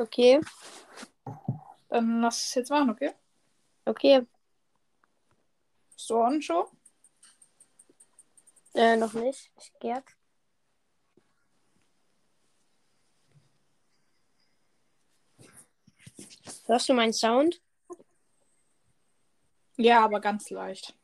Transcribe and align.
Okay, 0.00 0.40
Dann 1.90 2.22
lass 2.22 2.46
es 2.46 2.54
jetzt 2.54 2.70
machen, 2.70 2.88
okay? 2.88 3.12
okay. 3.84 4.26
Bist 5.92 6.08
du 6.08 6.16
on 6.16 6.40
schon? 6.40 6.64
Äh, 8.72 8.96
noch 8.96 9.12
nicht. 9.12 9.52
Ich 9.58 9.72
gerd. 9.78 10.04
Hörst 16.64 16.88
du 16.88 16.94
meinen 16.94 17.12
Sound? 17.12 17.60
Ja, 19.76 20.02
aber 20.02 20.20
ganz 20.20 20.48
leicht. 20.48 20.94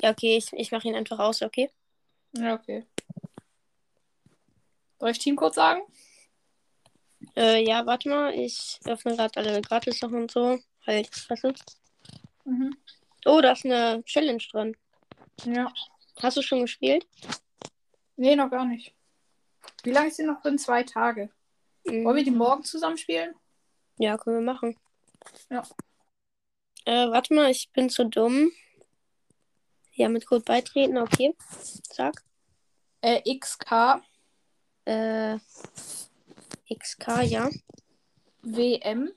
Ja, 0.00 0.10
okay, 0.10 0.38
ich, 0.38 0.50
ich 0.54 0.72
mache 0.72 0.88
ihn 0.88 0.94
einfach 0.94 1.18
aus, 1.18 1.42
okay? 1.42 1.70
Ja, 2.32 2.54
okay. 2.54 2.86
Soll 4.98 5.10
ich 5.10 5.18
Teamcode 5.18 5.52
sagen? 5.52 5.82
Äh, 7.36 7.64
ja, 7.64 7.86
warte 7.86 8.08
mal, 8.08 8.34
ich 8.34 8.78
öffne 8.84 9.16
gerade 9.16 9.38
alle 9.38 9.62
Gratis-Sachen 9.62 10.22
und 10.22 10.30
so. 10.30 10.58
Halt, 10.86 11.08
weißt 11.30 11.44
du? 11.44 11.52
Mhm. 12.44 12.76
Oh, 13.24 13.40
da 13.40 13.52
ist 13.52 13.64
eine 13.64 14.02
Challenge 14.04 14.42
drin. 14.50 14.76
Ja. 15.44 15.72
Hast 16.20 16.36
du 16.36 16.42
schon 16.42 16.60
gespielt? 16.60 17.06
Nee, 18.16 18.36
noch 18.36 18.50
gar 18.50 18.64
nicht. 18.64 18.94
Wie 19.82 19.90
lange 19.90 20.08
ist 20.08 20.16
sie 20.16 20.24
noch 20.24 20.42
drin? 20.42 20.58
Zwei 20.58 20.82
Tage. 20.82 21.30
Mhm. 21.84 22.04
Wollen 22.04 22.16
wir 22.16 22.24
die 22.24 22.30
morgen 22.30 22.64
zusammen 22.64 22.98
spielen? 22.98 23.34
Ja, 23.98 24.16
können 24.18 24.44
wir 24.44 24.52
machen. 24.52 24.76
Ja. 25.50 25.62
Äh, 26.84 27.10
warte 27.10 27.34
mal, 27.34 27.50
ich 27.50 27.70
bin 27.72 27.88
zu 27.88 28.04
dumm. 28.04 28.50
Ja, 29.92 30.08
mit 30.08 30.26
Code 30.26 30.44
beitreten, 30.44 30.98
okay. 30.98 31.34
Sag. 31.92 32.22
Äh, 33.00 33.20
XK 33.38 34.02
Äh, 34.84 35.38
XK, 36.68 37.22
ja. 37.24 37.50
WM 38.42 39.12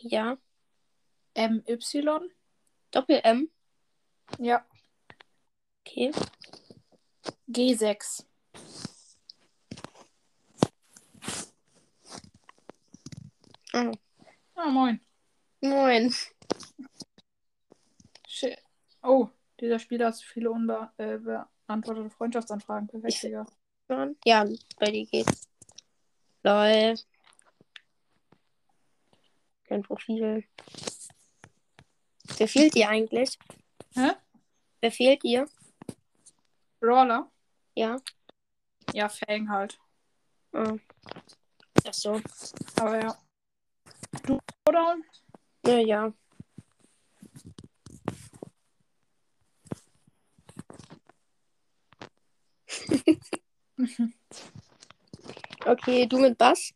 Ja. 0.00 0.38
MY. 1.34 2.30
Doppel 2.90 3.20
M. 3.24 3.50
Ja. 4.38 4.64
Okay. 5.80 6.12
G6. 7.48 8.24
Ah. 13.72 13.92
Ah, 14.54 14.70
moin. 14.70 15.00
Moin. 15.60 16.14
Shit. 18.26 18.58
Oh, 19.02 19.28
dieser 19.60 19.78
Spieler 19.78 20.06
hat 20.06 20.16
viele 20.16 20.50
unbeantwortete 20.50 22.10
Freundschaftsanfragen. 22.10 22.88
Perfekt, 22.88 23.22
Digga. 23.22 23.46
Ja, 24.24 24.46
bei 24.78 24.90
dir 24.90 25.06
geht's. 25.06 25.48
Lol. 26.48 26.96
Dein 29.68 29.82
Profil. 29.82 30.44
Wer 32.38 32.48
fehlt 32.48 32.74
dir 32.74 32.88
eigentlich? 32.88 33.38
Hä? 33.94 34.12
Wer 34.80 34.90
fehlt 34.90 35.22
dir? 35.24 35.46
Brawler? 36.80 37.30
Ja. 37.74 37.96
Ja, 38.94 39.10
Fang 39.10 39.50
halt. 39.50 39.78
Ah. 40.52 40.76
Ach 41.86 41.92
so. 41.92 42.18
Aber 42.76 43.02
ja. 43.02 43.18
Du, 44.22 44.38
oder? 44.66 44.96
Ja, 45.66 45.78
ja. 45.80 46.12
Okay, 55.64 56.06
du 56.06 56.18
mit 56.18 56.38
Bass. 56.38 56.72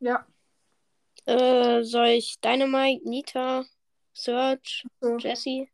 ja. 0.00 0.26
Äh, 1.26 1.82
soll 1.84 2.06
ich 2.06 2.40
Dynamite, 2.40 3.06
Nita, 3.06 3.64
Search, 4.14 4.86
So. 5.00 5.18
Jessie? 5.18 5.70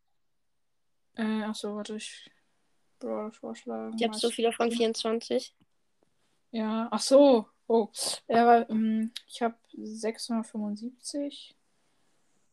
Äh, 1.15 1.43
achso, 1.45 1.77
warte, 1.77 1.95
ich. 1.95 2.29
Brawler 2.99 3.31
vorschlagen. 3.31 3.97
Ich 3.97 4.03
habe 4.05 4.17
so 4.19 4.31
viele 4.31 4.53
von 4.53 4.73
24. 4.73 5.55
Ja, 6.51 6.89
ach 6.91 7.01
so. 7.01 7.47
Oh. 7.69 7.89
Ja, 8.27 8.47
weil, 8.47 8.67
ähm, 8.69 9.13
ich 9.29 9.43
habe 9.43 9.57
675. 9.75 11.55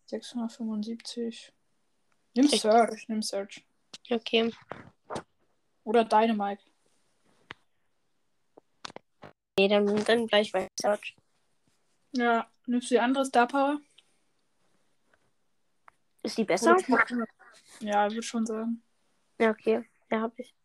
675. 0.06 1.52
Nimm 2.36 2.48
Search, 2.50 3.08
nimm 3.10 3.24
Search. 3.24 3.66
Okay. 4.12 4.54
Oder 5.84 6.06
Dynamite. 6.06 6.64
Nee, 9.62 9.68
dann, 9.68 9.86
dann 10.06 10.26
gleich 10.26 10.52
bei 10.52 10.68
Search. 10.82 11.16
Ja, 12.14 12.48
nimmst 12.66 12.90
du 12.90 12.96
die 12.96 13.00
andere 13.00 13.24
Star 13.26 13.48
Power? 13.48 13.80
Ist 16.24 16.36
die 16.40 16.46
besser? 16.46 16.76
Ja, 17.80 18.08
ich 18.08 18.14
würde 18.16 18.24
schon 18.24 18.48
sagen. 18.48 18.82
Ja, 19.40 19.52
okay. 19.52 19.88
Ja, 20.10 20.22
hab 20.22 20.40
ich. 20.40 20.56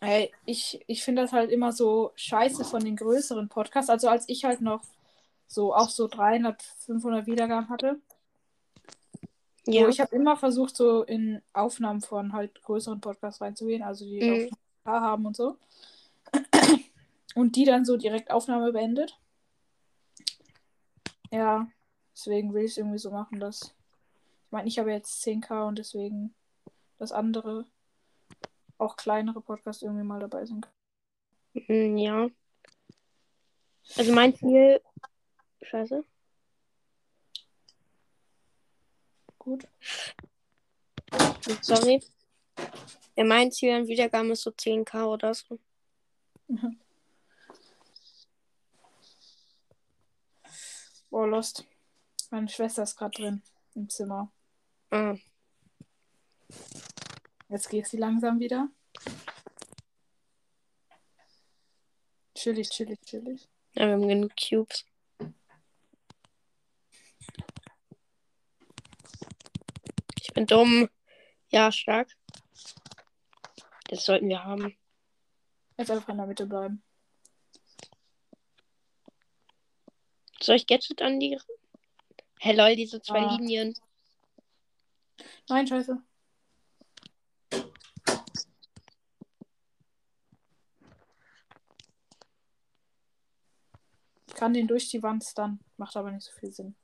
Ey, 0.00 0.30
ich, 0.44 0.84
ich 0.86 1.02
finde 1.02 1.22
das 1.22 1.32
halt 1.32 1.50
immer 1.50 1.72
so 1.72 2.12
scheiße 2.16 2.66
von 2.66 2.84
den 2.84 2.96
größeren 2.96 3.48
Podcasts. 3.48 3.88
Also 3.88 4.10
als 4.10 4.28
ich 4.28 4.44
halt 4.44 4.60
noch 4.60 4.82
so 5.46 5.74
auch 5.74 5.88
so 5.88 6.06
300, 6.06 6.62
500 6.84 7.26
Wiedergaben 7.26 7.70
hatte. 7.70 7.98
Ja. 9.66 9.82
So, 9.82 9.88
ich 9.88 10.00
habe 10.00 10.14
immer 10.14 10.36
versucht, 10.36 10.76
so 10.76 11.02
in 11.02 11.42
Aufnahmen 11.52 12.00
von 12.00 12.32
halt 12.32 12.62
größeren 12.62 13.00
Podcasts 13.00 13.40
reinzugehen, 13.40 13.82
also 13.82 14.04
die 14.04 14.20
Mhm. 14.22 14.32
ein 14.32 14.50
paar 14.84 15.00
haben 15.00 15.26
und 15.26 15.36
so. 15.36 15.58
Und 17.34 17.56
die 17.56 17.64
dann 17.64 17.84
so 17.84 17.96
direkt 17.96 18.30
Aufnahme 18.30 18.72
beendet. 18.72 19.18
Ja, 21.30 21.68
deswegen 22.14 22.54
will 22.54 22.64
ich 22.64 22.72
es 22.72 22.78
irgendwie 22.78 22.98
so 22.98 23.10
machen, 23.10 23.40
dass. 23.40 23.74
Ich 24.46 24.52
meine, 24.52 24.68
ich 24.68 24.78
habe 24.78 24.92
jetzt 24.92 25.22
10k 25.22 25.66
und 25.66 25.78
deswegen, 25.78 26.32
dass 26.98 27.10
andere, 27.12 27.66
auch 28.78 28.96
kleinere 28.96 29.40
Podcasts 29.40 29.82
irgendwie 29.82 30.04
mal 30.04 30.20
dabei 30.20 30.46
sind. 30.46 30.68
Mm, 31.54 31.96
ja. 31.96 32.28
Also 33.96 34.12
mein 34.12 34.34
Ziel. 34.36 34.80
Scheiße. 35.62 36.04
Gut. 39.46 39.66
Sorry. 41.62 42.02
Mein 43.16 43.52
Ziel 43.52 43.70
an 43.74 43.86
Wiedergaben 43.86 44.32
ist 44.32 44.42
so 44.42 44.50
10k 44.50 45.04
oder 45.04 45.32
so. 45.34 45.60
Boah, 51.10 51.28
Lost. 51.28 51.64
Meine 52.30 52.48
Schwester 52.48 52.82
ist 52.82 52.96
gerade 52.96 53.16
drin 53.16 53.40
im 53.76 53.88
Zimmer. 53.88 54.32
Ah. 54.90 55.14
Jetzt 57.48 57.68
geht 57.68 57.86
sie 57.86 57.98
langsam 57.98 58.40
wieder. 58.40 58.68
Chillig, 62.34 62.68
chillig, 62.70 63.00
chillig. 63.02 63.48
Ja, 63.74 63.86
wir 63.86 63.92
haben 63.92 64.08
genug 64.08 64.32
Cubes. 64.36 64.84
Bin 70.36 70.46
dumm. 70.46 70.88
Ja, 71.50 71.72
stark. 71.72 72.14
Das 73.88 74.04
sollten 74.04 74.28
wir 74.28 74.44
haben. 74.44 74.76
Jetzt 75.78 75.90
einfach 75.90 76.08
in 76.10 76.18
der 76.18 76.26
Mitte 76.26 76.46
bleiben. 76.46 76.82
Soll 80.40 80.56
ich 80.56 80.66
Gadget 80.66 81.00
an 81.02 81.18
die. 81.18 81.38
Hey 82.38 82.54
lol, 82.54 82.76
diese 82.76 83.00
zwei 83.00 83.20
Ah. 83.20 83.36
Linien. 83.36 83.74
Nein, 85.48 85.66
scheiße. 85.66 85.98
Ich 94.28 94.34
kann 94.34 94.52
den 94.52 94.68
durch 94.68 94.88
die 94.90 95.02
Wand 95.02 95.24
stunnen. 95.24 95.60
Macht 95.78 95.96
aber 95.96 96.10
nicht 96.10 96.24
so 96.24 96.32
viel 96.32 96.52
Sinn. 96.52 96.76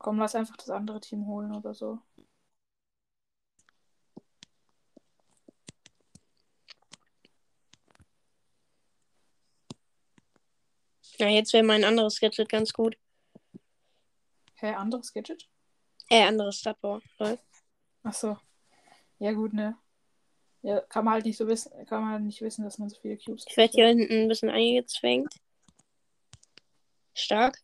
Komm, 0.00 0.18
lass 0.18 0.34
einfach 0.34 0.56
das 0.56 0.70
andere 0.70 0.98
Team 0.98 1.26
holen 1.26 1.54
oder 1.54 1.74
so. 1.74 1.98
Ja, 11.18 11.28
jetzt 11.28 11.52
wäre 11.52 11.62
mein 11.62 11.84
anderes 11.84 12.18
Gadget 12.18 12.48
ganz 12.48 12.72
gut. 12.72 12.96
Hä, 14.54 14.72
anderes 14.72 15.12
Gadget? 15.12 15.46
Äh, 16.08 16.22
anderes 16.22 16.60
Stadtbau. 16.60 17.02
Ach 18.02 18.14
so. 18.14 18.38
Ja, 19.18 19.32
gut, 19.32 19.52
ne? 19.52 19.76
Ja, 20.62 20.80
kann 20.80 21.04
man 21.04 21.12
halt 21.12 21.26
nicht 21.26 21.36
so 21.36 21.46
wissen, 21.46 21.70
kann 21.84 22.00
man 22.00 22.12
halt 22.12 22.22
nicht 22.22 22.40
wissen, 22.40 22.64
dass 22.64 22.78
man 22.78 22.88
so 22.88 22.98
viele 23.02 23.18
Cubes 23.18 23.44
Ich 23.46 23.56
werde 23.58 23.72
hier 23.74 23.88
hinten 23.88 24.22
ein 24.22 24.28
bisschen 24.28 24.48
eingezwängt. 24.48 25.34
Stark. 27.12 27.58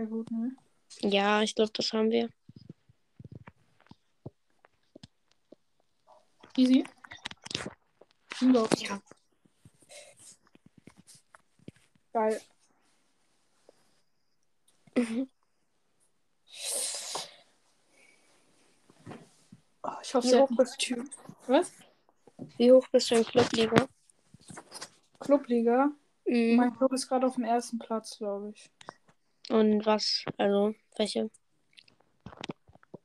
Ja, 0.00 0.06
gut, 0.06 0.30
ne? 0.30 0.56
Ja, 1.02 1.42
ich 1.42 1.54
glaube, 1.54 1.72
das 1.74 1.92
haben 1.92 2.10
wir. 2.10 2.30
Easy. 6.56 6.84
Unglaublich. 8.40 8.88
Ja. 8.88 9.02
Geil. 12.14 12.40
Mhm. 14.96 15.28
Oh, 19.82 19.92
ich 20.02 20.14
hoffe, 20.14 20.28
Wie 20.28 20.36
hoch 20.36 20.50
bist 20.58 20.90
du? 20.90 21.04
Was? 21.46 21.72
Wie 22.58 22.70
hoch 22.70 22.86
bist 22.88 23.10
du 23.10 23.14
in 23.14 23.24
Clubliga? 23.24 23.88
Clubliga. 25.20 25.90
Mhm. 26.26 26.56
Mein 26.56 26.76
Club 26.76 26.92
ist 26.92 27.08
gerade 27.08 27.26
auf 27.26 27.36
dem 27.36 27.44
ersten 27.44 27.78
Platz, 27.78 28.18
glaube 28.18 28.50
ich. 28.50 28.70
Und 29.50 29.84
was? 29.84 30.24
Also, 30.38 30.76
welche? 30.96 31.28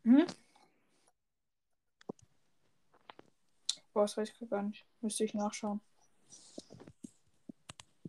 Hm? 0.03 0.27
Boah, 3.93 4.03
das 4.03 4.15
weiß 4.15 4.29
ich 4.29 4.49
gar 4.49 4.61
nicht. 4.61 4.85
Müsste 5.01 5.23
ich 5.23 5.33
nachschauen. 5.33 5.81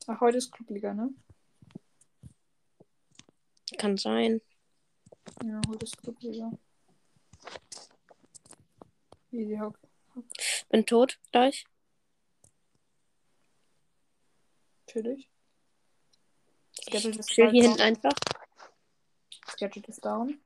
Ach, 0.06 0.21
heute 0.21 0.37
ist 0.37 0.53
Clubliga, 0.53 0.93
ne? 0.93 1.15
Kann 3.79 3.97
sein. 3.97 4.43
Ja, 5.43 5.61
heute 5.69 5.87
ist 5.87 5.97
Clubliga. 5.97 6.50
Easy 9.33 9.56
Hock. 9.56 9.79
Bin 10.69 10.85
tot 10.85 11.19
gleich. 11.33 11.65
Natürlich. 14.87 15.31
Gadget 16.87 17.17
ist 17.17 17.31
chill 17.31 17.50
hier 17.50 17.65
hinten 17.65 17.81
einfach. 17.81 18.12
Das 19.44 19.56
Gadget 19.56 19.88
ist 19.88 20.05
down. 20.05 20.41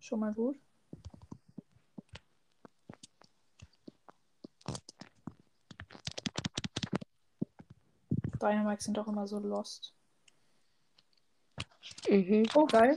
Schon 0.00 0.20
mal 0.20 0.32
gut. 0.32 0.58
Dynamics 8.40 8.84
sind 8.84 8.98
auch 8.98 9.06
immer 9.06 9.28
so 9.28 9.38
lost. 9.38 9.94
Mhm. 12.08 12.44
Oh, 12.54 12.66
geil. 12.66 12.96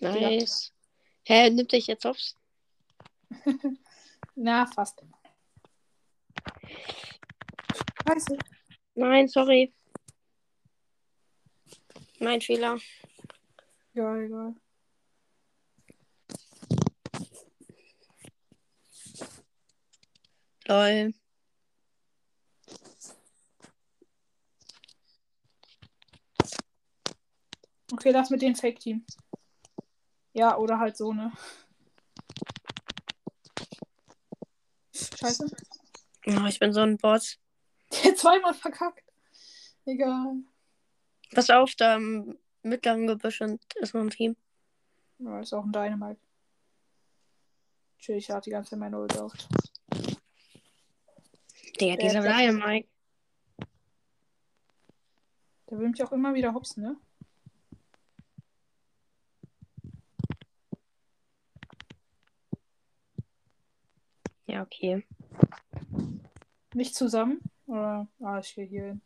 Nice. 0.00 0.72
Hä, 1.24 1.50
nimmt 1.50 1.72
dich 1.72 1.86
jetzt 1.86 2.06
aufs? 2.06 2.34
Na, 4.34 4.66
fast. 4.66 5.02
Scheiße. 8.08 8.38
Nein, 8.94 9.28
sorry. 9.28 9.72
Mein 12.20 12.42
Fehler. 12.42 12.78
Ja, 13.94 14.14
egal. 14.16 14.54
Lol. 20.68 21.14
Okay, 27.90 28.12
das 28.12 28.28
mit 28.28 28.42
dem 28.42 28.54
Fake-Team. 28.54 29.04
Ja, 30.34 30.58
oder 30.58 30.78
halt 30.78 30.98
so, 30.98 31.14
ne? 31.14 31.32
Scheiße. 34.92 35.50
Oh, 36.26 36.46
ich 36.46 36.58
bin 36.58 36.72
so 36.74 36.80
ein 36.80 36.98
Boss. 36.98 37.38
Der 37.92 38.12
hat 38.12 38.18
zweimal 38.18 38.54
verkackt. 38.54 39.04
Egal. 39.86 40.36
Pass 41.34 41.50
auf, 41.50 41.74
da 41.76 41.96
im 41.96 42.38
mittleren 42.62 43.06
Gebüsch 43.06 43.40
und 43.40 43.60
ist 43.76 43.94
noch 43.94 44.02
ein 44.02 44.10
Team. 44.10 44.36
Ja, 45.18 45.40
ist 45.40 45.52
auch 45.52 45.64
ein 45.64 45.72
Dynamite. 45.72 46.20
Chill, 47.98 48.16
ich 48.16 48.30
hatte 48.30 48.44
die 48.44 48.50
ganze 48.50 48.70
Zeit 48.70 48.78
meine 48.78 48.98
Ult 48.98 49.16
auf. 49.18 49.32
Digga, 51.80 51.96
Der 51.96 51.96
dieser 51.96 52.22
hat- 52.22 52.40
Dynamite. 52.40 52.88
Der 55.70 55.78
will 55.78 55.88
mich 55.90 56.02
auch 56.02 56.12
immer 56.12 56.34
wieder 56.34 56.52
hopsen, 56.52 56.82
ne? 56.82 56.96
Ja, 64.46 64.62
okay. 64.62 65.04
Nicht 66.74 66.94
zusammen? 66.94 67.40
Oder? 67.66 68.08
Ah, 68.20 68.38
ich 68.40 68.54
gehe 68.54 68.64
hier 68.66 68.84
hin. 68.84 69.02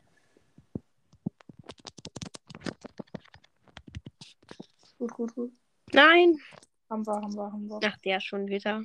Gut, 5.04 5.12
gut, 5.12 5.34
gut. 5.34 5.52
Nein! 5.92 6.40
Haben 6.88 7.06
wir, 7.06 7.12
haben 7.12 7.34
wir, 7.34 7.52
haben 7.52 7.68
wir. 7.68 7.78
Ach, 7.84 7.98
der 7.98 8.20
schon 8.20 8.48
wieder. 8.48 8.82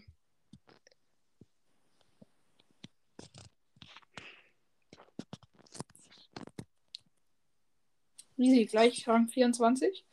Easy, 8.36 8.66
gleich 8.66 9.07
Rang 9.07 9.30
24. 9.30 10.06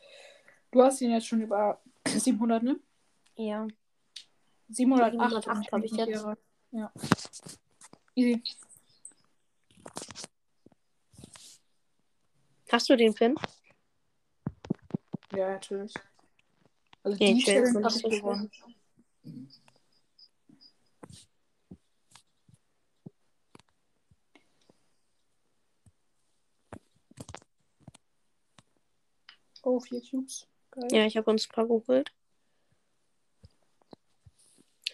Du 0.70 0.80
hast 0.80 1.00
ihn 1.00 1.10
jetzt 1.10 1.26
schon 1.26 1.42
über 1.42 1.82
700, 2.06 2.62
ne? 2.62 2.78
Ja. 3.34 3.66
708, 4.68 5.10
708 5.10 5.72
wenn 5.72 5.82
ich 5.82 5.90
jetzt. 5.90 6.08
irre. 6.08 6.38
Ja. 6.70 6.92
Easy. 8.14 8.40
Hast 12.70 12.88
du 12.88 12.96
den 12.96 13.12
Pin? 13.12 13.34
Ja, 15.36 15.50
natürlich. 15.50 15.92
Also 17.02 17.18
die 17.18 17.24
jetzt 17.34 17.44
Challenge 17.44 17.84
habe 17.84 17.94
ich 17.94 18.02
gewonnen. 18.02 18.50
Oh, 29.62 29.78
vier 29.78 30.00
Cubes. 30.00 30.48
Geil. 30.70 30.88
Ja, 30.90 31.04
ich 31.04 31.18
habe 31.18 31.30
uns 31.30 31.46
ein 31.46 31.52
paar 31.52 31.66
geholt. 31.66 32.10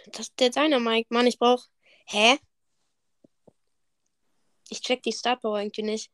Das 0.06 0.26
ist 0.26 0.40
der 0.40 0.50
Dynamite. 0.50 1.06
Mann, 1.10 1.28
ich 1.28 1.38
brauch. 1.38 1.68
Hä? 2.06 2.38
Ich 4.70 4.80
check 4.80 5.04
die 5.04 5.12
Startpower 5.12 5.60
irgendwie 5.60 5.82
nicht. 5.82 6.10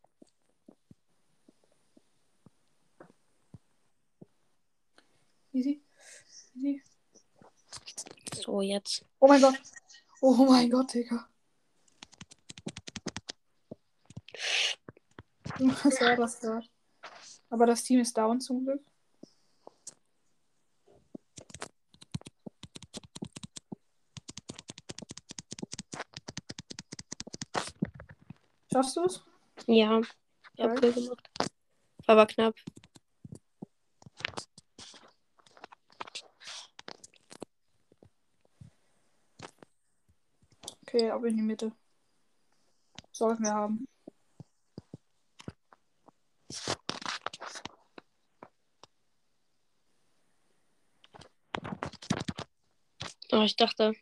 Easy. 5.52 5.82
Easy. 6.54 6.82
So, 8.34 8.60
jetzt. 8.60 9.04
Oh 9.18 9.26
mein 9.26 9.40
Gott. 9.40 9.54
Oh 10.20 10.34
mein 10.44 10.70
Gott, 10.70 10.94
Digga. 10.94 11.28
Was 15.58 16.00
war 16.00 16.16
das 16.16 16.40
da? 16.40 16.60
Aber 17.50 17.66
das 17.66 17.82
Team 17.82 18.00
ist 18.00 18.16
down 18.16 18.40
zum 18.40 18.64
Glück. 18.64 18.84
Schaffst 28.70 28.96
du 28.96 29.04
es? 29.04 29.22
Ja. 29.66 30.00
Ich 30.54 30.64
hab. 30.64 30.80
Kill 30.80 30.92
gemacht. 30.92 31.30
Aber 32.06 32.26
knapp. 32.26 32.54
Okay, 40.88 41.10
ab 41.10 41.22
in 41.24 41.36
die 41.36 41.42
Mitte. 41.42 41.70
Sollten 43.12 43.42
wir 43.44 43.52
haben. 43.52 43.86
Oh, 53.30 53.42
ich 53.42 53.54
dachte. 53.56 53.92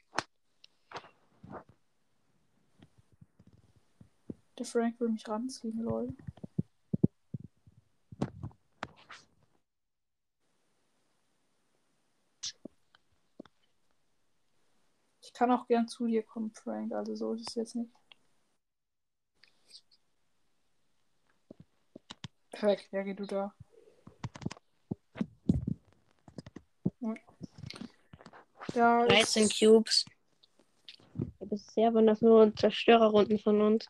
Der 4.56 4.64
Frank 4.64 5.00
will 5.00 5.08
mich 5.08 5.26
ranziehen, 5.26 5.82
lol. 5.82 6.14
Kann 15.36 15.50
auch 15.50 15.66
gern 15.66 15.88
zu 15.88 16.06
dir 16.06 16.22
kommen, 16.22 16.52
Frank. 16.52 16.92
Also 16.92 17.14
so 17.14 17.34
ist 17.34 17.48
es 17.48 17.54
jetzt 17.54 17.74
nicht. 17.76 17.90
Perfekt, 22.50 22.88
ja, 22.92 23.02
geh 23.02 23.14
du 23.14 23.26
da. 23.26 23.54
Da 28.74 29.06
13 29.06 29.44
ist, 29.44 29.58
Cubes. 29.58 30.04
Bisher 31.40 31.94
waren 31.94 32.06
das 32.06 32.20
nur 32.20 32.54
Zerstörerrunden 32.56 33.38
von 33.38 33.60
uns. 33.60 33.86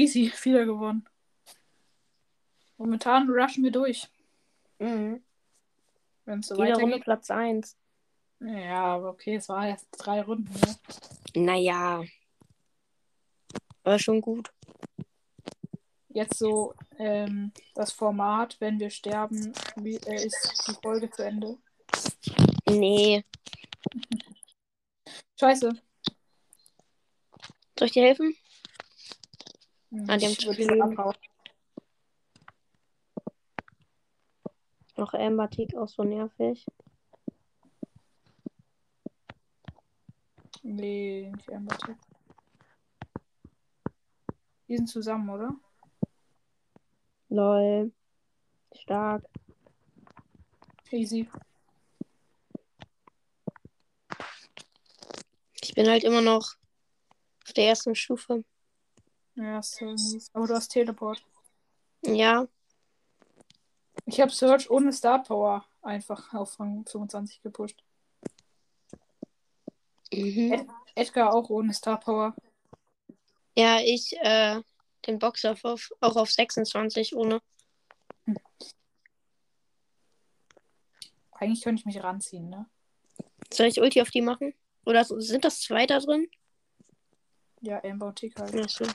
easy, 0.00 0.32
wieder 0.42 0.64
gewonnen. 0.64 1.04
Momentan 2.80 3.28
rushen 3.28 3.62
wir 3.62 3.72
durch. 3.72 4.08
Mhm. 4.78 5.22
Wenn 6.24 6.38
es 6.38 6.46
so 6.46 6.56
Jede 6.56 6.80
Runde. 6.80 6.98
Platz 6.98 7.30
1. 7.30 7.76
Ja, 8.40 8.96
aber 8.96 9.10
okay, 9.10 9.34
es 9.34 9.50
war 9.50 9.68
erst 9.68 9.86
drei 9.98 10.22
Runden. 10.22 10.50
Ne? 10.54 11.44
Naja. 11.44 12.02
Aber 13.82 13.98
schon 13.98 14.22
gut. 14.22 14.50
Jetzt 16.08 16.38
so 16.38 16.72
ähm, 16.96 17.52
das 17.74 17.92
Format, 17.92 18.56
wenn 18.60 18.80
wir 18.80 18.88
sterben, 18.88 19.52
wie, 19.76 19.96
äh, 19.96 20.24
ist 20.24 20.64
die 20.66 20.74
Folge 20.82 21.10
zu 21.10 21.22
Ende. 21.22 21.58
Nee. 22.66 23.26
Scheiße. 25.38 25.70
Soll 27.78 27.86
ich 27.86 27.92
dir 27.92 28.04
helfen? 28.04 28.34
Ah, 30.08 30.16
die 30.16 30.24
haben 30.24 30.38
zu 30.38 30.50
viel 30.54 30.60
jetzt 30.60 30.70
Leben. 30.70 30.98
abhauen. 30.98 31.16
Noch 35.00 35.14
Amber 35.14 35.48
Tick 35.48 35.74
auch 35.78 35.88
so 35.88 36.04
nervig. 36.04 36.66
Nee, 40.62 41.32
nicht 41.34 41.50
Amber 41.50 41.74
Tick. 41.78 41.96
Die 44.68 44.76
sind 44.76 44.88
zusammen, 44.88 45.30
oder? 45.30 45.54
Lol. 47.30 47.92
Stark. 48.74 49.24
Easy. 50.90 51.30
Ich 55.62 55.74
bin 55.74 55.88
halt 55.88 56.04
immer 56.04 56.20
noch 56.20 56.56
auf 57.46 57.52
der 57.56 57.68
ersten 57.68 57.94
Stufe. 57.94 58.44
Ja, 59.34 59.60
ist 59.60 59.76
so 59.76 59.86
mies. 59.86 60.28
Aber 60.34 60.46
du 60.46 60.54
hast 60.54 60.68
Teleport. 60.68 61.24
Ja. 62.02 62.46
Ich 64.12 64.20
habe 64.20 64.32
Search 64.32 64.68
ohne 64.68 64.92
Star 64.92 65.22
Power 65.22 65.64
einfach 65.82 66.34
auf 66.34 66.58
Rang 66.58 66.84
25 66.84 67.42
gepusht. 67.42 67.80
Mhm. 70.12 70.52
Ed 70.52 70.66
Edgar 70.96 71.32
auch 71.32 71.48
ohne 71.48 71.72
Star 71.72 72.00
Power. 72.00 72.34
Ja, 73.56 73.78
ich, 73.78 74.16
äh, 74.20 74.60
den 75.06 75.20
Boxer 75.20 75.54
auf, 75.62 75.92
auch 76.00 76.16
auf 76.16 76.28
26 76.28 77.14
ohne. 77.14 77.40
Eigentlich 81.30 81.62
könnte 81.62 81.78
ich 81.78 81.86
mich 81.86 82.02
ranziehen, 82.02 82.50
ne? 82.50 82.66
Soll 83.52 83.68
ich 83.68 83.80
Ulti 83.80 84.02
auf 84.02 84.10
die 84.10 84.22
machen? 84.22 84.54
Oder 84.86 85.04
sind 85.04 85.44
das 85.44 85.60
zwei 85.60 85.86
da 85.86 86.00
drin? 86.00 86.28
Ja, 87.60 87.80
Amber 87.84 88.08
und 88.08 88.16
Tick 88.16 88.36
halt. 88.40 88.54
Ja, 88.54 88.66
so. 88.66 88.86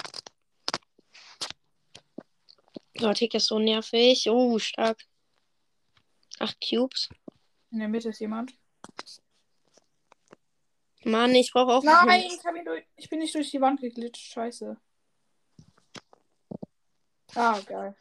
So, 2.98 3.14
Tick 3.14 3.34
ist 3.34 3.48
so 3.48 3.60
nervig. 3.60 4.30
Oh, 4.30 4.58
stark. 4.58 5.04
Acht 6.40 6.58
Cubes. 6.62 7.10
In 7.72 7.80
der 7.80 7.90
Mitte 7.90 8.10
ist 8.10 8.20
jemand. 8.20 8.54
Mann, 11.04 11.36
ich 11.36 11.52
brauche 11.52 11.74
auch. 11.74 11.84
Nein, 11.84 12.22
ich, 12.22 12.40
durch, 12.64 12.84
ich 12.96 13.10
bin 13.10 13.20
nicht 13.20 13.36
durch 13.36 13.52
die 13.52 13.62
Wand 13.62 13.82
geglitscht. 13.82 14.34
Scheiße. 14.34 14.78
Ah, 17.36 17.60
geil. 17.60 17.96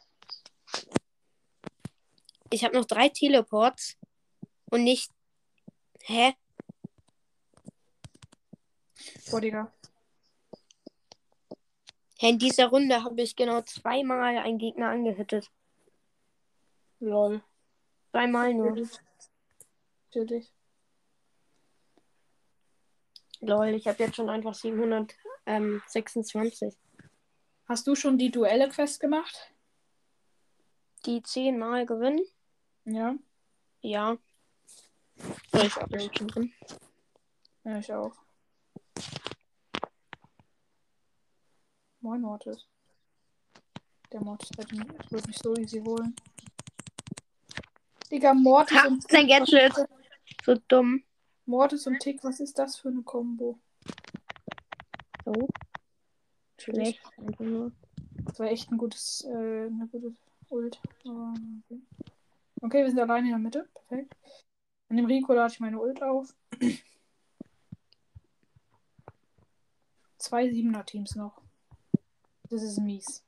Ich 2.49 2.63
habe 2.63 2.75
noch 2.75 2.85
drei 2.85 3.09
Teleports. 3.09 3.97
Und 4.71 4.83
nicht. 4.83 5.11
Hä? 6.03 6.33
Boah, 9.29 9.41
Digga. 9.41 9.74
In 12.19 12.39
dieser 12.39 12.67
Runde 12.67 13.03
habe 13.03 13.21
ich 13.21 13.35
genau 13.35 13.61
zweimal 13.61 14.37
einen 14.37 14.57
Gegner 14.57 14.87
angehittet. 14.89 15.51
Lol. 16.99 17.41
Zweimal 18.11 18.53
nur. 18.53 18.75
Natürlich. 20.07 20.51
Lol, 23.41 23.67
ich 23.69 23.87
habe 23.87 24.01
jetzt 24.01 24.15
schon 24.15 24.29
einfach 24.29 24.53
726. 24.53 26.73
Hast 27.67 27.87
du 27.87 27.95
schon 27.95 28.17
die 28.17 28.31
Duelle-Quest 28.31 29.01
gemacht? 29.01 29.51
Die 31.05 31.21
zehnmal 31.21 31.85
gewinnen? 31.85 32.25
Ja. 32.85 33.15
Ja. 33.81 34.17
Ich 35.53 35.73
drin. 35.73 36.53
Ja, 37.63 37.79
ich 37.79 37.93
auch. 37.93 38.24
Moin, 42.05 42.21
Mortis. 42.21 42.67
Der 44.11 44.21
Mortis 44.21 44.51
wird 44.55 44.71
mich, 45.27 45.37
so 45.39 45.55
easy 45.55 45.81
holen. 45.81 46.15
Digga, 48.11 48.35
Mortis 48.35 48.77
Ha, 48.77 48.87
und 48.89 49.09
sein 49.09 49.27
Gadget. 49.27 49.73
So 50.45 50.53
dumm. 50.67 51.03
Mortis 51.47 51.87
und 51.87 51.97
Tick, 51.99 52.23
was 52.23 52.39
ist 52.39 52.59
das 52.59 52.75
für 52.75 52.89
eine 52.89 53.01
Kombo? 53.01 53.57
So, 55.25 55.33
schlecht. 56.59 57.01
Das 58.25 58.37
war 58.39 58.51
echt 58.51 58.71
ein 58.71 58.77
gutes, 58.77 59.25
äh, 59.27 59.65
eine 59.65 59.87
gute 59.91 60.13
Ult. 60.51 60.79
Aber, 61.05 61.33
okay. 61.63 61.81
okay, 62.61 62.83
wir 62.83 62.89
sind 62.89 62.99
alleine 62.99 63.29
in 63.29 63.31
der 63.31 63.39
Mitte. 63.39 63.67
Perfekt. 63.73 64.15
An 64.89 64.97
dem 64.97 65.07
Rico 65.07 65.33
lade 65.33 65.51
ich 65.51 65.59
meine 65.59 65.79
Ult 65.79 66.03
auf. 66.03 66.35
Zwei 70.19 70.51
Siebener-Teams 70.51 71.15
noch. 71.15 71.44
Das 72.49 72.61
ist 72.61 72.79
mies. 72.79 73.23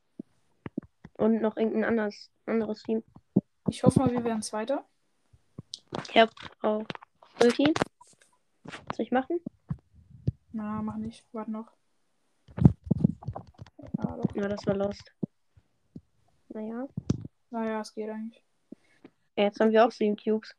Und 1.17 1.41
noch 1.41 1.57
irgendein 1.57 1.85
anderes, 1.85 2.29
anderes 2.45 2.83
Team. 2.83 3.03
Ich 3.69 3.83
hoffe 3.83 3.99
mal, 3.99 4.11
wir 4.11 4.23
werden 4.23 4.41
Zweiter. 4.41 4.85
Ich 6.09 6.17
hab 6.17 6.31
auch 6.61 6.85
Ulti. 7.41 7.73
Soll 8.93 9.05
ich 9.05 9.11
machen? 9.11 9.39
Na, 10.51 10.81
mach 10.81 10.97
nicht. 10.97 11.25
Warte 11.31 11.51
noch. 11.51 11.71
Ja, 13.97 14.17
doch. 14.17 14.35
Ja, 14.35 14.47
das 14.47 14.65
war 14.67 14.75
lost. 14.75 15.11
Naja. 16.49 16.87
Naja, 17.49 17.81
es 17.81 17.93
geht 17.93 18.09
eigentlich. 18.09 18.43
Ja, 19.35 19.45
jetzt 19.45 19.59
haben 19.59 19.71
wir 19.71 19.85
auch 19.85 19.91
sieben 19.91 20.17
Cubes. 20.17 20.55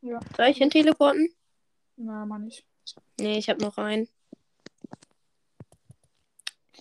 Ja. 0.00 0.20
Soll 0.36 0.46
ich 0.46 0.58
hin 0.58 0.70
teleporten? 0.70 1.28
Na, 1.96 2.24
mach 2.26 2.38
nicht. 2.38 2.64
Nee, 3.18 3.38
ich 3.38 3.48
hab 3.50 3.60
noch 3.60 3.76
einen. 3.78 4.08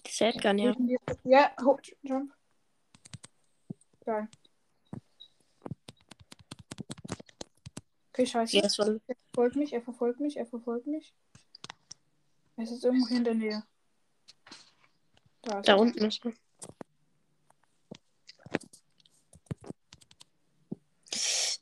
Setgun, 0.06 0.58
ja. 0.58 0.76
Ja, 1.24 1.52
jump. 2.02 2.34
Geil. 4.06 4.28
Okay, 8.12 8.26
scheiße. 8.26 8.58
War, 8.58 9.00
Er 9.08 9.16
verfolgt 9.16 9.56
mich, 9.56 9.74
er 9.74 9.82
verfolgt 9.82 10.20
mich, 10.20 10.38
er 10.38 10.46
verfolgt 10.46 10.88
mich. 10.88 11.14
Er 12.56 12.64
ist 12.64 12.72
jetzt 12.72 12.86
irgendwo 12.86 13.14
in 13.14 13.24
der 13.24 13.36
Nähe. 13.36 13.64
Da, 15.44 15.62
da 15.62 15.76
unten 15.76 16.06
ist 16.06 16.26
er. 16.26 16.34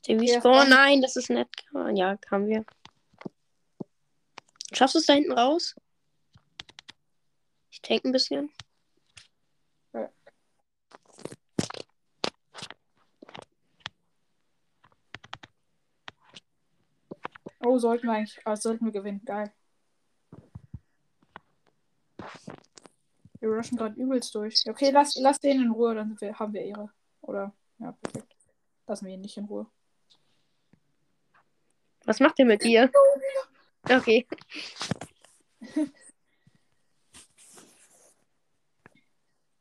Der 0.06 0.20
Respawn, 0.20 0.60
voll. 0.62 0.68
nein, 0.68 1.02
das 1.02 1.16
ist 1.16 1.30
nett. 1.30 1.48
Ja, 1.94 2.16
haben 2.30 2.46
wir. 2.46 2.64
Schaffst 4.72 4.94
du 4.94 4.98
es 5.00 5.06
da 5.06 5.14
hinten 5.14 5.32
raus? 5.32 5.74
Tank 7.86 8.04
ein 8.04 8.12
bisschen. 8.12 8.50
Oh, 17.64 17.78
sollten 17.78 18.06
wir 18.06 18.14
eigentlich, 18.14 18.38
ah, 18.44 18.56
sollten 18.56 18.84
wir 18.84 18.92
gewinnen. 18.92 19.22
Geil. 19.24 19.52
Wir 23.40 23.48
rushen 23.48 23.78
gerade 23.78 24.00
übelst 24.00 24.34
durch. 24.34 24.64
Okay, 24.68 24.90
lass, 24.90 25.16
lass 25.16 25.40
den 25.40 25.62
in 25.62 25.70
Ruhe, 25.70 25.94
dann 25.94 26.20
wir, 26.20 26.38
haben 26.38 26.52
wir 26.52 26.62
Ehre. 26.62 26.90
Oder, 27.22 27.52
ja, 27.78 27.92
perfekt. 27.92 28.36
Lassen 28.86 29.06
wir 29.06 29.14
ihn 29.14 29.20
nicht 29.20 29.36
in 29.36 29.46
Ruhe. 29.46 29.66
Was 32.04 32.20
macht 32.20 32.38
der 32.38 32.46
mit 32.46 32.62
dir? 32.62 32.90
Okay. 33.88 34.26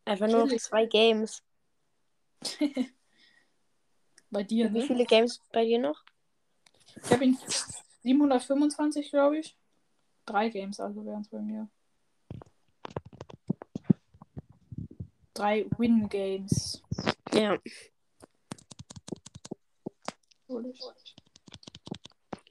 Einfach 0.05 0.27
nur 0.27 0.45
noch 0.45 0.57
zwei 0.57 0.85
Games. 0.85 1.41
Bei 4.29 4.43
dir, 4.43 4.71
Wie 4.71 4.79
ne? 4.79 4.85
viele 4.85 5.05
Games 5.05 5.39
bei 5.51 5.63
dir 5.63 5.79
noch? 5.79 6.03
Ich 7.03 7.11
habe 7.11 7.23
ihn 7.25 7.37
725, 8.03 9.09
glaube 9.09 9.37
ich. 9.39 9.55
Drei 10.25 10.49
Games 10.49 10.79
also 10.79 11.05
wären 11.05 11.21
es 11.21 11.29
bei 11.29 11.39
mir. 11.39 11.69
Drei 15.33 15.65
Win-Games. 15.77 16.81
Ja, 17.33 17.57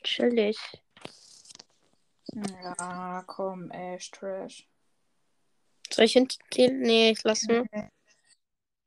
chillig. 0.03 0.59
Ja, 2.33 3.23
komm, 3.27 3.71
Ash, 3.71 4.11
Trash. 4.11 4.67
Soll 5.95 6.07
ich 6.07 6.15
hinter 6.15 6.37
dir? 6.53 6.73
Nee, 6.73 7.13
ich 7.13 7.23
lasse 7.23 7.47
nur. 7.47 7.67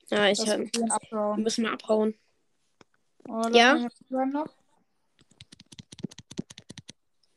Ja, 0.09 0.27
ich 0.27 0.45
hab, 0.45 0.59
abhauen. 0.91 1.41
müssen 1.41 1.63
mal 1.63 1.71
abhauen. 1.71 2.19
Oh, 3.29 3.47
Ja? 3.53 3.79
noch. 4.09 4.53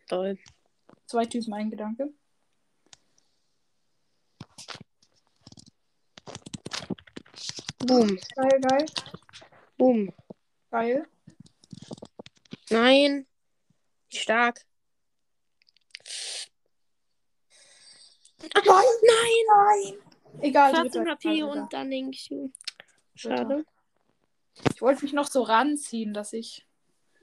Toll. 0.08 0.38
Zwei 1.06 1.24
Typen, 1.26 1.54
ein 1.54 1.70
Gedanke. 1.70 2.12
Boom. 7.78 8.18
Geil, 8.34 8.60
geil, 8.60 8.86
Boom. 9.78 10.12
geil. 10.72 11.06
Nein. 12.70 13.24
Stark. 14.08 14.66
Nein, 18.42 18.62
Nein. 18.64 19.94
nein. 19.94 20.42
Egal, 20.42 20.74
14 20.74 21.04
dritter, 21.04 21.10
HP 21.10 21.42
und 21.42 21.72
dann 21.72 21.90
denke 21.90 22.12
ich. 22.12 22.30
Schade. 23.14 23.64
Ich 24.74 24.80
wollte 24.80 25.02
mich 25.02 25.12
noch 25.12 25.26
so 25.26 25.42
ranziehen, 25.42 26.14
dass 26.14 26.32
ich. 26.32 26.66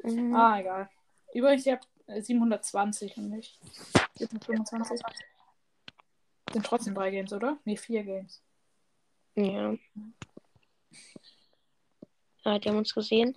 Mhm. 0.04 0.36
Ah, 0.36 0.60
egal. 0.60 0.90
Übrigens, 1.34 1.66
ihr 1.66 1.74
habt 1.74 1.88
äh, 2.08 2.22
720 2.22 3.18
und 3.18 3.30
nicht 3.30 3.60
725. 4.16 5.06
Sind 6.52 6.66
trotzdem 6.66 6.96
drei 6.96 7.12
Games, 7.12 7.34
oder? 7.34 7.58
Ne, 7.66 7.78
vier 7.78 8.04
Games. 8.04 8.42
Ja. 9.36 9.76
Ja, 12.44 12.60
die 12.60 12.70
haben 12.70 12.78
uns 12.78 12.94
gesehen. 12.94 13.36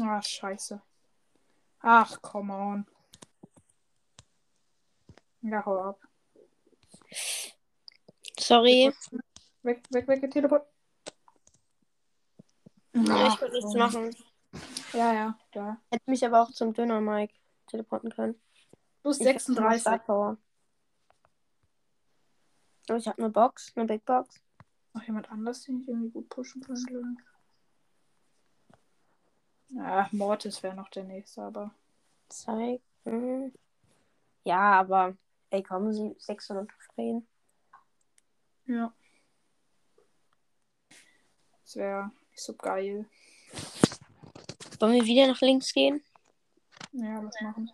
Ah, 0.00 0.22
scheiße. 0.22 0.80
Ach, 1.90 2.20
come 2.20 2.52
on. 2.52 2.86
Ja, 5.40 5.64
hau 5.64 5.78
ab. 5.78 5.98
Sorry. 8.38 8.92
Weg, 9.62 9.82
weg, 9.88 10.06
weg, 10.06 10.30
Teleport. 10.30 10.66
Ja, 12.92 13.28
ich 13.28 13.38
konnte 13.38 13.54
nichts 13.54 13.72
machen. 13.72 14.14
Ja, 14.92 15.14
ja, 15.14 15.38
ja. 15.54 15.80
Hätte 15.90 16.10
mich 16.10 16.22
aber 16.26 16.42
auch 16.42 16.52
zum 16.52 16.74
Döner 16.74 17.00
Mike 17.00 17.32
teleporten 17.68 18.10
können. 18.10 18.38
Plus 19.00 19.18
Ich 19.20 19.26
hab 19.26 19.48
nur 19.48 19.70
36. 19.70 19.80
Star 19.80 19.98
Power. 20.00 20.36
Oh, 22.90 22.96
ich 22.96 23.08
habe 23.08 23.16
eine 23.16 23.30
Box, 23.30 23.72
eine 23.76 23.86
Big 23.86 24.04
Box. 24.04 24.42
Noch 24.92 25.04
jemand 25.04 25.30
anders, 25.30 25.62
den 25.62 25.80
ich 25.80 25.88
irgendwie 25.88 26.10
gut 26.10 26.28
pushen 26.28 26.60
könnte? 26.60 27.16
Ja, 29.70 30.08
Mortis 30.12 30.62
wäre 30.62 30.74
noch 30.74 30.88
der 30.88 31.04
nächste, 31.04 31.42
aber. 31.42 31.74
Zeig. 32.28 32.82
Mhm. 33.04 33.52
Ja, 34.44 34.80
aber 34.80 35.16
ey, 35.50 35.62
kommen 35.62 35.92
Sie 35.92 36.14
600 36.18 36.68
Trophäen. 36.70 37.26
Ja. 38.66 38.92
Das 41.64 41.76
wäre 41.76 42.10
nicht 42.30 42.42
so 42.42 42.54
geil. 42.54 43.08
Wollen 44.80 44.94
wir 44.94 45.04
wieder 45.04 45.26
nach 45.26 45.40
links 45.40 45.72
gehen? 45.72 46.04
Ja, 46.92 47.22
was 47.22 47.40
machen? 47.40 47.70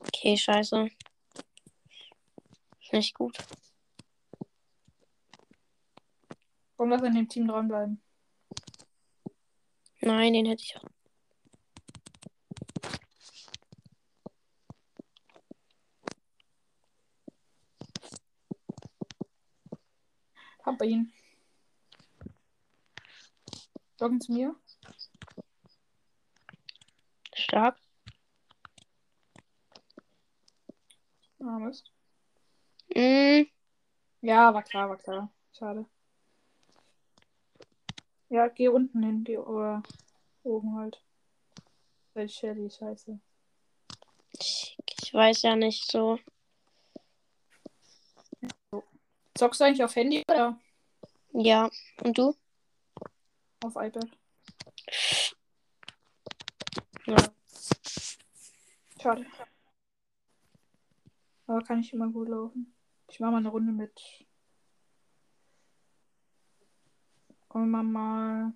Okay, 0.00 0.36
scheiße. 0.36 0.88
Nicht 2.92 3.14
gut. 3.14 3.36
Komm, 6.76 6.90
lass 6.90 7.02
in 7.02 7.14
dem 7.14 7.28
Team 7.28 7.48
dranbleiben. 7.48 8.03
Nein, 10.04 10.34
den 10.34 10.44
hätte 10.44 10.62
ich 10.62 10.76
auch. 10.76 10.84
Hab 20.62 20.78
bei 20.78 20.84
ihn. 20.84 21.10
Joggen 23.98 24.20
zu 24.20 24.32
mir. 24.32 24.54
Stark. 27.34 27.78
Ah, 31.40 31.58
was? 31.60 31.82
Mhm. 32.94 33.48
Ja, 34.20 34.52
war 34.52 34.62
klar, 34.62 34.90
war 34.90 34.98
klar. 34.98 35.32
Schade. 35.52 35.86
Ja, 38.28 38.48
geh 38.48 38.68
unten 38.68 39.02
hin, 39.02 39.24
geh 39.24 39.38
oder 39.38 39.82
oben 40.42 40.76
halt. 40.76 41.02
Weil 42.14 42.28
Shelly, 42.28 42.70
scheiße. 42.70 43.18
Ich, 44.38 44.76
ich 45.00 45.14
weiß 45.14 45.42
ja 45.42 45.56
nicht 45.56 45.90
so. 45.90 46.18
Zockst 49.34 49.60
du 49.60 49.64
eigentlich 49.64 49.84
auf 49.84 49.94
Handy 49.96 50.22
oder 50.30 50.58
Ja. 51.32 51.70
Und 52.02 52.18
du? 52.18 52.34
auf 53.64 53.76
iPad? 53.76 54.08
Ja. 57.06 57.16
Schade. 59.00 59.26
Aber 61.46 61.62
kann 61.62 61.80
ich 61.80 61.92
immer 61.92 62.08
gut 62.08 62.28
laufen. 62.28 62.74
Ich 63.10 63.20
mache 63.20 63.32
mal 63.32 63.38
eine 63.38 63.48
Runde 63.48 63.72
mit. 63.72 64.00
Kommen 67.54 67.70
wir 67.70 67.84
mal. 67.84 68.52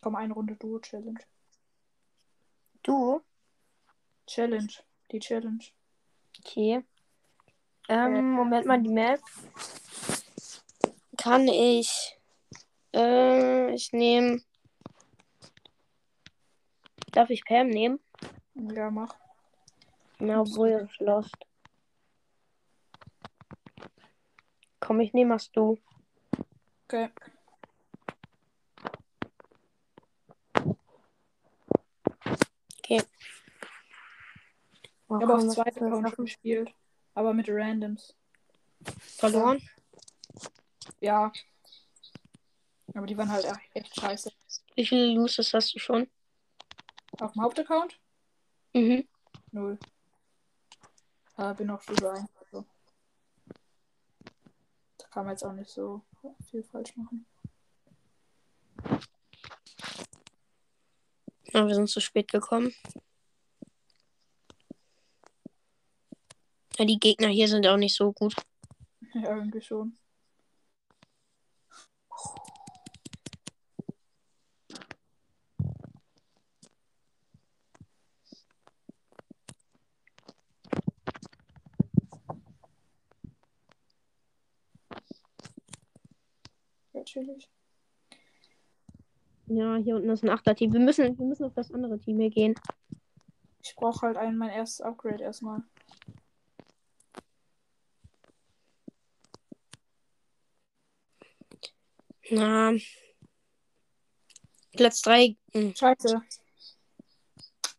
Komm, 0.00 0.16
eine 0.16 0.32
Runde 0.32 0.56
Duo 0.56 0.78
Challenge. 0.78 1.20
Du? 2.82 3.20
Challenge. 4.26 4.72
Die 5.10 5.18
Challenge. 5.18 5.62
Okay. 6.38 6.82
Ähm, 7.90 8.30
Moment 8.30 8.64
mal, 8.64 8.80
die 8.80 8.88
Map. 8.88 9.20
Kann 11.18 11.46
ich. 11.48 12.18
Äh, 12.94 13.74
ich 13.74 13.92
nehme. 13.92 14.40
Darf 17.12 17.28
ich 17.28 17.44
Pam 17.44 17.68
nehmen? 17.68 18.00
Ja, 18.54 18.90
mach. 18.90 19.14
Ja, 20.18 20.40
obwohl 20.40 20.70
es 20.70 20.90
ist 20.92 21.00
lost. 21.00 21.36
Komm, 24.80 25.00
ich 25.00 25.12
nehme 25.12 25.34
was 25.34 25.52
du. 25.52 25.78
Okay. 26.88 27.10
Okay. 32.78 33.02
Ich 33.02 35.10
habe 35.10 35.34
auf 35.34 35.40
komm, 35.40 35.48
was 35.48 35.54
zwei 35.54 35.62
ist 35.64 35.76
das? 35.80 35.82
Accounts 35.82 36.16
gespielt. 36.16 36.72
Aber 37.14 37.32
mit 37.34 37.48
Randoms. 37.48 38.14
verloren. 39.00 39.60
Ja. 41.00 41.32
Aber 42.94 43.06
die 43.06 43.16
waren 43.16 43.30
halt 43.30 43.46
echt- 43.74 43.98
scheiße. 44.00 44.30
Wie 44.74 44.86
viele 44.86 45.06
Loses 45.14 45.52
hast 45.54 45.74
du 45.74 45.78
schon? 45.78 46.08
Auf 47.20 47.32
dem 47.32 47.42
Hauptaccount? 47.42 47.98
Mhm. 48.74 49.08
Null. 49.52 49.78
Äh, 51.38 51.54
bin 51.54 51.70
auf 51.70 51.82
Stufe 51.82 52.10
1. 52.12 52.28
Also. 52.40 52.64
Da 54.98 55.06
man 55.24 55.32
jetzt 55.32 55.44
auch 55.44 55.52
nicht 55.52 55.70
so 55.70 56.02
viel 56.50 56.62
falsch 56.62 56.96
machen. 56.96 57.26
Ja, 61.52 61.66
wir 61.66 61.74
sind 61.74 61.88
zu 61.88 62.00
spät 62.00 62.28
gekommen. 62.30 62.72
Ja, 66.78 66.84
die 66.84 66.98
Gegner 66.98 67.28
hier 67.28 67.48
sind 67.48 67.66
auch 67.66 67.78
nicht 67.78 67.96
so 67.96 68.12
gut. 68.12 68.34
Ja, 69.14 69.36
irgendwie 69.36 69.62
schon. 69.62 69.96
Ja, 87.16 87.22
chillig. 87.22 87.48
Ja, 89.46 89.76
hier 89.76 89.96
unten 89.96 90.10
ist 90.10 90.22
ein 90.22 90.30
Achterteam. 90.30 90.72
Wir 90.72 90.80
müssen, 90.80 91.18
wir 91.18 91.24
müssen 91.24 91.44
auf 91.44 91.54
das 91.54 91.72
andere 91.72 91.98
Team 91.98 92.20
hier 92.20 92.30
gehen. 92.30 92.54
Ich 93.62 93.74
brauche 93.74 94.06
halt 94.06 94.16
einen, 94.16 94.36
mein 94.36 94.50
erstes 94.50 94.80
Upgrade 94.80 95.22
erstmal. 95.22 95.62
Na. 102.30 102.72
Platz 104.72 105.02
hm, 105.06 105.72
3. 105.72 105.74
Scheiße. 105.74 106.22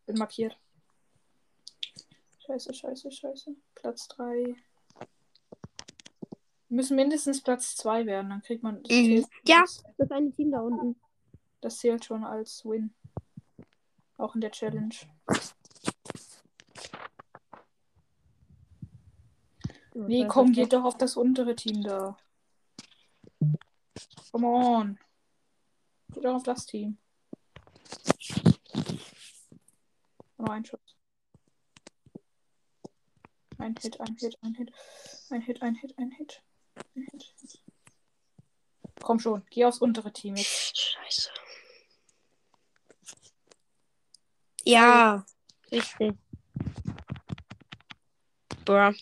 Bin 0.05 0.17
markiert. 0.17 0.57
Scheiße, 2.45 2.73
scheiße, 2.73 3.11
scheiße. 3.11 3.55
Platz 3.75 4.07
3. 4.07 4.55
Müssen 6.69 6.95
mindestens 6.95 7.41
Platz 7.41 7.75
2 7.77 8.05
werden, 8.05 8.29
dann 8.29 8.41
kriegt 8.41 8.63
man. 8.63 8.81
Mhm. 8.89 9.25
Ja, 9.45 9.63
das 9.97 10.11
eine 10.11 10.31
Team 10.31 10.51
da 10.51 10.59
unten. 10.59 10.99
Das 11.61 11.77
zählt 11.79 12.03
schon 12.05 12.23
als 12.23 12.65
Win. 12.65 12.93
Auch 14.17 14.35
in 14.35 14.41
der 14.41 14.51
Challenge. 14.51 14.95
Nee, 19.93 20.27
komm, 20.27 20.51
geht 20.51 20.73
doch 20.73 20.83
auf 20.83 20.97
das 20.97 21.17
untere 21.17 21.55
Team 21.55 21.81
da. 21.81 22.17
Come 24.31 24.47
on. 24.47 24.99
Geht 26.13 26.25
doch 26.25 26.35
auf 26.35 26.43
das 26.43 26.65
Team. 26.65 26.97
Noch 30.37 30.49
ein 30.49 30.65
Schuss. 30.65 30.95
Ein 33.57 33.75
Hit, 33.81 33.99
ein 33.99 34.15
Hit, 34.15 34.37
ein 34.41 34.53
Hit. 34.53 34.71
Ein 35.29 35.41
Hit, 35.41 35.61
ein 35.63 35.75
Hit, 35.75 35.97
ein 35.97 36.11
Hit. 36.11 36.43
Komm 39.01 39.19
schon, 39.19 39.45
geh 39.49 39.65
aufs 39.65 39.79
untere 39.79 40.11
Team 40.11 40.35
jetzt. 40.35 40.77
Scheiße. 40.77 41.29
Ja, 44.65 45.25
richtig. 45.71 46.17
Bruh. 48.65 48.93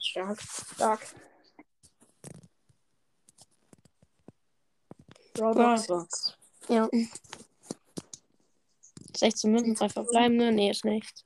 Stark. 0.00 0.40
Stark. 0.74 1.14
Brawlbox. 5.34 6.36
Ja. 6.68 6.88
16 9.18 9.52
Minuten, 9.52 9.74
drei 9.74 9.88
verbleibende. 9.88 10.52
Nee, 10.52 10.70
ist 10.70 10.84
nicht. 10.84 11.24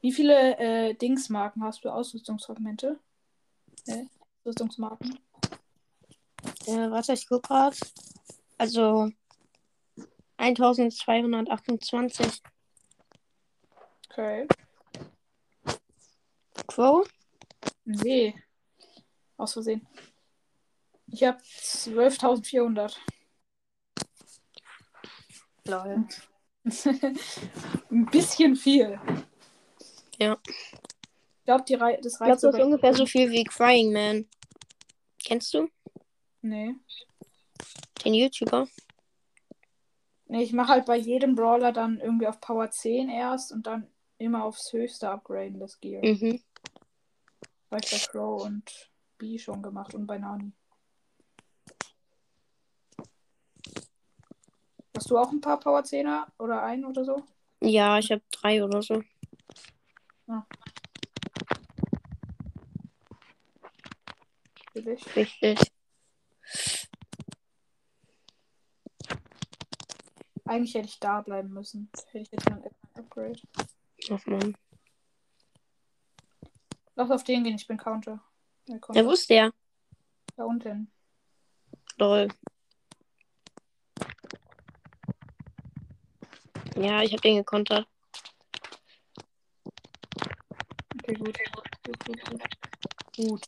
Wie 0.00 0.12
viele 0.12 0.56
äh, 0.58 0.94
Dingsmarken 0.94 1.62
hast 1.62 1.84
du? 1.84 1.90
Ausrüstungsfragmente? 1.90 2.98
Äh, 3.86 4.06
Rüstungsmarken? 4.44 5.20
Äh, 6.66 6.90
warte, 6.90 7.12
ich 7.12 7.28
guck 7.28 7.44
grad. 7.44 7.78
Also 8.58 9.10
1228. 10.38 12.42
Okay. 14.10 14.48
Crow? 16.66 17.08
Nee. 17.84 18.34
Aus 19.36 19.52
Versehen. 19.52 19.86
Ich 21.06 21.22
habe 21.24 21.38
12.400. 21.38 22.96
Lol. 25.66 26.06
Ein 27.90 28.06
bisschen 28.06 28.56
viel. 28.56 29.00
Ja. 30.18 30.38
Ich 30.46 31.44
glaube, 31.44 31.64
die 31.64 31.74
Rei 31.74 31.96
das 32.00 32.12
Ich 32.12 32.18
glaube, 32.18 32.30
reicht 32.32 32.44
das 32.44 32.54
ist 32.54 32.60
ungefähr 32.60 32.94
so 32.94 33.06
viel 33.06 33.30
wie 33.30 33.44
Crying 33.44 33.92
Man. 33.92 34.28
Kennst 35.24 35.54
du 35.54 35.68
Nee. 36.40 36.74
den 38.04 38.14
YouTuber? 38.14 38.68
Nee, 40.26 40.42
ich 40.42 40.52
mache 40.52 40.72
halt 40.72 40.86
bei 40.86 40.96
jedem 40.96 41.34
Brawler 41.34 41.72
dann 41.72 42.00
irgendwie 42.00 42.26
auf 42.26 42.40
Power 42.40 42.70
10 42.70 43.08
erst 43.08 43.52
und 43.52 43.66
dann 43.66 43.86
immer 44.18 44.44
aufs 44.44 44.72
höchste 44.72 45.10
upgraden, 45.10 45.58
das 45.60 45.78
Gear. 45.80 46.02
Mhm. 46.04 46.42
Habe 47.70 47.80
ich 47.84 47.90
bei 47.90 47.98
Crow 48.10 48.42
und 48.44 48.90
B 49.18 49.38
schon 49.38 49.62
gemacht 49.62 49.94
und 49.94 50.06
bei 50.06 50.18
Nani. 50.18 50.52
Hast 54.94 55.10
du 55.10 55.18
auch 55.18 55.30
ein 55.30 55.40
paar 55.40 55.58
Power 55.58 55.82
10er 55.82 56.26
oder 56.38 56.62
ein 56.62 56.84
oder 56.84 57.04
so? 57.04 57.22
Ja, 57.60 57.98
ich 57.98 58.10
habe 58.10 58.22
drei 58.30 58.62
oder 58.62 58.82
so. 58.82 59.02
Für 64.72 64.82
dich? 64.82 65.16
Richtig. 65.16 65.58
Eigentlich 70.44 70.74
hätte 70.74 70.88
ich 70.88 70.98
da 70.98 71.20
bleiben 71.20 71.50
müssen. 71.50 71.90
Hätte 72.10 72.18
ich 72.18 72.32
jetzt 72.32 72.48
mal 72.48 72.62
ein 72.62 72.70
Upgrade. 72.94 73.40
Ach 74.10 74.26
man. 74.26 74.56
Lass 76.94 77.10
auf 77.10 77.24
den 77.24 77.44
gehen, 77.44 77.56
ich 77.56 77.66
bin 77.66 77.76
Counter. 77.76 78.22
Ja, 78.66 78.78
komm, 78.78 78.96
Ja, 79.28 79.50
da 80.36 80.44
unten. 80.44 80.90
Lol. 81.96 82.28
Ja, 86.76 87.02
ich 87.02 87.12
habe 87.12 87.22
den 87.22 87.36
gekontert. 87.36 87.86
Okay, 90.98 91.14
gut. 91.14 91.38
Gut, 91.84 92.04
gut, 92.04 92.24
gut. 92.24 92.42
Gut. 93.16 93.46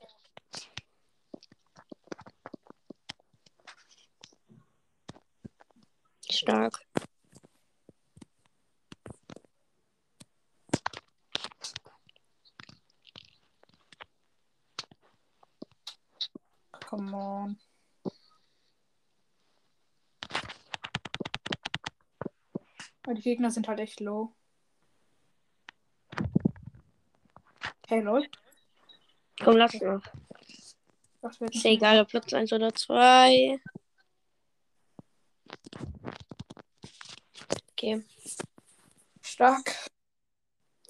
Stark. 6.30 6.80
Come 16.72 17.16
on. 17.16 17.58
Aber 23.04 23.13
die 23.13 23.13
Gegner 23.24 23.50
sind 23.50 23.68
halt 23.68 23.80
echt 23.80 24.00
low. 24.00 24.34
Hey, 27.88 28.00
lol. 28.00 28.28
Komm, 29.42 29.56
lass 29.56 29.72
noch. 29.80 30.02
Das 31.22 31.40
wird 31.40 31.54
Ist 31.54 31.64
egal, 31.64 32.00
ob 32.00 32.08
Platz 32.08 32.34
1 32.34 32.52
oder 32.52 32.74
2. 32.74 33.58
Okay. 37.72 38.04
stark. 39.22 39.88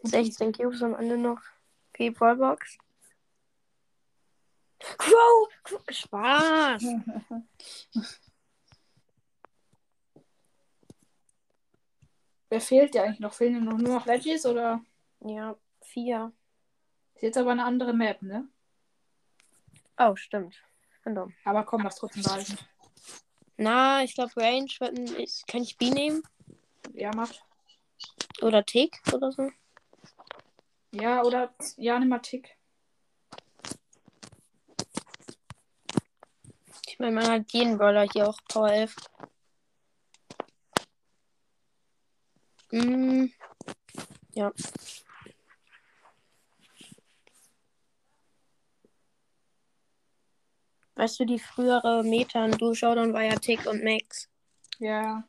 16 0.03 0.53
Cubes 0.53 0.83
am 0.83 0.97
Ende 0.97 1.17
noch. 1.17 1.41
Okay, 1.91 2.11
Ballbox. 2.11 2.79
Crow! 4.81 5.49
Crow! 5.63 5.83
Spaß! 5.89 6.83
Wer 12.55 12.61
fehlt 12.61 12.95
dir 12.95 13.03
eigentlich 13.03 13.19
noch? 13.19 13.33
Fehlen 13.35 13.55
dir 13.55 13.61
noch 13.63 13.79
nur 13.79 13.95
noch 13.95 14.07
Legis 14.07 14.47
oder? 14.47 14.81
Ja, 15.19 15.57
4. 15.81 16.31
Ist 17.17 17.23
jetzt 17.23 17.37
aber 17.37 17.51
eine 17.51 17.65
andere 17.65 17.93
Map, 17.93 18.23
ne? 18.23 18.47
Oh, 19.99 20.15
stimmt. 20.15 20.63
Dumm. 21.05 21.35
Aber 21.45 21.65
komm, 21.65 21.83
lass 21.83 21.97
trotzdem 21.97 22.23
behalten. 22.23 22.57
Na, 23.57 24.05
ich 24.05 24.15
glaube, 24.15 24.37
Range 24.37 24.71
wird 24.79 24.97
ein, 24.97 25.27
kann 25.49 25.63
ich 25.63 25.77
B 25.79 25.91
nehmen? 25.91 26.23
Ja, 26.93 27.11
mach. 27.13 27.33
Oder 28.41 28.65
Tick 28.65 29.03
oder 29.13 29.33
so? 29.33 29.51
Ja, 30.93 31.25
oder 31.25 31.53
ja, 31.77 31.99
nimm 31.99 32.11
mal 32.11 32.21
Tick. 32.21 32.57
Ich 36.87 37.01
meine, 37.01 37.17
man 37.17 37.29
hat 37.29 37.53
jeden 37.53 37.79
Brawler 37.79 38.07
hier 38.13 38.29
auch 38.29 38.39
Power 38.49 38.71
11. 38.71 38.95
Mm, 42.71 43.27
ja. 44.33 44.53
Weißt 50.97 51.19
du, 51.19 51.25
die 51.25 51.39
frühere 51.39 52.05
Meta 52.05 52.45
in 52.45 52.53
Duo 52.53 52.75
Showdown 52.75 53.13
war 53.13 53.23
ja 53.23 53.35
Tick 53.37 53.67
und 53.67 53.83
Max. 53.83 54.29
Ja. 54.79 55.25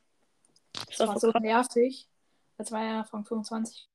Das 0.88 1.08
war 1.08 1.20
so 1.20 1.32
krass. 1.32 1.42
nervig. 1.42 2.08
Das 2.58 2.72
war 2.72 2.84
ja 2.84 3.04
von 3.04 3.26
25. 3.26 3.90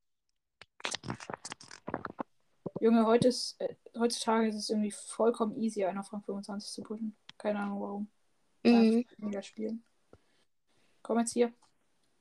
Junge, 2.81 3.07
heute 3.07 3.29
ist, 3.29 3.61
äh, 3.61 3.77
heutzutage 3.99 4.49
ist 4.49 4.57
es 4.57 4.71
irgendwie 4.71 4.91
vollkommen 4.91 5.55
easy, 5.57 5.85
einer 5.85 6.03
von 6.03 6.23
25 6.23 6.71
zu 6.71 6.83
pushen. 6.83 7.17
Keine 7.39 7.61
Ahnung 7.61 7.81
warum. 7.81 8.11
Mhm. 8.65 9.05
Mega 9.19 9.43
spielen. 9.43 9.85
Komm 11.03 11.19
jetzt 11.19 11.33
hier. 11.33 11.53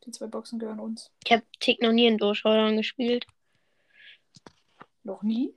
Die 0.06 0.12
zwei 0.12 0.28
Boxen 0.28 0.60
gehören 0.60 0.80
uns. 0.80 1.12
Ich 1.26 1.32
habe 1.32 1.44
Tick 1.60 1.82
noch 1.82 1.92
nie 1.92 2.08
in 2.08 2.18
Showdown 2.18 2.78
gespielt. 2.78 3.28
Noch 5.04 5.24
nie? 5.24 5.54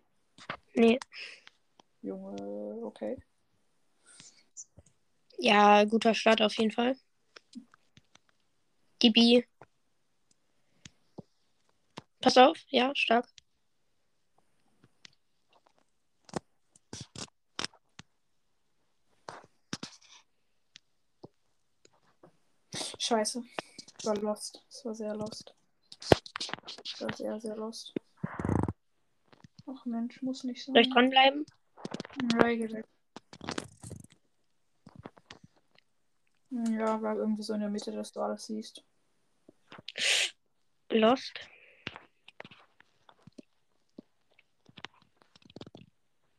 Nee. 0.74 0.98
Junge, 2.00 2.84
okay. 2.84 3.22
Ja, 5.38 5.84
guter 5.84 6.14
Start 6.14 6.42
auf 6.42 6.56
jeden 6.56 6.70
Fall. 6.70 6.96
Die 9.02 9.10
B. 9.10 9.42
Pass 12.20 12.36
auf, 12.36 12.56
ja, 12.68 12.92
stark. 12.94 13.28
Scheiße. 22.98 23.42
Ich 24.02 24.08
war 24.08 24.16
lost. 24.16 24.60
Es 24.68 24.84
war 24.84 24.96
sehr 24.96 25.14
lost. 25.14 25.54
Ich 26.82 27.00
war 27.00 27.14
sehr, 27.14 27.38
sehr 27.38 27.54
lost. 27.54 27.94
Ach 29.64 29.84
Mensch, 29.84 30.20
muss 30.22 30.42
nicht 30.42 30.64
sein. 30.64 30.74
Soll 30.74 30.82
ich 30.82 30.90
dranbleiben? 30.90 31.46
Ja, 32.32 32.48
geh 32.48 32.68
weg. 32.72 32.84
Ja, 36.50 37.00
war 37.00 37.14
irgendwie 37.14 37.44
so 37.44 37.54
in 37.54 37.60
der 37.60 37.70
Mitte, 37.70 37.92
dass 37.92 38.10
du 38.10 38.20
alles 38.20 38.46
siehst. 38.46 38.84
Lost. 40.90 41.38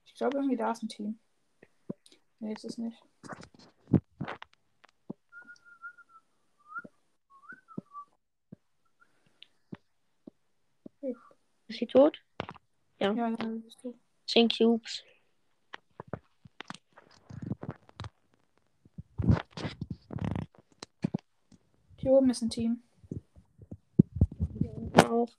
Ich 0.03 0.15
glaube 0.15 0.35
irgendwie 0.35 0.57
da 0.57 0.71
ist 0.73 0.83
ein 0.83 0.89
Team. 0.89 1.17
Nee, 2.39 2.51
ist 2.51 2.65
es 2.65 2.77
nicht. 2.77 3.01
Ist 11.67 11.72
sie 11.83 11.87
tot? 11.87 12.21
Ja, 12.99 13.13
ja, 13.13 13.29
bist 13.29 13.83
du. 13.83 13.97
10 14.27 14.47
Cubes. 14.47 15.03
Hier 21.97 22.11
oben 22.11 22.29
ist 22.29 22.41
ein 22.41 22.49
Team. 22.49 22.83
Hier 24.59 24.73
unten 24.73 24.99
auch. 25.01 25.29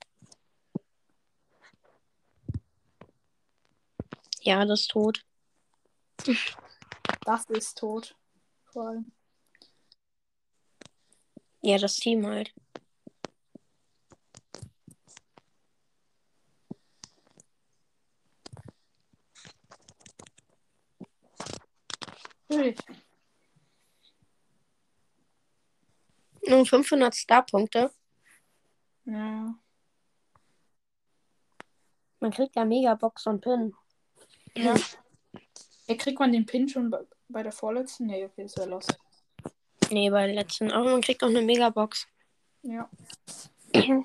Ja, 4.43 4.65
das 4.65 4.83
ist 4.83 4.91
tot. 4.91 5.25
Das 7.25 7.45
ist 7.49 7.79
tot. 7.79 8.15
Vor 8.67 8.89
allem. 8.89 9.13
Ja, 11.63 11.79
das 11.79 11.97
Team 11.97 12.27
halt. 12.27 12.53
Natürlich. 22.55 22.79
Nur 26.47 26.67
500 26.67 27.15
Star-Punkte. 27.15 27.91
Ja. 29.05 29.55
Man 32.21 32.31
kriegt 32.31 32.57
ja 32.57 32.65
Megabox 32.65 33.27
und 33.27 33.41
Pin. 33.41 33.75
ja. 34.55 34.75
Ja, 35.87 35.97
kriegt 35.97 36.19
man 36.19 36.33
den 36.33 36.47
Pin 36.47 36.67
schon 36.69 36.89
bei, 36.91 37.01
bei 37.29 37.43
der 37.43 37.53
vorletzten? 37.53 38.07
Nee, 38.07 38.25
okay, 38.25 38.45
das 38.45 38.57
wäre 38.57 38.71
los. 38.71 38.87
Nee, 39.91 40.09
bei 40.09 40.27
der 40.27 40.35
letzten. 40.35 40.73
Aber 40.73 40.93
man 40.93 41.03
kriegt 41.03 41.23
auch 41.23 41.29
eine 41.29 41.43
Megabox. 41.43 42.07
Ja. 42.63 42.89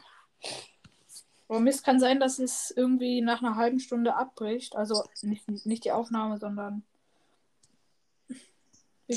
Aber 1.47 1.59
Mist 1.61 1.85
kann 1.85 1.99
sein, 1.99 2.19
dass 2.19 2.37
es 2.37 2.71
irgendwie 2.75 3.21
nach 3.21 3.41
einer 3.41 3.55
halben 3.55 3.79
Stunde 3.79 4.15
abbricht. 4.15 4.75
Also 4.75 5.03
nicht, 5.21 5.47
nicht 5.65 5.85
die 5.85 5.91
Aufnahme, 5.91 6.37
sondern. 6.37 6.83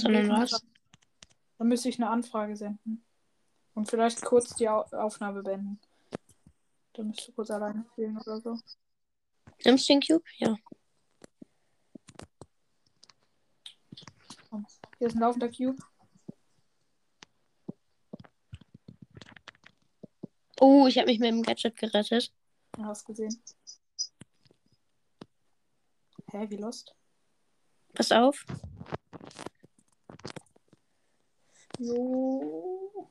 Sondern 0.00 0.28
was? 0.30 0.64
Dann 1.58 1.68
müsste 1.68 1.88
ich 1.88 1.98
eine 1.98 2.10
Anfrage 2.10 2.56
senden. 2.56 3.04
Und 3.74 3.88
vielleicht 3.88 4.22
kurz 4.22 4.54
die 4.54 4.68
Au 4.68 4.82
Aufnahme 4.92 5.42
beenden. 5.42 5.80
Dann 6.94 7.08
müsst 7.08 7.28
du 7.28 7.32
kurz 7.32 7.50
alleine 7.50 7.84
spielen 7.92 8.18
oder 8.18 8.40
so. 8.40 8.58
Nimmst 9.64 9.88
du 9.88 9.92
den 9.94 10.02
Cube? 10.02 10.24
Ja. 10.38 10.56
Hier 14.98 15.06
ist 15.06 15.14
ein 15.14 15.20
laufender 15.20 15.48
Cube. 15.48 15.76
Oh, 20.60 20.86
ich 20.86 20.96
habe 20.98 21.06
mich 21.06 21.18
mit 21.18 21.30
dem 21.30 21.42
Gadget 21.42 21.76
gerettet. 21.76 22.32
Du 22.72 22.84
hast 22.84 23.04
gesehen. 23.04 23.42
Hä, 26.30 26.46
wie 26.48 26.56
lost? 26.56 26.94
Pass 27.94 28.12
auf. 28.12 28.44
Jo. 31.78 33.08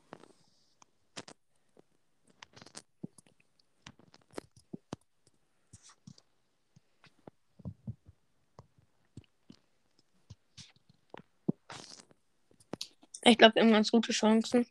Ich 13.24 13.38
glaube, 13.38 13.54
wir 13.54 13.62
haben 13.62 13.70
ganz 13.72 13.90
gute 13.90 14.12
Chancen. 14.12 14.66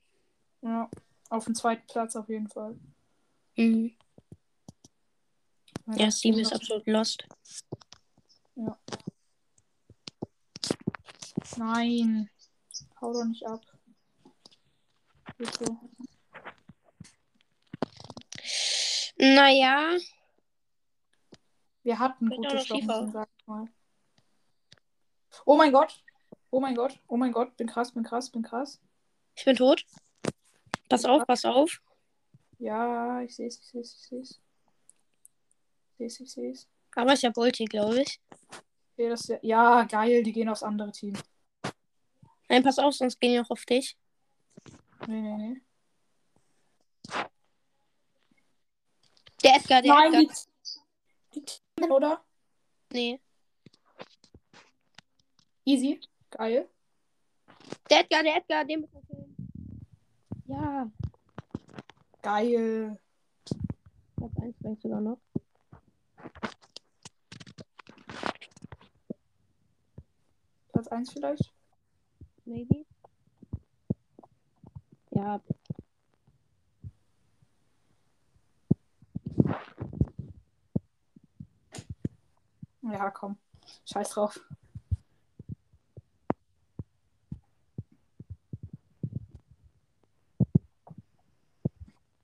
Ja. 0.61 0.89
Auf 1.29 1.45
dem 1.45 1.55
zweiten 1.55 1.87
Platz 1.87 2.15
auf 2.15 2.27
jeden 2.27 2.49
Fall. 2.49 2.77
Mhm. 3.55 3.95
Ja, 5.95 6.11
Steam 6.11 6.35
Team 6.35 6.41
ist 6.41 6.53
absolut 6.53 6.85
lost. 6.87 7.25
Nein. 11.57 12.29
Hau 12.99 13.13
doch 13.13 13.25
nicht 13.25 13.45
ab. 13.45 13.61
Bitte. 15.41 15.65
Naja, 19.17 19.97
Wir 21.81 21.97
hatten 21.97 22.29
gute 22.29 22.57
Chancen, 22.59 23.11
sag 23.11 23.27
ich 23.35 23.47
mal. 23.47 23.65
Oh 25.47 25.57
mein 25.57 25.71
Gott. 25.71 26.03
Oh 26.51 26.59
mein 26.59 26.75
Gott. 26.75 26.99
Oh 27.07 27.17
mein 27.17 27.31
Gott. 27.31 27.57
Bin 27.57 27.65
krass, 27.65 27.91
bin 27.91 28.03
krass, 28.03 28.29
bin 28.29 28.43
krass. 28.43 28.79
ich 29.35 29.43
bin 29.43 29.55
tot. 29.55 29.83
Pass 30.89 31.05
auf, 31.05 31.25
pass 31.25 31.43
auf. 31.43 31.81
Ja, 32.59 33.21
ich 33.21 33.35
seh's, 33.35 33.57
ich 33.57 33.65
seh's, 33.65 33.95
ich 33.95 34.07
seh's. 34.09 34.41
Ich 35.97 35.97
seh's, 35.97 36.19
ich 36.19 36.31
seh's. 36.31 36.69
Aber 36.95 37.13
ich 37.13 37.25
habe 37.25 37.39
Ulti, 37.39 37.65
glaube 37.65 38.03
ich. 38.03 38.21
Okay, 38.93 39.09
das 39.09 39.21
ist 39.21 39.29
ja, 39.29 39.39
ja, 39.41 39.83
geil, 39.85 40.21
die 40.21 40.33
gehen 40.33 40.49
aufs 40.49 40.61
andere 40.61 40.91
Team. 40.91 41.17
Nein, 42.47 42.61
pass 42.61 42.77
auf, 42.77 42.93
sonst 42.93 43.19
gehen 43.19 43.31
die 43.31 43.39
auch 43.39 43.49
auf 43.49 43.65
dich. 43.65 43.97
Nee, 45.07 45.21
nee, 45.21 45.37
nee. 45.37 45.61
Der 49.43 49.55
Edgar, 49.55 49.81
der 49.81 49.93
Nein, 49.93 50.13
Edgar. 50.13 50.35
die, 51.33 51.45
die 51.79 51.89
oder? 51.89 52.23
Nee. 52.93 53.19
Easy. 55.65 55.99
Geil. 56.29 56.69
Der 57.89 58.01
Edgar, 58.01 58.23
der 58.23 58.37
Edgar, 58.37 58.65
den 58.65 58.81
müssen 58.81 58.93
wir 58.93 59.01
killen. 59.03 59.35
Ja. 60.45 60.91
Geil. 62.21 62.99
Platz 64.15 64.37
1 64.39 64.55
vielleicht 64.57 64.81
sogar 64.81 65.01
noch. 65.01 65.19
Platz 70.71 70.87
1 70.87 71.11
vielleicht? 71.11 71.53
Maybe. 72.45 72.85
Ja, 75.21 75.39
Ja, 82.81 83.11
komm. 83.11 83.37
Scheiß 83.85 84.09
drauf. 84.09 84.39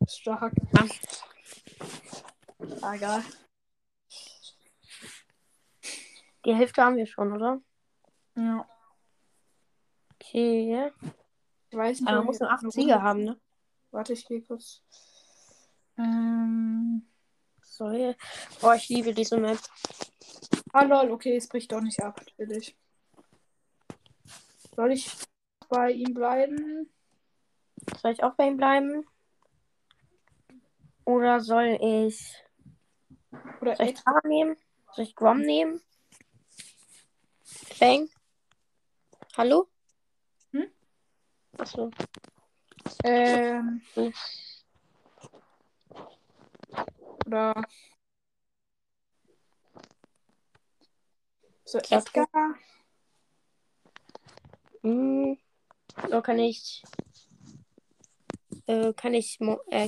Stark. 0.07 0.53
Ah, 2.81 2.95
egal. 2.95 3.23
die 6.45 6.55
Hälfte 6.55 6.81
haben 6.81 6.95
wir 6.97 7.05
schon, 7.05 7.31
oder? 7.33 7.61
Ja. 8.35 8.65
Okay. 10.15 10.91
Ich 11.69 11.77
weiß 11.77 11.99
nicht, 11.99 12.07
Aber 12.09 12.17
man 12.17 12.25
muss 12.27 12.39
nur 12.39 12.49
jetzt 12.49 12.55
8 12.55 12.63
eine 12.63 12.71
Siege 12.71 13.01
haben, 13.01 13.23
ne? 13.23 13.39
Warte, 13.91 14.13
ich 14.13 14.25
gehe 14.25 14.41
kurz. 14.41 14.81
Ähm. 15.97 17.07
Sorry. 17.61 18.15
Oh, 18.61 18.71
ich 18.71 18.89
liebe 18.89 19.13
diese 19.13 19.37
Map. 19.37 19.59
Ah, 20.73 20.83
lol, 20.83 21.11
okay, 21.11 21.35
es 21.35 21.47
bricht 21.47 21.71
doch 21.71 21.81
nicht 21.81 22.01
ab, 22.01 22.21
will 22.37 22.51
ich. 22.51 22.77
Soll 24.75 24.91
ich 24.91 25.11
bei 25.69 25.91
ihm 25.91 26.13
bleiben? 26.13 26.89
Soll 28.01 28.11
ich 28.11 28.23
auch 28.23 28.33
bei 28.35 28.47
ihm 28.47 28.57
bleiben? 28.57 29.05
Oder 31.05 31.39
soll 31.39 31.77
ich. 31.81 32.35
Oder 33.61 33.75
Soll 33.75 33.87
ich? 33.87 33.93
Tara 33.95 34.21
nehmen? 34.27 34.57
Soll 34.93 35.05
ich 35.05 35.15
Grom 35.15 35.41
nehmen? 35.41 35.81
Bang? 37.79 38.09
Hallo? 39.35 39.67
Achso. 41.57 41.89
Ähm. 43.03 43.81
Hm. 43.95 44.13
Oder. 47.25 47.53
So. 51.65 51.79
Edgar. 51.79 52.27
Hm. 54.83 55.37
So 56.09 56.21
kann 56.21 56.39
ich. 56.39 56.83
Äh, 58.67 58.93
kann 58.93 59.13
ich. 59.13 59.39
Mo 59.39 59.59
äh, 59.69 59.87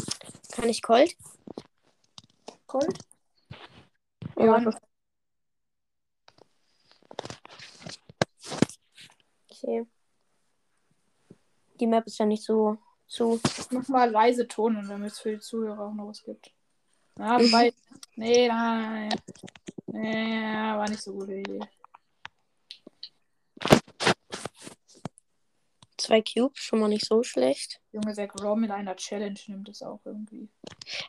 kann 0.51 0.69
ich 0.69 0.81
Colt? 0.81 1.15
Colt? 2.67 2.99
Oder 4.35 4.61
Ja. 4.61 4.71
Okay. 9.51 9.85
Die 11.79 11.87
Map 11.87 12.05
ist 12.07 12.19
ja 12.19 12.25
nicht 12.25 12.43
so 12.43 12.77
so. 13.09 13.39
Ich 13.43 13.71
mach 13.71 13.87
mal 13.89 14.09
leise 14.09 14.47
Ton, 14.47 14.87
damit 14.87 15.11
es 15.11 15.19
für 15.19 15.31
die 15.31 15.39
Zuhörer 15.39 15.87
auch 15.87 15.93
noch 15.93 16.07
was 16.07 16.23
gibt. 16.23 16.53
Ja, 17.17 17.39
wobei. 17.39 17.73
nee, 18.15 18.47
nein. 18.47 19.09
Nee, 19.87 20.43
war 20.45 20.87
nicht 20.87 21.01
so 21.01 21.13
gute 21.13 21.33
Idee. 21.33 21.59
Zwei 25.97 26.21
Cubes, 26.21 26.59
schon 26.59 26.79
mal 26.79 26.87
nicht 26.87 27.05
so 27.05 27.23
schlecht. 27.23 27.81
Junge, 27.91 28.15
wer 28.15 28.27
Grom 28.27 28.63
in 28.63 28.71
einer 28.71 28.95
Challenge 28.95 29.39
nimmt, 29.47 29.67
ist 29.69 29.83
auch 29.83 29.99
irgendwie. 30.05 30.47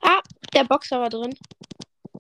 Ah, 0.01 0.21
der 0.53 0.65
Boxer 0.65 1.01
war 1.01 1.11
drin. 1.11 1.35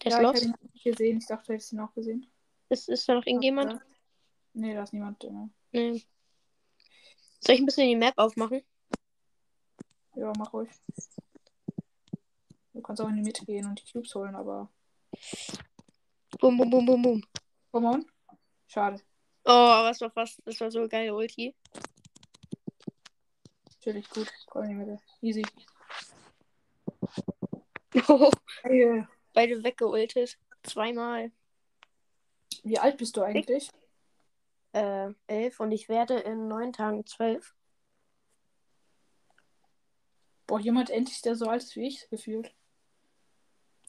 Der 0.04 0.12
ja, 0.12 0.18
ist 0.30 0.42
ich 0.42 0.44
los. 0.44 0.52
hab 0.52 0.62
ihn 0.62 0.70
nicht 0.72 0.84
gesehen. 0.84 1.18
Ich 1.18 1.26
dachte, 1.26 1.46
du 1.46 1.52
hättest 1.54 1.72
ihn 1.72 1.80
auch 1.80 1.92
gesehen. 1.94 2.30
Ist, 2.68 2.88
ist 2.88 3.08
da 3.08 3.14
noch 3.14 3.26
irgendjemand? 3.26 3.80
Nee, 4.52 4.74
da 4.74 4.82
ist 4.82 4.92
niemand 4.92 5.22
drin. 5.22 5.52
Nee. 5.72 6.04
Soll 7.40 7.54
ich 7.54 7.60
ein 7.60 7.66
bisschen 7.66 7.88
die 7.88 7.96
Map 7.96 8.14
aufmachen? 8.16 8.62
Ja, 10.14 10.32
mach 10.36 10.52
ruhig. 10.52 10.70
Du 12.74 12.82
kannst 12.82 13.02
auch 13.02 13.08
in 13.08 13.16
die 13.16 13.22
Mitte 13.22 13.44
gehen 13.44 13.66
und 13.66 13.80
die 13.80 13.92
Cubes 13.92 14.14
holen, 14.14 14.34
aber. 14.34 14.70
Bum, 16.38 16.56
bum, 16.56 16.70
bum, 16.70 16.86
bum, 16.86 17.02
bum. 17.02 17.22
Come 17.72 17.88
on. 17.88 18.06
Schade. 18.66 19.00
Oh, 19.44 19.50
aber 19.50 19.90
es 19.90 20.00
war 20.00 20.10
fast, 20.10 20.40
das 20.44 20.60
war 20.60 20.70
so 20.70 20.86
geil, 20.86 21.10
Ulti. 21.10 21.54
Natürlich 23.64 24.08
gut. 24.10 24.30
Komm 24.46 24.64
in 24.64 24.68
die 24.68 24.74
Mitte. 24.74 25.00
Easy. 25.22 25.42
Geil. 28.62 29.08
Beide 29.32 29.64
weggeultet. 29.64 30.38
Zweimal. 30.62 31.32
Wie 32.62 32.78
alt 32.78 32.98
bist 32.98 33.16
du 33.16 33.22
eigentlich? 33.22 33.70
Äh, 34.72 35.12
elf 35.26 35.60
und 35.60 35.72
ich 35.72 35.88
werde 35.88 36.18
in 36.18 36.48
neun 36.48 36.72
Tagen 36.72 37.04
zwölf. 37.06 37.54
Boah, 40.46 40.60
jemand 40.60 40.90
endlich, 40.90 41.22
der 41.22 41.36
so 41.36 41.46
alt 41.46 41.62
ist 41.62 41.76
wie 41.76 41.86
ich, 41.86 42.08
gefühlt. 42.10 42.52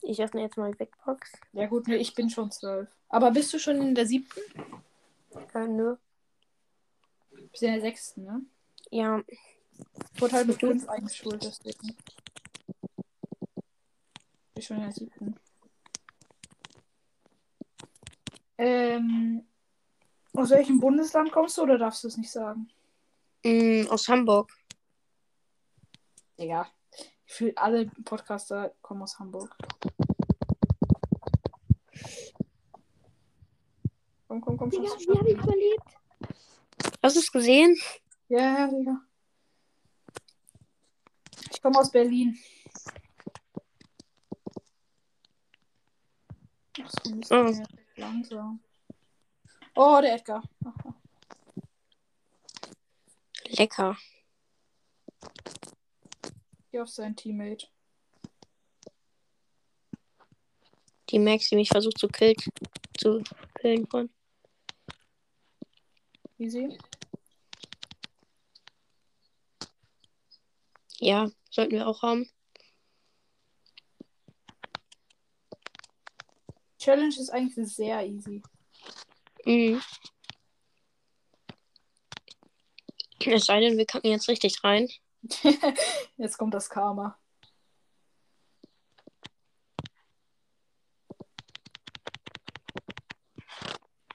Ich 0.01 0.21
öffne 0.21 0.41
jetzt 0.41 0.57
mal 0.57 0.71
die 0.71 0.77
Backbox. 0.77 1.31
Ja 1.53 1.67
gut, 1.67 1.87
nee, 1.87 1.95
ich 1.97 2.15
bin 2.15 2.29
schon 2.29 2.51
zwölf. 2.51 2.89
Aber 3.09 3.31
bist 3.31 3.53
du 3.53 3.59
schon 3.59 3.79
in 3.81 3.95
der 3.95 4.07
siebten? 4.07 4.41
Äh, 5.53 5.67
nö. 5.67 5.95
Bist 7.51 7.63
in 7.63 7.73
der 7.73 7.81
sechsten, 7.81 8.23
ne? 8.23 8.41
Ja, 8.89 9.23
wurde 10.17 10.33
halt 10.33 10.47
mit 10.47 10.59
fünf 10.59 10.87
eingeschult, 10.89 11.43
deswegen. 11.43 11.95
Bin 14.53 14.63
schon 14.63 14.77
in 14.77 14.83
der 14.83 14.91
siebten. 14.91 15.35
Ähm, 18.57 19.47
aus 20.33 20.49
welchem 20.49 20.79
Bundesland 20.79 21.31
kommst 21.31 21.57
du 21.57 21.63
oder 21.63 21.77
darfst 21.77 22.03
du 22.03 22.07
es 22.07 22.17
nicht 22.17 22.31
sagen? 22.31 22.69
mh, 23.43 23.89
aus 23.89 24.07
Hamburg. 24.07 24.51
Digga. 26.39 26.67
Ich 27.25 27.33
fühle, 27.33 27.53
alle 27.57 27.85
Podcaster 28.03 28.73
kommen 28.81 29.01
aus 29.03 29.17
Hamburg. 29.19 29.55
Komm, 34.27 34.41
komm, 34.41 34.57
komm, 34.57 34.71
Schatz. 34.71 34.91
hab 35.07 35.25
ich 35.27 35.33
überlebt? 35.33 35.83
Hast 37.03 37.15
du 37.15 37.19
es 37.19 37.31
gesehen? 37.31 37.77
Ja, 38.29 38.39
ja, 38.39 38.67
Digga. 38.67 39.01
Ich 41.51 41.61
komme 41.61 41.79
aus 41.79 41.91
Berlin. 41.91 42.37
Ach 46.81 46.89
so, 47.03 47.35
Oh. 47.35 47.47
Digga, 47.51 47.63
langsam. 47.97 48.59
Oh, 49.83 49.99
der 49.99 50.13
Edgar. 50.13 50.43
Aha. 50.63 50.93
Lecker. 53.47 53.97
Hier 56.69 56.83
auf 56.83 56.89
sein 56.89 57.15
Teammate. 57.15 57.65
Die 61.09 61.17
Max, 61.17 61.49
die 61.49 61.55
mich 61.55 61.69
versucht 61.69 61.97
zu 61.97 62.07
killen. 62.09 62.35
Zu 62.95 63.23
killen 63.55 63.87
von. 63.87 64.11
Easy. 66.37 66.77
Ja, 70.99 71.31
sollten 71.49 71.71
wir 71.71 71.87
auch 71.87 72.03
haben. 72.03 72.29
Challenge 76.77 77.15
ist 77.19 77.31
eigentlich 77.31 77.75
sehr 77.75 78.05
easy. 78.05 78.43
Mhm. 79.45 79.81
Es 83.25 83.45
sei 83.45 83.59
denn, 83.59 83.77
wir 83.77 83.85
kacken 83.85 84.11
jetzt 84.11 84.27
richtig 84.27 84.63
rein. 84.63 84.89
Jetzt 86.17 86.37
kommt 86.37 86.53
das 86.55 86.69
Karma. 86.69 87.17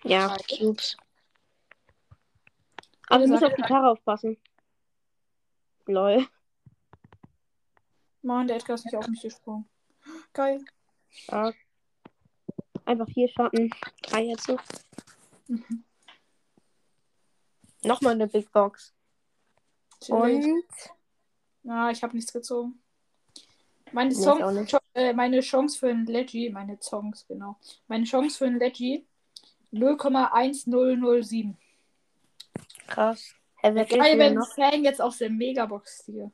Ja. 0.02 0.36
Cubes. 0.48 0.96
Aber 3.08 3.22
wir 3.22 3.28
müssen 3.28 3.44
auf 3.44 3.54
die 3.54 3.62
Tara 3.62 3.90
aufpassen. 3.90 4.36
Lol. 5.86 6.26
Mann, 8.22 8.48
der 8.48 8.56
Edgar 8.56 8.74
ist 8.74 8.84
nicht 8.84 8.96
auf 8.96 9.06
mich 9.06 9.22
gesprungen. 9.22 9.68
Geil. 10.32 10.64
Stark. 11.08 11.54
Einfach 12.84 13.08
vier 13.08 13.28
Schatten. 13.28 13.70
Drei 14.02 14.22
jetzt 14.22 14.48
noch. 14.48 14.62
Mhm. 15.48 15.84
Nochmal 17.82 18.14
eine 18.14 18.26
Big 18.26 18.50
Box. 18.52 18.94
Chillig. 20.00 20.44
Und. 20.44 20.64
Ja, 21.62 21.90
ich 21.90 22.02
habe 22.02 22.14
nichts 22.14 22.32
gezogen. 22.32 22.80
Meine, 23.92 24.14
Song, 24.14 24.66
äh, 24.94 25.12
meine 25.12 25.40
Chance 25.40 25.78
für 25.78 25.88
ein 25.88 26.06
Leggy, 26.06 26.50
meine 26.50 26.76
Songs, 26.80 27.26
genau. 27.26 27.56
Meine 27.86 28.04
Chance 28.04 28.38
für 28.38 28.46
ein 28.46 28.58
Leggy 28.58 29.06
0,1007. 29.72 31.56
Krass. 32.86 33.34
Hä, 33.62 33.70
wer 33.74 33.84
Geil, 33.84 34.18
wenn 34.18 34.34
noch? 34.34 34.54
Fang 34.54 34.84
jetzt 34.84 35.00
aus 35.00 35.18
der 35.18 35.30
Megabox 35.30 36.04
hier. 36.06 36.30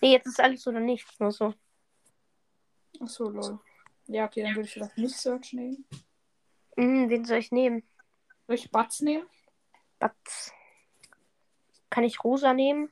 Nee, 0.00 0.12
jetzt 0.12 0.26
ist 0.26 0.40
alles 0.40 0.66
oder 0.66 0.80
nichts. 0.80 1.18
Nur 1.20 1.32
so. 1.32 1.54
Achso, 3.00 3.28
lol. 3.28 3.60
Ja, 4.06 4.26
okay, 4.26 4.42
dann 4.42 4.54
würde 4.54 4.66
ich 4.66 4.72
vielleicht 4.72 4.98
nicht 4.98 5.16
Search 5.16 5.52
nehmen. 5.52 5.84
Mhm, 6.76 7.08
wen 7.08 7.24
soll 7.24 7.38
ich 7.38 7.52
nehmen? 7.52 7.82
Soll 8.46 8.56
ich 8.56 8.70
Batz 8.70 9.00
nehmen? 9.00 9.26
Batz. 9.98 10.52
Kann 11.90 12.04
ich 12.04 12.22
Rosa 12.24 12.54
nehmen? 12.54 12.90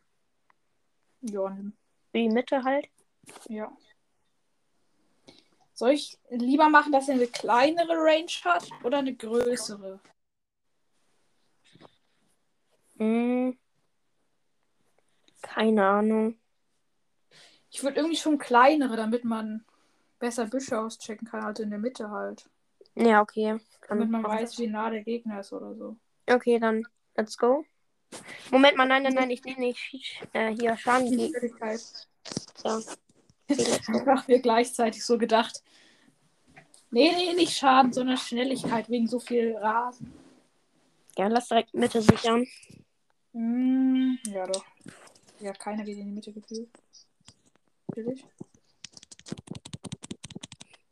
Ja, 1.23 1.51
nimm. 1.51 1.77
Die 2.15 2.29
Mitte 2.29 2.65
halt. 2.65 2.89
Ja. 3.49 3.71
Soll 5.75 5.93
ich 5.93 6.19
lieber 6.29 6.69
machen, 6.69 6.93
dass 6.93 7.09
er 7.09 7.15
eine 7.15 7.27
kleinere 7.27 7.95
Range 7.95 8.31
hat 8.45 8.69
oder 8.85 8.99
eine 8.99 9.15
größere? 9.15 10.01
Hm. 12.99 13.59
Keine 15.41 15.87
Ahnung. 15.87 16.39
Ich 17.71 17.83
würde 17.83 17.97
irgendwie 17.97 18.17
schon 18.17 18.39
kleinere, 18.39 18.97
damit 18.97 19.25
man 19.25 19.65
besser 20.19 20.47
Büsche 20.47 20.79
auschecken 20.79 21.27
kann, 21.27 21.45
also 21.45 21.63
in 21.63 21.71
der 21.71 21.79
Mitte 21.79 22.11
halt. 22.11 22.51
Ja, 22.95 23.23
okay. 23.23 23.59
Damit 23.89 24.11
man 24.11 24.23
weiß, 24.23 24.59
wie 24.59 24.67
nah 24.67 24.91
der 24.91 25.03
Gegner 25.03 25.41
ist 25.41 25.53
oder 25.53 25.75
so. 25.75 25.97
Okay, 26.27 26.59
dann 26.59 26.87
let's 27.17 27.37
go. 27.37 27.65
Moment 28.51 28.77
mal, 28.77 28.87
nein, 28.87 29.03
nein, 29.03 29.15
nein, 29.15 29.31
ich 29.31 29.43
nehme 29.45 29.61
nicht 29.61 30.23
äh, 30.33 30.55
hier 30.55 30.77
Schaden. 30.77 31.11
Go. 32.63 32.81
Haben 33.49 34.23
wir 34.27 34.41
gleichzeitig 34.41 35.05
so 35.05 35.19
gedacht. 35.19 35.63
Nee, 36.91 37.13
nee, 37.17 37.35
nicht 37.35 37.57
Schaden, 37.57 37.93
sondern 37.93 38.17
Schnelligkeit 38.17 38.89
wegen 38.91 39.07
so 39.07 39.21
viel 39.21 39.57
Rasen. 39.57 40.13
Ja, 41.17 41.29
lass 41.29 41.49
direkt 41.49 41.75
Mitte 41.75 42.03
sichern. 42.03 42.47
Hm, 43.33 44.19
ja, 44.27 44.47
doch. 44.47 44.65
Ja, 45.41 45.53
keiner 45.53 45.85
geht 45.85 45.99
in 45.99 46.07
die 46.07 46.13
Mitte 46.13 46.33
gefühlt. 46.33 46.69
Natürlich. 47.89 48.25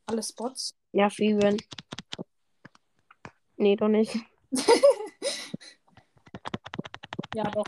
Alle 0.07 0.23
Spots. 0.23 0.75
Ja, 0.93 1.09
ihn. 1.19 1.59
Nee, 3.59 3.77
doch 3.77 3.89
nicht. 3.89 4.17
Ja, 7.35 7.45
doch. 7.51 7.67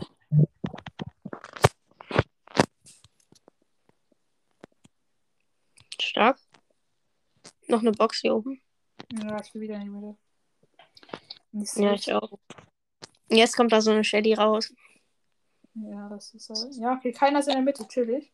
Stark. 6.01 6.39
Noch 7.67 7.79
eine 7.79 7.91
Box 7.91 8.19
hier 8.19 8.35
oben. 8.35 8.61
Ja, 9.13 9.39
ich 9.39 9.53
will 9.53 9.61
wieder 9.61 9.75
in 9.75 9.83
die 9.83 9.89
Mitte. 9.89 10.17
Nicht 11.51 11.77
Ja, 11.77 11.93
ich 11.93 12.11
auch. 12.11 12.37
Jetzt 13.29 13.55
kommt 13.55 13.71
da 13.71 13.79
so 13.79 13.91
eine 13.91 14.03
Shelly 14.03 14.33
raus. 14.33 14.73
Ja, 15.75 16.09
das 16.09 16.33
ist 16.33 16.53
so. 16.53 16.81
Ja, 16.81 16.95
okay, 16.95 17.13
keiner 17.13 17.39
ist 17.39 17.47
in 17.47 17.53
der 17.53 17.61
Mitte, 17.61 17.87
chillig. 17.87 18.33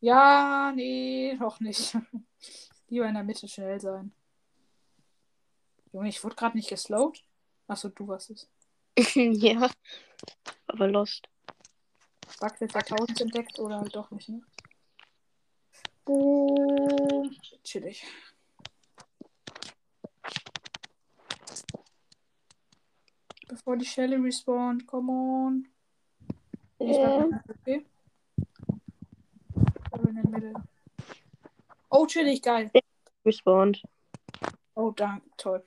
Ja, 0.00 0.72
nee, 0.74 1.34
noch 1.34 1.60
nicht. 1.60 1.98
Lieber 2.88 3.06
in 3.06 3.14
der 3.14 3.24
Mitte 3.24 3.48
schnell 3.48 3.80
sein. 3.80 4.12
Junge, 5.92 6.08
ich 6.08 6.22
wurde 6.22 6.36
gerade 6.36 6.56
nicht 6.56 6.68
geslowt. 6.68 7.22
Achso, 7.66 7.88
du 7.88 8.06
warst 8.06 8.30
es. 8.30 8.48
ja. 9.14 9.68
Aber 10.66 10.88
lost. 10.88 11.28
Bugs 12.40 12.58
der 12.58 12.68
2000 12.68 13.20
entdeckt 13.22 13.58
oder 13.58 13.80
halt 13.80 13.94
doch 13.94 14.10
nicht, 14.10 14.28
ne? 14.28 14.42
Oh, 16.04 17.28
chillig. 17.64 18.04
Bevor 23.48 23.76
die 23.76 23.86
Shelly 23.86 24.16
respawnt, 24.16 24.86
come 24.86 25.12
on. 25.12 25.68
Ich 26.78 26.96
das, 26.96 27.26
okay. 27.48 27.86
Aber 29.90 30.08
in 30.08 30.14
der 30.16 30.28
Mitte. 30.28 30.52
Oh, 31.88 32.06
chillig, 32.06 32.42
geil. 32.42 32.70
Respawned. 33.24 33.82
Oh, 34.74 34.90
dank, 34.90 35.22
toll. 35.36 35.64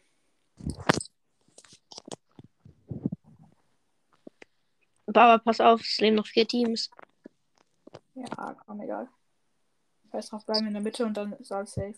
Aber 5.08 5.40
pass 5.40 5.60
auf, 5.60 5.82
es 5.82 6.00
leben 6.00 6.18
noch 6.18 6.28
vier 6.28 6.48
Teams. 6.48 6.90
Ja, 8.14 8.56
komm, 8.66 8.82
egal. 8.82 9.10
Scheiß 10.12 10.30
drauf, 10.30 10.46
bleiben 10.46 10.68
in 10.68 10.74
der 10.74 10.82
Mitte 10.82 11.06
und 11.06 11.16
dann 11.16 11.34
ist 11.34 11.52
alles 11.52 11.74
safe. 11.74 11.96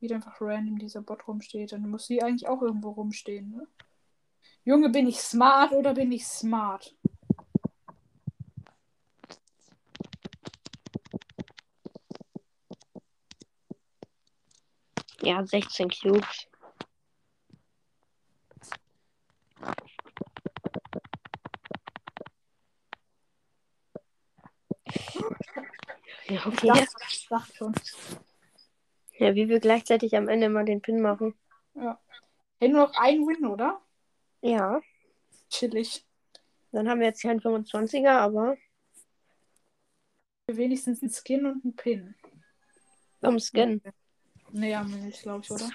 Wieder 0.00 0.16
einfach 0.16 0.40
random 0.40 0.78
dieser 0.78 1.00
Bot 1.00 1.28
rumsteht. 1.28 1.72
Dann 1.72 1.88
muss 1.88 2.06
sie 2.06 2.22
eigentlich 2.22 2.48
auch 2.48 2.60
irgendwo 2.60 2.90
rumstehen, 2.90 3.50
ne? 3.50 3.68
Junge, 4.64 4.90
bin 4.90 5.06
ich 5.06 5.20
smart 5.20 5.72
oder 5.72 5.94
bin 5.94 6.12
ich 6.12 6.26
smart? 6.26 6.94
Ja, 15.22 15.44
16 15.46 15.88
Cubes. 15.88 16.48
Ja, 26.28 26.46
okay. 26.46 26.86
ich 27.08 27.28
dachte 27.28 27.54
schon. 27.54 27.74
Ja, 29.18 29.34
wie 29.34 29.48
wir 29.48 29.60
gleichzeitig 29.60 30.16
am 30.16 30.28
Ende 30.28 30.48
mal 30.48 30.64
den 30.64 30.80
Pin 30.80 31.00
machen. 31.00 31.34
Hey, 32.58 32.68
nur 32.68 32.88
noch 32.88 32.94
ein 32.96 33.26
Win, 33.26 33.46
oder? 33.46 33.80
Ja, 34.40 34.80
Chillig. 35.50 36.04
dann 36.72 36.88
haben 36.88 37.00
wir 37.00 37.06
jetzt 37.08 37.22
keinen 37.22 37.40
25er, 37.40 38.10
aber 38.10 38.56
Wenigstens 40.48 41.02
ein 41.02 41.10
Skin 41.10 41.46
und 41.46 41.64
ein 41.64 41.76
Pin. 41.76 42.14
am 43.20 43.38
Skin. 43.38 43.80
Nee, 44.52 44.76
haben 44.76 44.90
wir 44.92 44.98
nicht, 44.98 45.22
glaube 45.22 45.42
ich, 45.44 45.50
oder? 45.50 45.68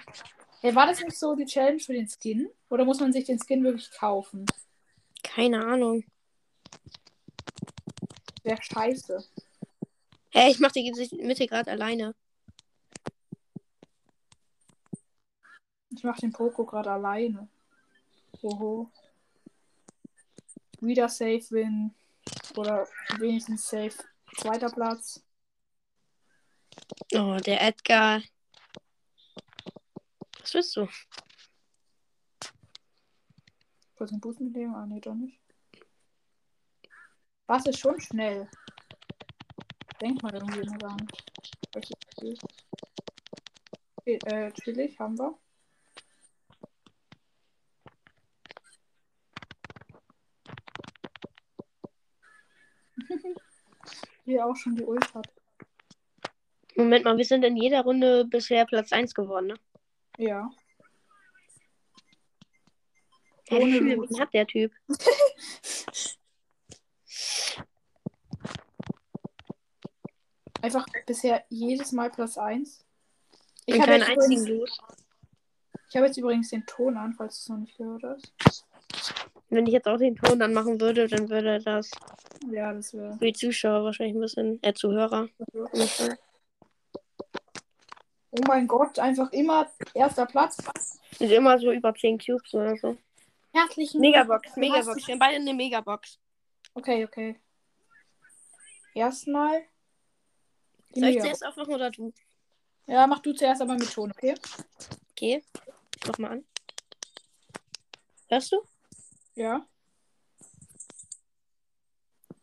Hey, 0.61 0.73
war 0.75 0.86
das 0.86 1.01
nicht 1.01 1.17
so 1.17 1.36
die 1.36 1.45
Challenge 1.45 1.80
für 1.80 1.93
den 1.93 2.07
Skin? 2.07 2.49
Oder 2.69 2.86
muss 2.86 2.99
man 2.99 3.11
sich 3.11 3.25
den 3.25 3.39
Skin 3.39 3.63
wirklich 3.63 3.89
kaufen? 3.91 4.45
Keine 5.23 5.65
Ahnung. 5.65 6.03
Wäre 8.43 8.61
scheiße. 8.61 9.23
Hey, 10.32 10.51
ich 10.51 10.59
mach 10.59 10.71
die 10.71 10.91
Mitte 11.21 11.47
gerade 11.47 11.71
alleine. 11.71 12.13
Ich 15.89 16.03
mache 16.03 16.21
den 16.21 16.32
Poco 16.32 16.63
gerade 16.63 16.91
alleine. 16.91 17.47
Oho. 18.43 18.91
Wieder 20.80 21.09
Safe 21.09 21.43
Win. 21.49 21.95
Oder 22.55 22.88
wenigstens 23.17 23.67
Safe 23.67 23.93
zweiter 24.38 24.69
Platz. 24.69 25.23
Oh, 27.15 27.38
der 27.38 27.61
Edgar. 27.61 28.21
Was 30.47 30.53
willst 30.53 30.77
du? 30.77 30.87
Kurz 33.97 34.11
den 34.11 34.21
Boost 34.21 34.39
mitnehmen? 34.39 34.73
Ah, 34.75 34.85
nee, 34.85 35.01
doch 35.01 35.13
nicht. 35.13 35.41
Was 37.47 37.65
ist 37.65 37.79
schon 37.79 37.99
schnell? 37.99 38.49
Denkt 39.99 40.23
man 40.23 40.33
irgendwie 40.35 40.61
immer 40.61 40.77
gar 40.77 40.95
nicht. 40.95 41.31
Okay, 43.97 44.19
äh, 44.23 44.49
chillig, 44.53 44.97
haben 44.97 45.19
wir. 45.19 45.37
Hier 54.23 54.45
auch 54.45 54.55
schon 54.55 54.77
die 54.77 54.85
Ult 54.85 55.13
hat. 55.13 55.27
Moment 56.77 57.03
mal, 57.03 57.17
wir 57.17 57.25
sind 57.25 57.43
in 57.43 57.57
jeder 57.57 57.81
Runde 57.81 58.23
bisher 58.23 58.65
Platz 58.65 58.93
1 58.93 59.13
geworden, 59.13 59.47
ne? 59.47 59.55
Ja. 60.18 60.49
Ja, 63.49 63.59
wie 63.59 63.72
viele. 63.72 63.97
Win 64.01 64.20
hat 64.20 64.34
der 64.34 64.45
Typ? 64.47 64.72
Einfach 70.61 70.86
bisher 71.05 71.43
jedes 71.49 71.91
Mal 71.91 72.09
Platz 72.09 72.38
1. 72.38 72.84
Ich 73.65 73.76
Und 73.76 73.82
habe 73.82 73.93
jetzt, 73.93 74.09
übrigens- 74.09 74.78
ich 75.89 75.95
habe 75.95 76.07
jetzt 76.07 76.18
übrigens 76.18 76.49
den 76.49 76.65
Ton 76.65 76.97
an, 76.97 77.13
falls 77.13 77.36
du 77.36 77.39
es 77.41 77.49
noch 77.49 77.57
nicht 77.57 77.78
gehört 77.78 78.03
hast. 78.03 78.65
Wenn 79.49 79.65
ich 79.65 79.74
jetzt 79.74 79.88
auch 79.88 79.97
den 79.97 80.15
Ton 80.15 80.39
dann 80.39 80.53
machen 80.53 80.82
würde, 80.82 81.07
dann 81.07 81.30
würde 81.30 81.59
das 81.63 81.89
Ja, 82.49 82.74
das 82.74 82.93
wäre. 82.93 83.18
für 83.18 83.26
die 83.26 83.34
Zuschauer 83.34 83.84
wahrscheinlich 83.84 84.15
ein 84.15 84.22
bisschen, 84.22 84.59
äh, 84.63 84.74
Zuhörer. 84.74 85.30
Oh 88.38 88.41
mein 88.47 88.67
Gott, 88.67 88.99
einfach 88.99 89.31
immer 89.31 89.71
erster 89.95 90.27
Platz. 90.27 90.57
Sind 91.17 91.31
immer 91.31 91.57
so 91.57 91.71
über 91.71 91.93
10 91.93 92.19
Cubes 92.19 92.53
oder 92.53 92.77
so. 92.77 92.95
Herzlichen 93.51 93.99
Megabox, 93.99 94.53
Glückwunsch. 94.53 94.69
Megabox. 94.69 95.07
Wir 95.07 95.13
haben 95.13 95.19
beide 95.19 95.35
eine 95.38 95.53
Megabox. 95.55 96.19
Okay, 96.75 97.03
okay. 97.05 97.39
Erstmal. 98.93 99.63
Soll 100.93 101.09
ich 101.09 101.15
Megabox. 101.15 101.23
zuerst 101.23 101.45
aufmachen 101.45 101.73
oder 101.73 101.89
du? 101.89 102.13
Ja, 102.85 103.07
mach 103.07 103.19
du 103.19 103.33
zuerst 103.33 103.61
aber 103.61 103.73
mit 103.73 103.91
Ton, 103.91 104.11
okay? 104.11 104.35
Okay. 105.11 105.43
Ich 105.99 106.07
mach 106.07 106.17
mal 106.19 106.31
an. 106.33 106.45
Hörst 108.29 108.51
du? 108.51 108.61
Ja. 109.33 109.65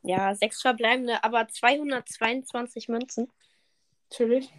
Ja, 0.03 0.35
sechs 0.35 0.61
verbleibende, 0.61 1.23
aber 1.23 1.47
222 1.47 2.89
Münzen. 2.89 3.31
Natürlich. 4.11 4.53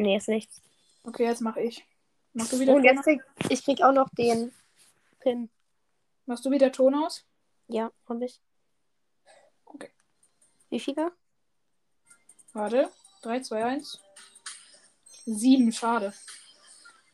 Nee, 0.00 0.16
ist 0.16 0.28
nichts. 0.28 0.62
Okay, 1.04 1.24
jetzt 1.24 1.42
mach 1.42 1.56
ich. 1.56 1.84
Mach 2.32 2.48
du 2.48 2.58
wieder 2.58 2.74
Und 2.74 2.84
Ton 2.84 2.94
jetzt 2.94 3.04
krieg 3.04 3.22
ich 3.50 3.62
krieg 3.62 3.82
auch 3.82 3.92
noch 3.92 4.08
den 4.10 4.50
Pin. 5.18 5.50
Machst 6.24 6.42
du 6.46 6.50
wieder 6.50 6.72
Ton 6.72 6.94
aus? 6.94 7.26
Ja, 7.68 7.90
hab 8.08 8.22
ich. 8.22 8.40
Okay. 9.66 9.90
Wie 10.70 10.80
viele? 10.80 11.12
Warte. 12.54 12.90
3, 13.22 13.40
2, 13.40 13.64
1. 13.64 14.00
7, 15.26 15.70
schade. 15.70 16.14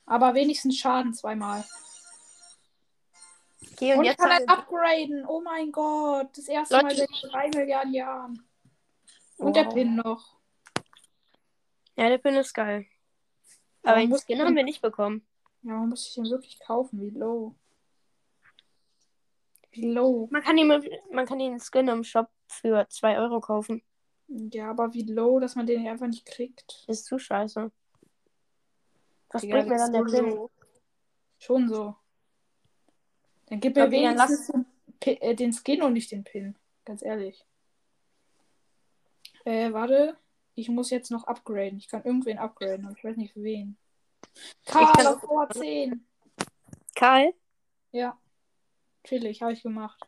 Aber 0.04 0.34
wenigstens 0.34 0.78
Schaden 0.78 1.12
zweimal. 1.12 1.64
Okay, 3.72 3.94
und, 3.94 3.98
Und, 3.98 4.04
jetzt 4.04 4.18
kann 4.18 4.30
ein 4.30 4.48
upgraden. 4.48 5.26
Oh 5.26 5.40
mein 5.40 5.72
Gott. 5.72 6.28
Das 6.38 6.46
erste 6.46 6.76
Leute. 6.76 6.86
Mal 6.86 6.96
seit 6.96 7.32
3 7.32 7.48
Milliarden 7.48 7.94
Jahren. 7.94 8.48
Und 9.38 9.56
der 9.56 9.66
Wow. 9.66 9.74
Pin 9.74 9.96
noch. 9.96 10.35
Ja, 11.96 12.08
der 12.08 12.18
Pin 12.18 12.34
ist 12.34 12.52
geil. 12.52 12.86
Aber 13.82 14.00
den 14.00 14.16
Skin 14.16 14.40
haben 14.40 14.56
wir 14.56 14.64
nicht 14.64 14.82
bekommen. 14.82 15.26
Ja, 15.62 15.74
man 15.74 15.88
muss 15.88 16.04
sich 16.04 16.14
den 16.14 16.30
wirklich 16.30 16.58
kaufen. 16.60 17.00
Wie 17.00 17.10
low. 17.10 17.54
Wie 19.70 19.92
low. 19.92 20.28
Man 20.30 20.42
kann, 20.42 20.58
ihn, 20.58 20.68
man 21.10 21.26
kann 21.26 21.38
den 21.38 21.60
Skin 21.60 21.88
im 21.88 22.04
Shop 22.04 22.28
für 22.48 22.86
2 22.88 23.18
Euro 23.18 23.40
kaufen. 23.40 23.82
Ja, 24.28 24.70
aber 24.70 24.92
wie 24.92 25.04
low, 25.04 25.38
dass 25.38 25.54
man 25.54 25.66
den 25.66 25.86
einfach 25.86 26.08
nicht 26.08 26.26
kriegt. 26.26 26.84
Ist 26.88 27.06
zu 27.06 27.18
scheiße. 27.18 27.70
Was 29.30 29.42
Digga, 29.42 29.56
bringt 29.56 29.68
mir 29.68 29.78
dann 29.78 29.92
der 29.92 30.08
so 30.08 30.16
Pin? 30.16 30.30
low. 30.30 30.50
Schon 31.38 31.68
so. 31.68 31.96
Dann 33.46 33.60
gib 33.60 33.76
mir 33.76 33.90
wenigstens 33.90 34.48
den, 34.48 34.66
äh, 35.04 35.34
den 35.34 35.52
Skin 35.52 35.82
und 35.82 35.92
nicht 35.92 36.10
den 36.10 36.24
Pin. 36.24 36.56
Ganz 36.84 37.02
ehrlich. 37.02 37.44
Äh, 39.44 39.72
warte. 39.72 40.16
Ich 40.56 40.70
muss 40.70 40.90
jetzt 40.90 41.10
noch 41.10 41.24
upgraden. 41.24 41.78
Ich 41.78 41.86
kann 41.86 42.02
irgendwen 42.02 42.38
upgraden, 42.38 42.86
aber 42.86 42.96
ich 42.96 43.04
weiß 43.04 43.16
nicht 43.18 43.34
für 43.34 43.42
wen. 43.42 43.76
kann 44.64 44.86
Karl 44.86 45.06
auf 45.06 45.20
Power 45.20 45.48
10. 45.50 46.04
Karl? 46.94 47.34
Ja. 47.92 48.18
Chillig, 49.04 49.42
habe 49.42 49.52
ich 49.52 49.62
gemacht. 49.62 50.02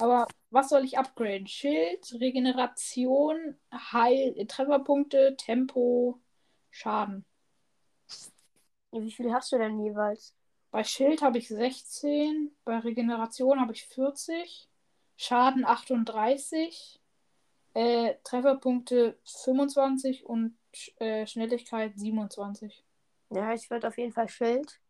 Aber 0.00 0.28
was 0.50 0.68
soll 0.68 0.84
ich 0.84 0.98
upgraden? 0.98 1.48
Schild, 1.48 2.14
Regeneration, 2.20 3.58
Heil, 3.72 4.46
Trefferpunkte, 4.46 5.36
Tempo, 5.36 6.20
Schaden. 6.70 7.24
Wie 8.92 9.12
viel 9.12 9.32
hast 9.32 9.50
du 9.50 9.58
denn 9.58 9.80
jeweils? 9.80 10.34
Bei 10.70 10.84
Schild 10.84 11.22
habe 11.22 11.38
ich 11.38 11.48
16, 11.48 12.54
bei 12.64 12.78
Regeneration 12.78 13.60
habe 13.60 13.72
ich 13.72 13.84
40, 13.86 14.68
Schaden 15.16 15.64
38, 15.64 17.00
Äh, 17.76 18.14
Trefferpunkte 18.24 19.18
25 19.26 20.24
und 20.24 20.56
äh, 20.98 21.26
Schnelligkeit 21.26 21.92
27. 21.98 22.82
Ja, 23.28 23.52
ich 23.52 23.68
würde 23.68 23.88
auf 23.88 23.98
jeden 23.98 24.14
Fall 24.14 24.30
Schild. 24.30 24.80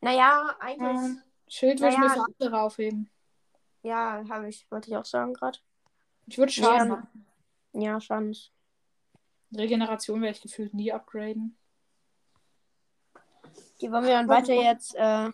Naja, 0.00 0.54
eigentlich. 0.60 0.88
Ähm, 0.88 1.22
Schild 1.48 1.80
würde 1.80 1.94
ich 1.94 1.98
mir 1.98 2.06
Naja. 2.06 2.22
für 2.24 2.44
andere 2.44 2.62
aufheben. 2.62 3.10
Ja, 3.82 4.24
habe 4.28 4.48
ich, 4.48 4.70
wollte 4.70 4.88
ich 4.88 4.96
auch 4.96 5.04
sagen 5.04 5.34
gerade. 5.34 5.58
Ich 6.26 6.38
würde 6.38 6.52
Schaden 6.52 6.90
Ja. 6.90 6.96
machen. 6.96 7.26
Ja, 7.72 7.98
Chance. 7.98 8.50
Regeneration 9.52 10.22
werde 10.22 10.36
ich 10.36 10.42
gefühlt 10.42 10.74
nie 10.74 10.92
upgraden. 10.92 11.56
Die 13.80 13.90
wollen 13.90 14.04
wir 14.04 14.10
dann 14.12 14.28
weiter 14.28 14.54
jetzt 14.54 14.94
äh, 14.94 15.32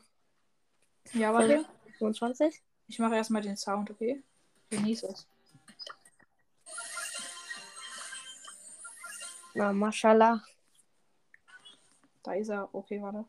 Ja, 1.13 1.35
warte. 1.35 1.67
25. 1.99 2.63
Ich 2.87 2.99
mache 2.99 3.15
erstmal 3.17 3.43
den 3.43 3.59
Sound, 3.59 3.91
okay? 3.91 4.23
Genieße 4.71 5.09
es. 5.09 5.29
Na, 9.55 9.73
Mashallah. 9.73 10.43
Da 12.23 12.33
ist 12.35 12.49
er. 12.49 12.73
Okay, 12.75 13.03
warte. 13.03 13.25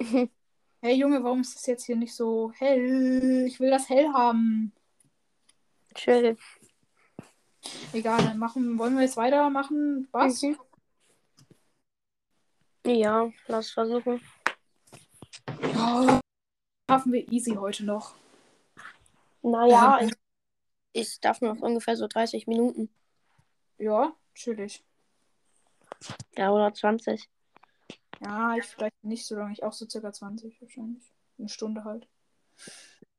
Hey 0.80 0.94
Junge, 0.94 1.24
warum 1.24 1.40
ist 1.40 1.56
das 1.56 1.66
jetzt 1.66 1.86
hier 1.86 1.96
nicht 1.96 2.14
so 2.14 2.52
hell? 2.56 3.44
Ich 3.48 3.58
will 3.58 3.68
das 3.68 3.88
hell 3.88 4.12
haben. 4.12 4.72
Chill. 5.92 6.36
Egal, 7.92 8.22
dann 8.22 8.38
machen, 8.38 8.78
wollen 8.78 8.94
wir 8.94 9.02
jetzt 9.02 9.16
weitermachen? 9.16 10.06
Was? 10.12 10.40
Mhm. 10.40 10.56
Ja, 12.86 13.28
lass 13.48 13.70
versuchen. 13.72 14.20
Ja, 15.74 16.20
schaffen 16.88 17.12
wir 17.12 17.28
easy 17.32 17.56
heute 17.56 17.84
noch. 17.84 18.14
Naja, 19.42 19.98
Ähm. 20.00 20.10
ich, 20.92 21.02
ich 21.08 21.20
darf 21.20 21.40
noch 21.40 21.58
ungefähr 21.58 21.96
so 21.96 22.06
30 22.06 22.46
Minuten. 22.46 22.88
Ja, 23.78 24.14
chillig. 24.38 24.84
Ja, 26.36 26.52
oder 26.52 26.72
20. 26.72 27.28
Ja, 28.20 28.54
ich 28.56 28.64
vielleicht 28.64 29.04
nicht 29.04 29.26
so 29.26 29.36
lange. 29.36 29.52
Ich 29.52 29.62
auch 29.62 29.72
so 29.72 29.88
circa 29.88 30.12
20 30.12 30.60
wahrscheinlich. 30.60 31.12
Eine 31.38 31.48
Stunde 31.48 31.84
halt. 31.84 32.08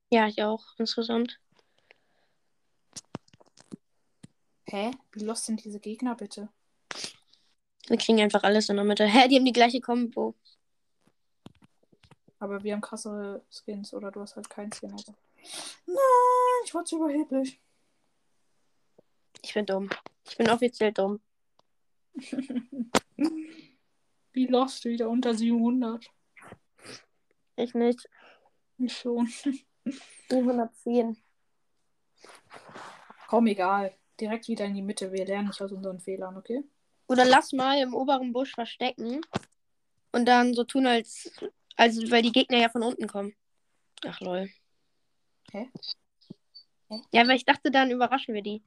Ja, 0.09 0.27
ich 0.27 0.41
auch 0.41 0.65
insgesamt. 0.77 1.39
Hä? 4.65 4.91
Wie 5.11 5.23
lost 5.23 5.45
sind 5.45 5.63
diese 5.63 5.79
Gegner 5.79 6.15
bitte? 6.15 6.49
Wir 7.87 7.97
kriegen 7.97 8.21
einfach 8.21 8.43
alles 8.43 8.69
in 8.69 8.75
der 8.75 8.85
Mitte. 8.85 9.05
Hä, 9.05 9.27
die 9.27 9.37
haben 9.37 9.45
die 9.45 9.51
gleiche 9.51 9.81
Kombo. 9.81 10.35
Aber 12.39 12.63
wir 12.63 12.73
haben 12.73 12.81
krassere 12.81 13.43
Skins 13.49 13.93
oder 13.93 14.11
du 14.11 14.21
hast 14.21 14.35
halt 14.35 14.49
keinen 14.49 14.71
Skin. 14.71 14.91
Also. 14.91 15.15
Nein, 15.85 16.63
ich 16.63 16.73
war 16.73 16.85
zu 16.85 16.97
überheblich. 16.97 17.59
Ich 19.41 19.53
bin 19.53 19.65
dumm. 19.65 19.89
Ich 20.27 20.37
bin 20.37 20.49
offiziell 20.49 20.91
dumm. 20.91 21.19
Wie 24.33 24.47
lost 24.47 24.85
wieder 24.85 25.09
unter 25.09 25.33
700. 25.33 26.05
Ich 27.55 27.73
nicht. 27.73 28.09
Ich 28.77 28.97
schon. 28.97 29.27
110. 30.31 31.17
Komm, 33.27 33.47
egal. 33.47 33.93
Direkt 34.19 34.47
wieder 34.47 34.65
in 34.65 34.75
die 34.75 34.81
Mitte. 34.81 35.11
Wir 35.11 35.25
lernen 35.25 35.47
nicht 35.47 35.61
aus 35.61 35.71
unseren 35.71 35.99
Fehlern, 35.99 36.37
okay? 36.37 36.63
Oder 37.07 37.25
lass 37.25 37.53
mal 37.53 37.79
im 37.79 37.93
oberen 37.93 38.33
Busch 38.33 38.53
verstecken. 38.53 39.21
Und 40.11 40.25
dann 40.25 40.53
so 40.53 40.63
tun, 40.63 40.85
als. 40.85 41.31
Also, 41.75 42.09
weil 42.11 42.21
die 42.21 42.31
Gegner 42.31 42.57
ja 42.57 42.69
von 42.69 42.83
unten 42.83 43.07
kommen. 43.07 43.35
Ach, 44.05 44.19
lol. 44.19 44.49
Hä? 45.51 45.69
Hä? 46.89 47.01
Ja, 47.11 47.27
weil 47.27 47.37
ich 47.37 47.45
dachte, 47.45 47.71
dann 47.71 47.91
überraschen 47.91 48.33
wir 48.33 48.41
die. 48.41 48.61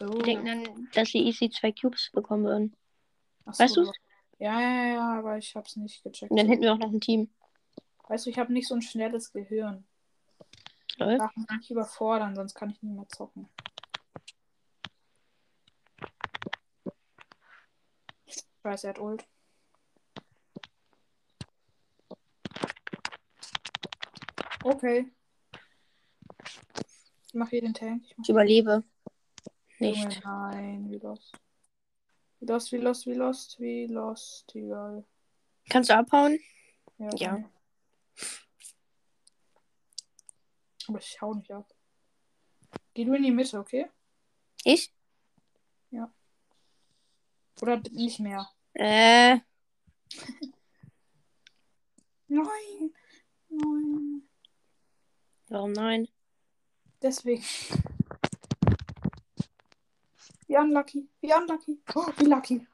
So. 0.00 0.08
Die 0.08 0.22
denken 0.22 0.46
dann, 0.46 0.88
dass 0.94 1.08
sie 1.10 1.18
easy 1.18 1.50
zwei 1.50 1.72
Cubes 1.72 2.10
bekommen 2.12 2.44
würden. 2.44 2.76
Ach 3.44 3.58
weißt 3.58 3.76
du's? 3.76 3.88
aber- 3.88 3.96
Ja, 4.38 4.60
ja, 4.60 4.86
ja, 4.94 5.18
aber 5.18 5.38
ich 5.38 5.54
hab's 5.54 5.76
nicht 5.76 6.02
gecheckt. 6.02 6.30
Und 6.30 6.36
dann 6.38 6.48
hätten 6.48 6.62
wir 6.62 6.72
auch 6.72 6.78
noch 6.78 6.90
ein 6.92 7.00
Team. 7.00 7.30
Weißt 8.08 8.26
du, 8.26 8.30
ich 8.30 8.38
habe 8.38 8.52
nicht 8.52 8.66
so 8.68 8.74
ein 8.74 8.82
schnelles 8.82 9.32
Gehirn. 9.32 9.86
Lol. 10.96 11.18
Mich 11.36 11.48
nicht 11.50 11.70
überfordern, 11.70 12.34
sonst 12.34 12.54
kann 12.54 12.70
ich 12.70 12.82
nicht 12.82 12.94
mehr 12.94 13.08
zocken. 13.08 13.48
Ich 18.26 18.36
weiß, 18.62 18.84
er 18.84 18.90
hat 18.90 18.98
Ult. 18.98 19.24
Okay. 24.64 25.10
Ich 27.26 27.34
mach 27.34 27.48
hier 27.48 27.62
den 27.62 27.74
Tank. 27.74 28.04
Ich 28.04 28.14
Ich 28.22 28.28
überlebe. 28.28 28.84
Nicht. 29.90 30.24
nein, 30.24 30.90
wie 30.90 30.98
lost. 30.98 31.32
Wie 32.40 32.46
lost, 32.46 32.72
wie 32.72 32.76
lost, 32.78 33.06
wie 33.06 33.14
lost, 33.14 33.60
wie 33.60 33.86
lost, 33.86 34.54
egal. 34.54 35.04
Kannst 35.68 35.90
du 35.90 35.96
abhauen? 35.96 36.38
Ja. 36.98 37.10
Ja. 37.16 37.50
Aber 40.88 40.98
ich 40.98 41.20
hau 41.20 41.34
nicht 41.34 41.50
ab. 41.52 41.72
Geh 42.94 43.04
du 43.04 43.14
in 43.14 43.22
die 43.22 43.30
Mitte, 43.30 43.58
okay? 43.58 43.88
Ich? 44.64 44.92
Oder 47.62 47.76
d- 47.76 47.90
nicht 47.92 48.18
mehr? 48.18 48.50
Äh. 48.74 49.38
Nein. 52.26 52.92
Nein. 53.48 54.28
Warum 55.48 55.72
nein? 55.72 56.08
Deswegen. 57.02 57.44
Wie 60.52 60.58
unlucky. 60.58 61.08
Wie 61.22 61.32
unlucky. 61.32 61.80
Oh, 61.94 62.12
wie 62.18 62.26
lucky. 62.26 62.66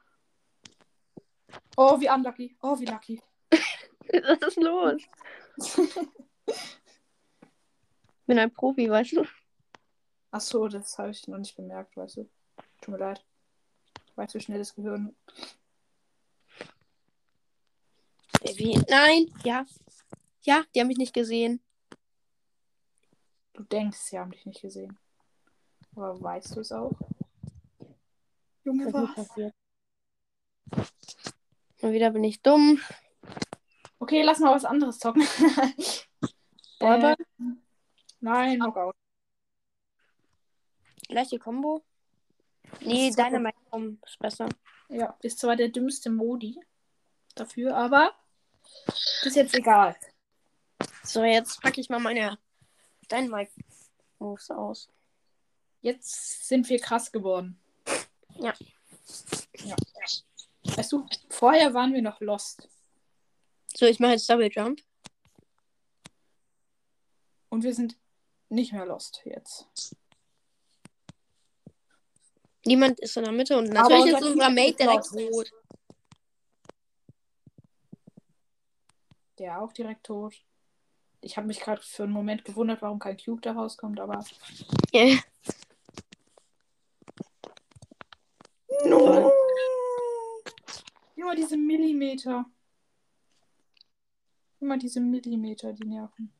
Oh, 1.77 1.97
wie 1.97 2.09
unlucky. 2.09 2.57
Oh, 2.61 2.77
wie 2.77 2.85
lucky. 2.85 3.21
Was 4.11 4.41
ist 4.41 4.57
los? 4.57 5.01
Ich 5.55 5.75
bin 8.25 8.37
ein 8.37 8.51
Profi, 8.51 8.89
weißt 8.89 9.13
du? 9.13 9.25
Ach 10.31 10.41
so, 10.41 10.67
das 10.67 10.97
habe 10.97 11.11
ich 11.11 11.25
noch 11.29 11.37
nicht 11.37 11.55
bemerkt, 11.55 11.95
weißt 11.95 12.17
du. 12.17 12.29
Tut 12.81 12.89
mir 12.89 12.97
leid. 12.97 13.25
Ich 14.07 14.17
weiß, 14.17 14.33
wie 14.33 14.41
schnell 14.41 14.59
das 14.59 14.75
Gehirn. 14.75 15.15
Wie? 18.57 18.77
Nein. 18.89 19.33
Ja. 19.45 19.65
Ja, 20.41 20.65
die 20.75 20.81
haben 20.81 20.87
mich 20.87 20.97
nicht 20.97 21.13
gesehen. 21.13 21.61
Du 23.53 23.63
denkst, 23.63 23.99
sie 23.99 24.19
haben 24.19 24.31
dich 24.31 24.45
nicht 24.45 24.61
gesehen. 24.61 24.99
Aber 25.95 26.21
weißt 26.21 26.57
du 26.57 26.59
es 26.59 26.73
auch? 26.73 26.91
Junge, 28.63 28.93
was? 28.93 29.15
passiert. 29.15 29.53
Mal 31.81 31.93
wieder 31.93 32.11
bin 32.11 32.23
ich 32.23 32.41
dumm. 32.41 32.79
Okay, 33.99 34.21
lass 34.21 34.39
mal 34.39 34.53
was 34.53 34.65
anderes 34.65 34.99
zocken. 34.99 35.23
Ballball? 36.79 37.13
äh, 37.13 37.43
nein, 38.19 38.59
Knockout. 38.59 38.95
Gleiche 41.07 41.39
Combo? 41.39 41.83
Nee, 42.81 43.11
Dynamite 43.11 43.57
Combo 43.69 44.05
ist 44.05 44.19
besser. 44.19 44.49
Ja, 44.89 45.17
ist 45.21 45.39
zwar 45.39 45.55
der 45.55 45.69
dümmste 45.69 46.09
Modi 46.09 46.59
dafür, 47.35 47.75
aber 47.75 48.13
ist 49.23 49.35
jetzt 49.35 49.55
egal. 49.55 49.95
So, 51.03 51.23
jetzt 51.23 51.61
packe 51.61 51.81
ich 51.81 51.89
mal 51.89 51.99
meine 51.99 52.37
Dynamite 53.11 53.51
Moves 54.19 54.51
aus. 54.51 54.89
Jetzt 55.81 56.47
sind 56.47 56.69
wir 56.69 56.79
krass 56.79 57.11
geworden. 57.11 57.59
Ja. 58.39 58.53
ja. 59.65 59.75
Weißt 60.75 60.91
du, 60.91 61.05
vorher 61.29 61.73
waren 61.73 61.93
wir 61.93 62.01
noch 62.01 62.19
lost. 62.21 62.67
So, 63.75 63.85
ich 63.85 63.99
mache 63.99 64.13
jetzt 64.13 64.29
Double 64.29 64.49
Jump. 64.51 64.81
Und 67.49 67.63
wir 67.63 67.73
sind 67.73 67.97
nicht 68.49 68.73
mehr 68.73 68.85
lost 68.85 69.21
jetzt. 69.25 69.67
Niemand 72.65 72.99
ist 72.99 73.15
in 73.17 73.23
der 73.23 73.33
Mitte 73.33 73.57
und 73.57 73.69
natürlich 73.69 74.13
unser 74.13 74.17
ist 74.17 74.25
unser 74.25 74.45
Team 74.45 74.55
Mate 74.55 74.69
ist 74.69 74.79
direkt 74.79 75.11
lost. 75.11 75.31
tot. 75.31 75.51
Der 79.39 79.61
auch 79.61 79.71
direkt 79.71 80.05
tot. 80.05 80.35
Ich 81.21 81.37
habe 81.37 81.47
mich 81.47 81.59
gerade 81.59 81.81
für 81.81 82.03
einen 82.03 82.11
Moment 82.11 82.45
gewundert, 82.45 82.81
warum 82.81 82.99
kein 82.99 83.17
Cube 83.17 83.41
da 83.41 83.53
rauskommt, 83.53 83.99
aber. 83.99 84.23
Ja. 84.91 85.17
No! 88.85 89.31
Immer 91.15 91.35
diese 91.35 91.57
Millimeter. 91.57 92.45
Immer 94.59 94.77
diese 94.77 94.99
Millimeter, 94.99 95.73
die 95.73 95.85
nerven. 95.85 96.33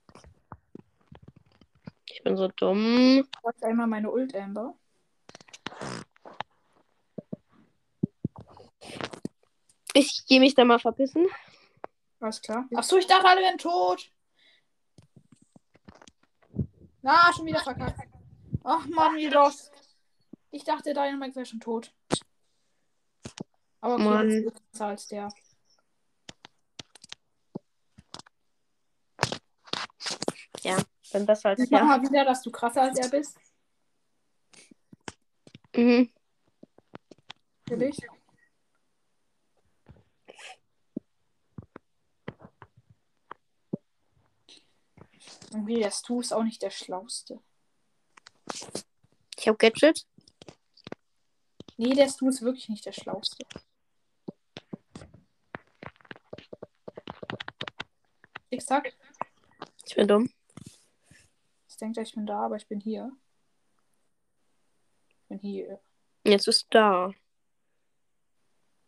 Ich 2.06 2.24
bin 2.24 2.36
so 2.36 2.48
dumm. 2.50 3.26
Ich 3.26 3.44
wollte 3.44 3.66
einmal 3.66 3.88
meine 3.88 4.12
Ult 4.12 4.36
Amber. 4.36 4.76
Ich 9.94 10.26
gehe 10.28 10.40
mich 10.40 10.54
da 10.56 10.66
mal 10.66 10.80
verpissen. 10.80 11.28
Alles 12.20 12.42
klar. 12.42 12.68
Achso, 12.76 12.98
ich 12.98 13.08
dachte, 13.08 13.28
alle 13.28 13.42
wären 13.42 13.58
tot. 13.58 14.12
Na, 17.02 17.32
schon 17.34 17.46
wieder 17.46 17.62
verkackt. 17.62 18.00
Ach 18.64 18.86
man, 18.88 19.16
wie 19.16 19.28
lost. 19.28 19.72
Ich 20.52 20.64
dachte, 20.64 20.94
Dynamite 20.94 21.36
wäre 21.36 21.46
schon 21.46 21.60
tot. 21.60 21.94
Aber 23.82 23.96
okay, 23.96 24.04
Mann. 24.04 24.30
das 24.30 24.54
ist 24.54 24.72
besser 24.72 24.86
als 24.86 25.08
der. 25.08 25.30
Bin 31.12 31.26
besser 31.26 31.50
als 31.50 31.60
ja. 31.70 31.80
der. 31.80 31.84
mal 31.84 32.02
wieder, 32.02 32.26
dass 32.26 32.42
du 32.42 32.52
krasser 32.52 32.84
als 32.84 33.00
er 33.00 33.10
bist. 33.10 33.38
Mhm. 35.76 36.12
Natürlich. 37.66 37.98
Irgendwie 45.52 45.80
der 45.80 45.92
Stu 45.92 46.22
ist 46.22 46.32
auch 46.32 46.44
nicht 46.44 46.62
der 46.62 46.70
Schlauste. 46.70 47.40
Ich 49.36 49.48
hab 49.48 49.58
Gadget. 49.58 50.06
Nee, 51.78 51.96
der 51.96 52.10
Stu 52.10 52.30
ist 52.30 52.42
wirklich 52.42 52.70
nicht 52.70 52.86
der 52.86 52.92
Schlauste. 52.92 53.44
Ich 58.50 58.66
sag, 58.66 58.92
Ich 59.86 59.96
bin 59.96 60.08
dumm. 60.08 60.30
ich 61.68 61.78
denke, 61.78 62.02
ich 62.02 62.14
bin 62.14 62.26
da, 62.26 62.46
aber 62.46 62.56
ich 62.56 62.68
bin 62.68 62.80
hier. 62.80 63.12
Ich 65.22 65.28
bin 65.28 65.40
hier. 65.40 65.80
Jetzt 66.26 66.46
bist 66.46 66.64
du 66.64 66.68
da. 66.72 67.12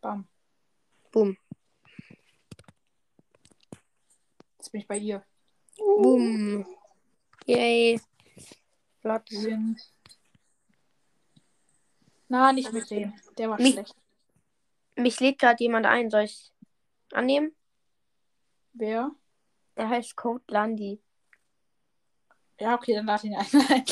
Bam. 0.00 0.26
Boom. 1.12 1.36
Jetzt 4.58 4.72
bin 4.72 4.80
ich 4.80 4.86
bei 4.88 4.98
ihr. 4.98 5.24
Boom. 5.76 6.66
Yay. 7.46 8.00
Platz. 9.00 9.30
Win. 9.30 9.78
Na, 12.28 12.52
nicht 12.52 12.72
mit 12.72 12.90
dem. 12.90 13.12
Der 13.38 13.50
war 13.50 13.58
Nicht- 13.60 13.74
schlecht. 13.74 13.94
Mich 14.96 15.20
lädt 15.20 15.38
gerade 15.38 15.62
jemand 15.62 15.86
ein. 15.86 16.10
Soll 16.10 16.22
ich 16.24 16.52
annehmen? 17.12 17.54
Wer? 18.74 19.10
Er 19.74 19.88
heißt 19.88 20.16
Code 20.16 20.44
Landy. 20.48 21.00
Ja, 22.60 22.74
okay, 22.74 22.94
dann 22.94 23.06
lade 23.06 23.26
ihn 23.26 23.34
ein. 23.34 23.46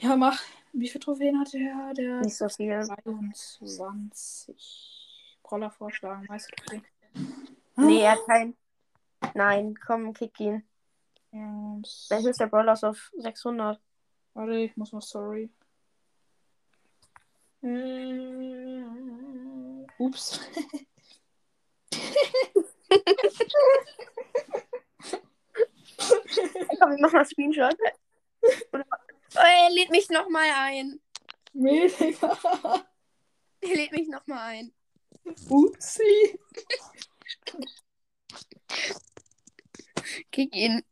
ja, 0.00 0.16
mach. 0.16 0.40
Wie 0.72 0.88
viele 0.88 1.00
Trophäen 1.00 1.38
hatte 1.38 1.58
er? 1.58 1.92
Der 1.94 2.20
Nicht 2.20 2.36
so 2.36 2.48
viel. 2.48 2.82
22. 2.82 5.38
Brawler 5.42 5.70
vorschlagen, 5.70 6.26
meiste 6.28 6.50
Trophäen. 6.56 6.84
Nee, 7.76 8.02
er 8.02 8.12
hat 8.12 8.24
kein. 8.26 8.56
Nein, 9.34 9.74
komm, 9.84 10.12
kick 10.12 10.38
ihn. 10.40 10.62
Und... 11.30 11.86
Sein 11.86 12.24
höchster 12.24 12.46
Brawler 12.46 12.72
ist 12.72 12.84
auf 12.84 13.12
600. 13.18 13.80
Warte, 14.34 14.56
ich 14.56 14.76
muss 14.76 14.92
noch 14.92 15.02
sorry. 15.02 15.50
Äh, 17.62 18.82
Ups. 19.98 20.40
Komm, 26.78 26.90
wir 26.92 27.00
machen 27.00 27.14
mal 27.16 27.24
Screenshot. 27.24 27.76
Oder- 28.72 28.86
Oh, 29.36 29.40
er 29.40 29.68
lädt 29.70 29.90
mich 29.90 30.08
nochmal 30.08 30.48
ein. 30.56 31.00
Digga. 31.52 32.86
Er 33.60 33.74
lädt 33.76 33.92
mich 33.92 34.08
nochmal 34.08 34.38
ein. 34.54 34.72
Upsi. 35.50 36.38
Kick 40.30 40.54
ihn. 40.54 40.82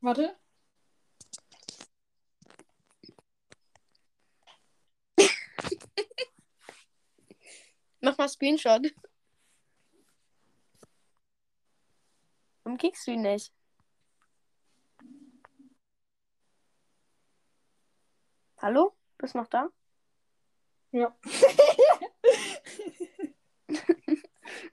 Warte. 0.00 0.36
Mach 8.00 8.18
mal 8.18 8.28
Screenshot. 8.28 8.92
Warum 12.62 12.78
kickst 12.78 13.06
du 13.06 13.12
ihn 13.12 13.22
nicht? 13.22 13.52
Hallo? 18.58 18.96
Bist 19.18 19.34
noch 19.34 19.46
da? 19.46 19.68
Ja. 20.92 21.16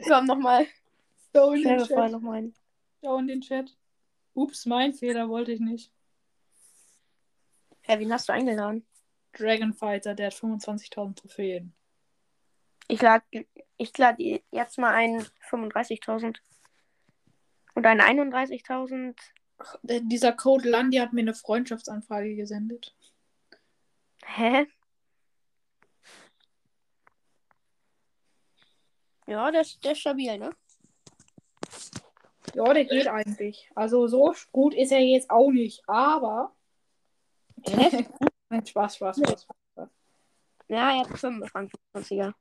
Komm 0.07 0.25
nochmal. 0.25 0.67
Schau 1.33 1.51
in 1.51 1.63
den 1.63 1.79
Chat. 1.85 2.11
Schau 3.01 3.17
in 3.17 3.27
den 3.27 3.41
Chat. 3.41 3.77
Ups, 4.33 4.65
mein 4.65 4.93
Fehler 4.93 5.29
wollte 5.29 5.51
ich 5.51 5.59
nicht. 5.59 5.91
Hä, 7.81 7.99
wen 7.99 8.11
hast 8.11 8.29
du 8.29 8.33
eingeladen? 8.33 8.85
Dragonfighter, 9.33 10.15
der 10.15 10.27
hat 10.27 10.33
25.000 10.33 11.15
Trophäen. 11.15 11.75
Ich 12.87 13.01
lade 13.01 13.23
ich 13.77 13.97
lad 13.97 14.19
jetzt 14.19 14.77
mal 14.77 14.93
einen 14.93 15.25
35.000. 15.49 16.37
Und 17.75 17.85
einen 17.85 18.01
31.000. 18.01 19.15
Äh, 19.87 20.01
Dieser 20.03 20.33
Code 20.33 20.69
Landi 20.69 20.97
hat 20.97 21.13
mir 21.13 21.21
eine 21.21 21.33
Freundschaftsanfrage 21.33 22.35
gesendet. 22.35 22.95
Hä? 24.25 24.67
Ja, 29.25 29.51
der 29.51 29.61
ist, 29.61 29.83
der 29.83 29.93
ist 29.93 29.99
stabil, 29.99 30.37
ne? 30.37 30.51
Ja, 32.53 32.73
der 32.73 32.85
geht 32.85 33.07
eigentlich. 33.07 33.69
Also 33.73 34.07
so 34.07 34.33
gut 34.51 34.75
ist 34.75 34.91
er 34.91 34.99
jetzt 34.99 35.29
auch 35.29 35.49
nicht, 35.49 35.81
aber. 35.87 36.53
Nein, 38.49 38.65
Spaß, 38.65 38.97
Spaß, 38.97 39.17
Spaß. 39.17 39.47
Ja, 40.73 40.89
er 40.89 41.01
hat 41.01 41.19
25er. 41.19 42.33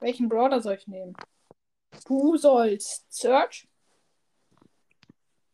Welchen 0.00 0.28
Brawler 0.28 0.60
soll 0.60 0.74
ich 0.74 0.86
nehmen? 0.86 1.16
Du 2.06 2.36
sollst 2.36 3.10
Search. 3.10 3.66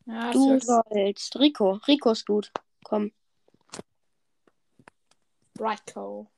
Ja, 0.04 0.32
Du 0.32 0.58
Search. 0.58 0.64
sollst. 0.64 1.38
Rico. 1.38 1.74
Rico 1.86 2.10
ist 2.10 2.26
gut. 2.26 2.50
Komm. 2.82 3.12
Rico. 5.60 6.28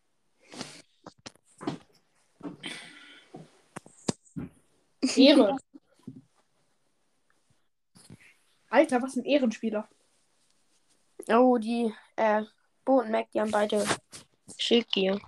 Ehre. 5.16 5.56
Alter, 8.68 9.00
was 9.00 9.16
ein 9.16 9.24
Ehrenspieler. 9.24 9.88
Oh, 11.28 11.56
die 11.56 11.94
äh, 12.16 12.42
Bo 12.84 12.98
und 13.00 13.10
Mac, 13.10 13.30
die 13.32 13.40
haben 13.40 13.50
beide 13.50 13.86
Schildgier. 14.60 15.20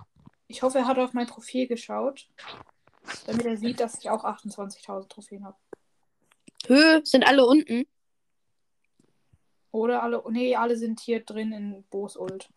Ich 0.47 0.61
hoffe, 0.61 0.79
er 0.79 0.87
hat 0.87 0.99
auf 0.99 1.13
mein 1.13 1.27
Profil 1.27 1.67
geschaut, 1.67 2.29
damit 3.25 3.45
er 3.45 3.57
sieht, 3.57 3.79
dass 3.79 3.99
ich 3.99 4.09
auch 4.09 4.23
28.000 4.23 5.07
Trophäen 5.09 5.45
habe. 5.45 5.57
Höhe 6.67 7.05
sind 7.05 7.25
alle 7.25 7.45
unten. 7.45 7.85
Oder 9.71 10.03
alle. 10.03 10.23
Nee, 10.29 10.55
alle 10.55 10.77
sind 10.77 10.99
hier 10.99 11.25
drin 11.25 11.51
in 11.51 11.83
Bo's 11.89 12.15
Ult. 12.15 12.47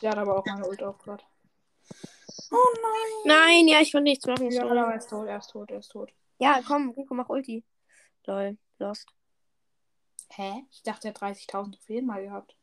Der 0.00 0.10
hat 0.10 0.18
aber 0.18 0.38
auch 0.38 0.46
meine 0.46 0.66
Ult 0.68 0.82
aufgehört. 0.82 1.24
Oh 2.50 2.56
nein! 2.74 3.36
Nein, 3.38 3.68
ja, 3.68 3.80
ich 3.80 3.90
konnte 3.90 4.10
nichts 4.10 4.26
machen. 4.26 4.50
Ja, 4.50 4.64
aber 4.64 4.74
er 4.74 4.96
ist 4.96 5.10
tot, 5.10 5.26
er 5.26 5.38
ist 5.38 5.50
tot, 5.50 5.70
er 5.70 5.78
ist 5.78 5.88
tot. 5.88 6.12
Ja, 6.38 6.60
komm, 6.66 6.90
Rico, 6.90 7.14
mach 7.14 7.28
Ulti. 7.28 7.64
Lol, 8.26 8.58
lost. 8.78 9.08
Hä? 10.30 10.64
Ich 10.70 10.82
dachte, 10.82 11.08
er 11.08 11.14
hat 11.14 11.22
30.000 11.22 11.72
Trophäen 11.72 12.06
mal 12.06 12.22
gehabt. 12.22 12.56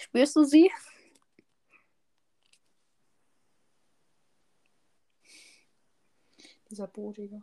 Spürst 0.00 0.34
du 0.34 0.44
sie? 0.44 0.72
Dieser 6.70 6.86
Bo, 6.86 7.12
Digga. 7.12 7.42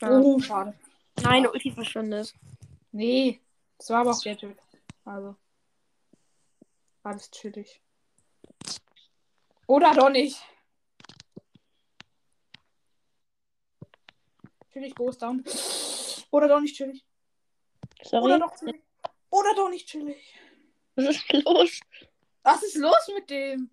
Ja. 0.00 0.20
Oh, 0.20 0.38
schade. 0.38 0.78
Nein, 1.22 1.46
Ulti 1.46 1.72
verschwindet. 1.72 2.32
Nee, 2.92 3.40
das 3.76 3.90
war 3.90 4.02
aber 4.02 4.12
auch 4.12 4.22
Gadget. 4.22 4.56
Also. 5.04 5.34
Alles 7.02 7.30
chillig. 7.32 7.82
Oder 9.66 9.94
doch 9.94 10.10
nicht. 10.10 10.40
Chillig, 14.72 14.98
ist 15.00 15.22
down. 15.22 15.44
Oder 16.30 16.48
doch 16.48 16.60
nicht 16.60 16.76
chillig. 16.76 17.04
Sorry. 18.02 18.24
Oder 18.24 18.38
doch 18.38 18.56
chillig. 18.56 18.82
Oder 19.30 19.54
doch 19.54 19.68
nicht 19.68 19.88
chillig. 19.88 20.34
Was 20.94 21.06
ist 21.06 21.32
los? 21.32 21.80
Was 22.42 22.62
ist 22.62 22.76
los 22.76 23.10
mit 23.14 23.30
dem? 23.30 23.70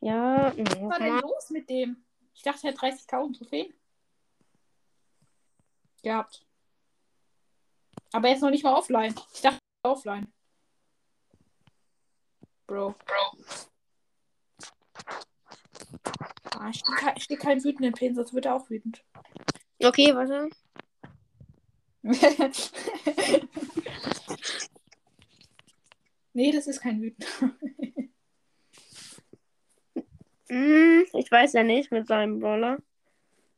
Ja, 0.00 0.52
Was 0.56 0.80
war 0.80 0.98
denn 0.98 1.18
los 1.20 1.50
mit 1.50 1.68
dem? 1.68 2.04
Ich 2.34 2.42
dachte, 2.42 2.68
er 2.68 2.74
hat 2.74 2.80
30.000 2.80 3.38
Trophäen. 3.38 3.74
Gehabt. 6.02 6.46
Aber 8.12 8.28
er 8.28 8.34
ist 8.34 8.42
noch 8.42 8.50
nicht 8.50 8.62
mal 8.62 8.74
offline. 8.74 9.14
Ich 9.34 9.40
dachte, 9.40 9.58
er 9.82 9.92
ist 9.92 9.98
offline. 9.98 10.32
Bro. 12.66 12.94
Ah, 16.66 16.70
ich 16.70 16.80
stehe 16.80 16.96
kein, 16.96 17.20
steh 17.20 17.36
keinen 17.36 17.62
wütenden 17.62 17.94
Pin, 17.94 18.16
sonst 18.16 18.34
wird 18.34 18.46
er 18.46 18.56
auch 18.56 18.68
wütend. 18.68 19.04
Okay, 19.78 20.12
warte. 20.16 20.48
nee, 26.32 26.50
das 26.50 26.66
ist 26.66 26.80
kein 26.80 27.00
wütender. 27.00 27.54
Hm, 30.48 31.04
ich 31.12 31.28
weiß 31.28 31.54
ja 31.54 31.64
nicht 31.64 31.90
mit 31.90 32.06
seinem 32.06 32.38
Brawler. 32.38 32.78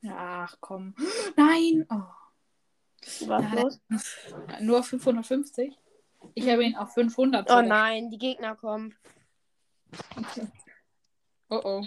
Ach 0.09 0.57
komm. 0.61 0.95
Nein! 1.37 1.85
Oh. 1.91 2.01
Was 3.27 3.43
Ja, 3.43 3.53
los? 3.61 3.79
Nur 4.61 4.83
550? 4.83 5.79
Ich 6.33 6.49
habe 6.49 6.65
ihn 6.65 6.77
auf 6.77 6.95
500. 6.95 7.51
Oh 7.51 7.61
nein, 7.61 8.11
die 8.11 8.17
Gegner 8.17 8.57
kommen. 8.57 8.95
Oh 11.51 11.61
oh. 11.63 11.87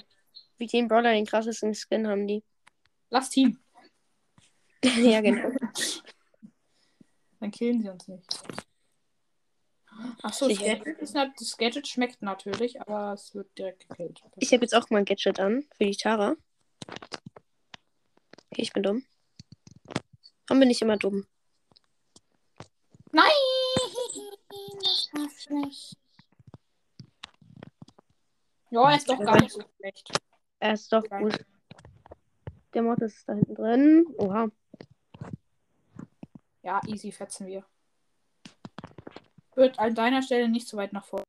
Wie 0.62 0.68
den 0.68 0.88
Brawler 0.88 1.14
den 1.14 1.26
krassesten 1.26 1.74
Skin 1.74 2.08
haben 2.08 2.28
die. 2.28 2.44
Lass 3.10 3.32
Team. 3.32 3.58
ja, 4.84 5.20
genau. 5.20 5.50
Dann 7.40 7.50
killen 7.50 7.82
sie 7.82 7.90
uns 7.90 8.08
nicht. 8.08 8.44
Achso, 10.22 10.48
das. 10.48 10.60
Gadget, 10.60 11.00
ist 11.00 11.16
das 11.16 11.58
Gadget 11.58 11.88
schmeckt 11.88 12.22
natürlich, 12.22 12.80
aber 12.80 13.14
es 13.14 13.34
wird 13.34 13.58
direkt 13.58 13.90
gekillt. 13.90 14.22
Ich 14.38 14.54
habe 14.54 14.62
jetzt 14.64 14.76
auch 14.76 14.88
mal 14.92 15.00
ein 15.00 15.06
Gadget 15.06 15.40
an 15.40 15.66
für 15.76 15.86
die 15.86 15.98
Tara. 15.98 16.36
Okay, 18.52 18.62
ich 18.62 18.72
bin 18.72 18.84
dumm. 18.84 19.04
Warum 20.46 20.60
bin 20.60 20.70
ich 20.70 20.84
immer 20.84 20.98
dumm? 20.98 21.26
Nein! 23.12 23.32
Das 24.84 25.10
darf 25.12 25.50
nicht. 25.50 25.98
Ja, 28.70 28.96
ist 28.96 29.10
doch 29.10 29.20
gar 29.20 29.42
nicht 29.42 29.54
so 29.54 29.64
schlecht. 29.80 30.12
Er 30.62 30.74
ist 30.74 30.94
doch 30.94 31.04
gut. 31.10 31.44
Der 32.76 32.84
Mod 32.84 33.00
ist 33.00 33.28
da 33.28 33.34
hinten 33.34 33.56
drin. 33.56 34.06
Oha. 34.20 34.48
Ja, 36.62 36.80
easy 36.86 37.12
fetzen 37.12 37.48
wir. 37.48 37.66
Wird 39.56 39.80
an 39.80 39.96
deiner 39.96 40.22
Stelle 40.22 40.48
nicht 40.48 40.68
so 40.68 40.78
weit 40.78 40.94
nach 40.94 41.04
vorne. 41.04 41.26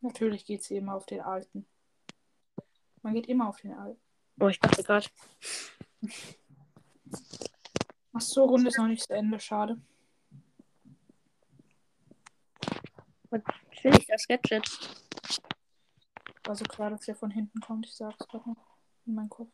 Natürlich 0.00 0.46
geht 0.46 0.64
sie 0.64 0.78
immer 0.78 0.94
auf 0.94 1.04
den 1.04 1.20
alten. 1.20 1.66
Man 3.02 3.12
geht 3.12 3.26
immer 3.26 3.50
auf 3.50 3.60
den 3.60 3.74
alten. 3.74 4.00
Oh, 4.40 4.48
ich 4.48 4.58
dachte 4.58 4.82
gerade. 4.82 5.06
Ach 8.14 8.20
so, 8.22 8.46
Runde 8.46 8.68
ist 8.68 8.78
noch 8.78 8.88
nicht 8.88 9.02
zu 9.02 9.12
Ende, 9.12 9.38
schade. 9.38 9.78
Will 13.30 13.94
ich 13.98 14.06
das 14.06 14.26
Gadget? 14.26 14.66
War 16.44 16.56
so 16.56 16.64
klar, 16.64 16.90
dass 16.90 17.06
er 17.06 17.14
von 17.14 17.30
hinten 17.30 17.60
kommt. 17.60 17.86
Ich 17.86 17.94
sag's 17.94 18.26
gerade 18.26 18.48
noch 18.48 18.78
in 19.04 19.14
meinen 19.14 19.28
Kopf. 19.28 19.50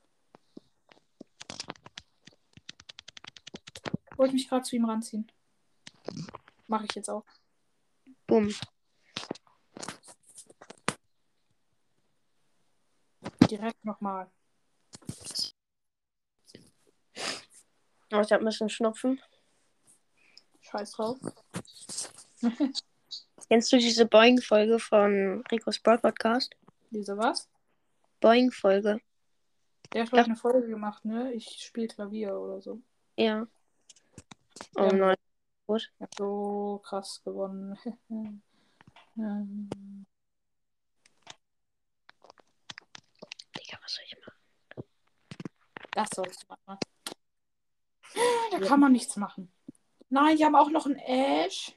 Wollte 4.16 4.35
mich 4.35 4.49
gerade 4.49 4.62
zu 4.62 4.77
ihm 4.77 4.85
ranziehen. 4.85 5.31
Mache 6.68 6.85
ich 6.85 6.95
jetzt 6.95 7.11
auch. 7.11 7.25
Bumm. 8.27 8.55
Direkt 13.51 13.85
nochmal. 13.85 14.31
Oh, 18.12 18.20
ich 18.20 18.33
habe 18.33 18.37
ein 18.37 18.45
bisschen 18.45 18.68
Schnupfen. 18.68 19.20
Scheiß 20.61 20.93
drauf. 20.93 21.18
Kennst 23.49 23.72
du 23.72 23.76
diese 23.76 24.07
Boing-Folge 24.07 24.78
von 24.78 25.45
Rico's 25.51 25.78
Broad 25.78 26.03
Podcast? 26.03 26.55
Diese 26.90 27.16
was? 27.16 27.49
Boing-Folge. 28.20 29.01
Der 29.92 30.03
hat 30.03 30.12
heute 30.12 30.24
eine 30.24 30.36
Folge 30.36 30.66
gemacht, 30.68 31.05
ne? 31.05 31.32
Ich 31.32 31.47
spiele 31.62 31.88
Klavier 31.88 32.34
oder 32.38 32.61
so. 32.61 32.80
Ja. 33.16 33.47
Oh 34.76 34.82
Ja. 34.84 34.92
nein. 34.92 35.16
Ich 35.76 35.90
hab 36.01 36.14
so 36.16 36.80
krass 36.84 37.22
gewonnen. 37.24 37.78
Ähm, 39.16 39.70
Digga, 43.57 43.78
was 43.80 43.95
soll 43.95 44.05
ich 44.07 44.16
machen? 44.26 44.88
das 45.92 46.09
sollst 46.16 46.42
du 46.42 46.47
machen. 46.49 46.78
Da 48.51 48.59
kann 48.59 48.80
man 48.80 48.90
nichts 48.90 49.14
machen. 49.14 49.53
Nein, 50.09 50.36
die 50.36 50.45
haben 50.45 50.57
auch 50.57 50.68
noch 50.68 50.86
einen 50.86 50.97
Ash. 50.97 51.72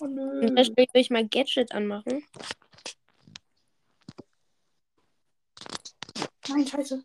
Oh 0.00 0.06
nö. 0.06 0.40
Und 0.40 0.56
dann 0.56 0.76
will 0.76 0.86
ich 0.94 1.10
mein 1.10 1.28
Gadget 1.28 1.72
anmachen. 1.72 2.24
Nein, 6.48 6.66
scheiße. 6.66 7.04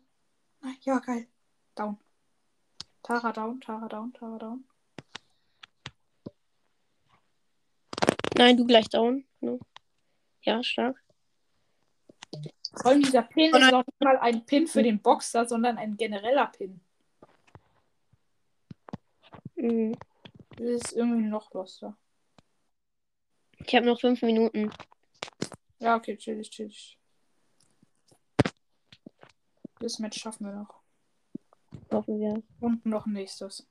Nein, 0.62 0.76
ja, 0.80 0.98
geil. 0.98 1.26
Down. 1.74 1.98
Tara 3.02 3.32
down, 3.32 3.60
Tara 3.60 3.86
down, 3.86 4.12
Tara 4.12 4.38
down. 4.38 4.64
Nein, 8.36 8.56
du 8.56 8.66
gleich 8.66 8.88
down. 8.88 9.24
No. 9.40 9.60
Ja, 10.42 10.62
stark. 10.62 11.02
Vor 12.74 12.90
allem 12.90 13.02
dieser 13.02 13.22
Pin 13.22 13.52
Oh 13.54 13.58
ist 13.58 13.70
noch 13.70 13.86
nicht 13.86 14.00
mal 14.00 14.18
ein 14.18 14.44
Pin 14.44 14.66
für 14.66 14.82
den 14.82 15.00
Boxer, 15.00 15.46
sondern 15.46 15.78
ein 15.78 15.96
genereller 15.96 16.46
Pin. 16.46 16.80
Mhm. 19.54 19.96
Das 20.56 20.66
ist 20.66 20.92
irgendwie 20.92 21.26
noch 21.26 21.52
loster. 21.52 21.96
Ich 23.66 23.74
habe 23.74 23.86
noch 23.86 24.00
fünf 24.00 24.22
Minuten. 24.22 24.70
Ja, 25.80 25.96
okay, 25.96 26.16
chillig, 26.16 26.50
chillig. 26.50 26.96
Das 29.80 29.98
Match 29.98 30.20
schaffen 30.20 30.46
wir 30.46 30.52
noch. 30.52 30.82
Hoffen 31.90 32.20
wir. 32.20 32.42
Und 32.60 32.86
noch 32.86 33.06
ein 33.06 33.12
nächstes. 33.14 33.66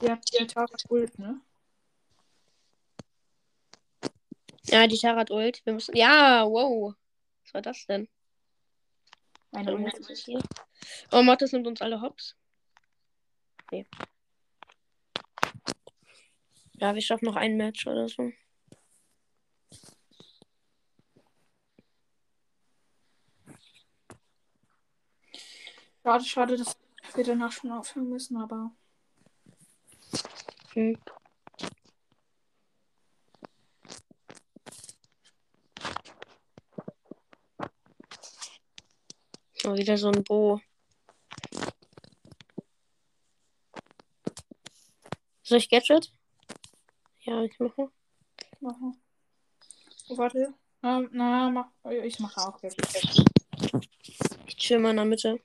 Die 0.00 0.10
hat 0.10 0.22
die 0.38 0.46
Tara 0.46 0.76
Ult, 0.90 1.18
ne? 1.18 1.40
Ja, 4.64 4.86
die 4.86 4.98
Tara 4.98 5.20
hat 5.20 5.30
Ult. 5.30 5.64
Wir 5.64 5.72
müssen. 5.72 5.96
Ja, 5.96 6.44
wow. 6.46 6.94
Was 7.42 7.54
war 7.54 7.62
das 7.62 7.86
denn? 7.86 8.06
Eine 9.50 9.74
Ult. 9.74 9.94
Oh, 11.12 11.22
Mortis 11.22 11.52
nimmt 11.52 11.66
uns 11.66 11.80
alle 11.80 12.00
hops. 12.00 12.36
Okay. 13.64 13.86
Ja, 16.80 16.94
wir 16.94 17.02
schaffen 17.02 17.26
noch 17.26 17.36
ein 17.36 17.56
Match 17.56 17.86
oder 17.86 18.08
so. 18.08 18.32
Schade, 26.02 26.24
schade, 26.24 26.56
dass 26.56 26.76
wir 27.14 27.24
danach 27.24 27.52
schon 27.52 27.72
aufhören 27.72 28.08
müssen, 28.08 28.36
aber 28.36 28.70
Hm. 30.74 30.96
Oh, 39.64 39.74
wieder 39.74 39.98
so 39.98 40.08
ein 40.10 40.22
Bo. 40.22 40.60
Soll 45.48 45.56
ich 45.56 45.70
Gadget? 45.70 46.12
Ja, 47.20 47.42
ich 47.42 47.58
mache. 47.58 47.90
machen. 48.60 49.00
Oh, 50.10 50.18
warte. 50.18 50.52
Na, 50.82 51.00
na, 51.10 51.48
mach. 51.48 51.70
oh, 51.84 51.88
Ich 51.88 52.20
mache 52.20 52.38
auch 52.42 52.62
jetzt. 52.62 52.76
Ich 54.44 54.56
chill 54.58 54.78
mal 54.78 54.90
in 54.90 54.96
der 54.96 55.06
Mitte. 55.06 55.40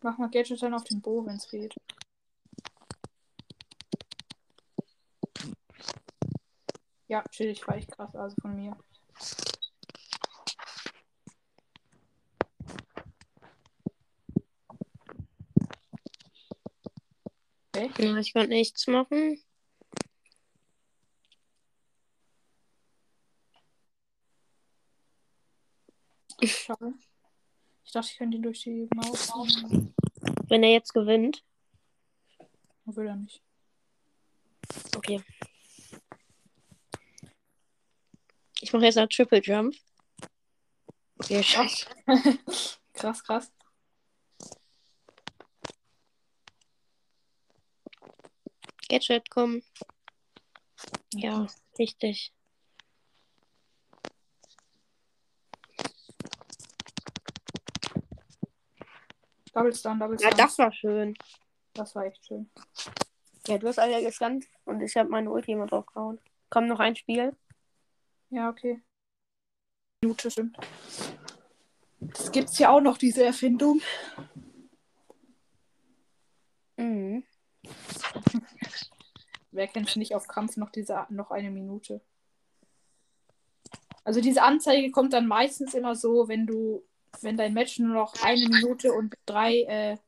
Mach 0.00 0.18
mal 0.18 0.30
Gadget 0.30 0.62
dann 0.62 0.74
auf 0.74 0.84
den 0.84 1.00
Bo, 1.00 1.26
wenn 1.26 1.34
es 1.34 1.50
geht. 1.50 1.74
Ja, 7.08 7.24
chillig 7.32 7.66
war 7.66 7.76
ich 7.76 7.88
krass, 7.88 8.14
also 8.14 8.36
von 8.40 8.54
mir. 8.54 8.76
Ja, 17.98 18.16
ich 18.16 18.32
konnte 18.32 18.50
nichts 18.50 18.86
machen. 18.86 19.42
Schade. 26.44 26.94
Ich 27.84 27.92
dachte, 27.92 28.08
ich 28.12 28.18
könnte 28.18 28.36
ihn 28.36 28.42
durch 28.42 28.62
die 28.62 28.88
Maus. 28.94 29.32
Wenn 30.48 30.62
er 30.62 30.70
jetzt 30.70 30.94
gewinnt. 30.94 31.44
Will 32.84 33.06
er 33.06 33.16
nicht. 33.16 33.42
Okay. 34.96 35.22
Ich 38.60 38.72
mache 38.72 38.84
jetzt 38.84 38.96
noch 38.96 39.08
Triple 39.08 39.40
Jump. 39.42 39.74
Okay, 41.18 41.42
scheiße. 41.42 41.86
krass, 42.92 43.24
krass. 43.24 43.52
Gadget, 48.88 49.28
komm. 49.30 49.62
Ja, 51.14 51.46
richtig. 51.78 52.32
Double 59.52 59.72
Stun, 59.74 59.98
Double 59.98 60.16
Ja, 60.20 60.28
Stun. 60.28 60.38
das 60.38 60.58
war 60.58 60.72
schön. 60.72 61.14
das 61.74 61.94
war 61.94 62.04
echt 62.04 62.24
schön. 62.26 62.50
Ja, 63.46 63.58
du 63.58 63.68
hast 63.68 63.78
alle 63.78 64.02
gestanden 64.02 64.46
und 64.64 64.80
ich 64.82 64.96
habe 64.96 65.08
meine 65.08 65.30
Ulti 65.30 65.52
immer 65.52 65.66
draufgehauen. 65.66 66.20
Komm, 66.50 66.66
noch 66.66 66.80
ein 66.80 66.96
Spiel. 66.96 67.36
Ja, 68.30 68.50
okay. 68.50 68.82
Minute, 70.02 70.30
stimmt. 70.30 70.56
Das 72.00 72.30
gibt's 72.30 72.58
ja 72.58 72.70
auch 72.70 72.80
noch, 72.80 72.98
diese 72.98 73.24
Erfindung. 73.24 73.80
Mhm. 76.76 77.24
Kennt 79.78 79.96
nicht 79.96 80.16
auf 80.16 80.26
Kampf 80.26 80.56
noch 80.56 80.70
diese 80.70 81.06
noch 81.08 81.30
eine 81.30 81.52
Minute? 81.52 82.00
Also 84.02 84.20
diese 84.20 84.42
Anzeige 84.42 84.90
kommt 84.90 85.12
dann 85.12 85.28
meistens 85.28 85.72
immer 85.72 85.94
so, 85.94 86.26
wenn 86.26 86.48
du, 86.48 86.82
wenn 87.20 87.36
dein 87.36 87.54
Match 87.54 87.78
nur 87.78 87.94
noch 87.94 88.14
eine 88.24 88.48
Minute 88.48 88.92
und 88.92 89.14
drei, 89.24 89.60
äh, 89.62 89.98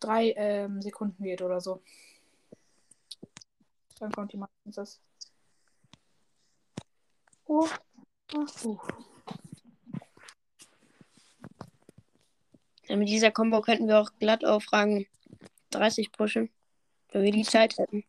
drei 0.00 0.32
ähm, 0.38 0.80
Sekunden 0.80 1.22
geht 1.22 1.42
oder 1.42 1.60
so. 1.60 1.82
Dann 3.98 4.10
kommt 4.10 4.32
die 4.32 4.38
meistens 4.38 4.74
das. 4.74 5.00
Oh. 7.44 7.68
Uh. 8.34 8.78
Ja, 12.88 12.96
mit 12.96 13.10
dieser 13.10 13.30
Combo 13.30 13.60
könnten 13.60 13.86
wir 13.86 14.00
auch 14.00 14.10
glatt 14.18 14.46
auf 14.46 14.72
Rang 14.72 15.04
30 15.72 16.10
pushen. 16.10 16.48
Wenn 17.12 17.22
wir 17.22 17.32
die 17.32 17.44
Zeit 17.44 17.76
hätten. 17.76 18.04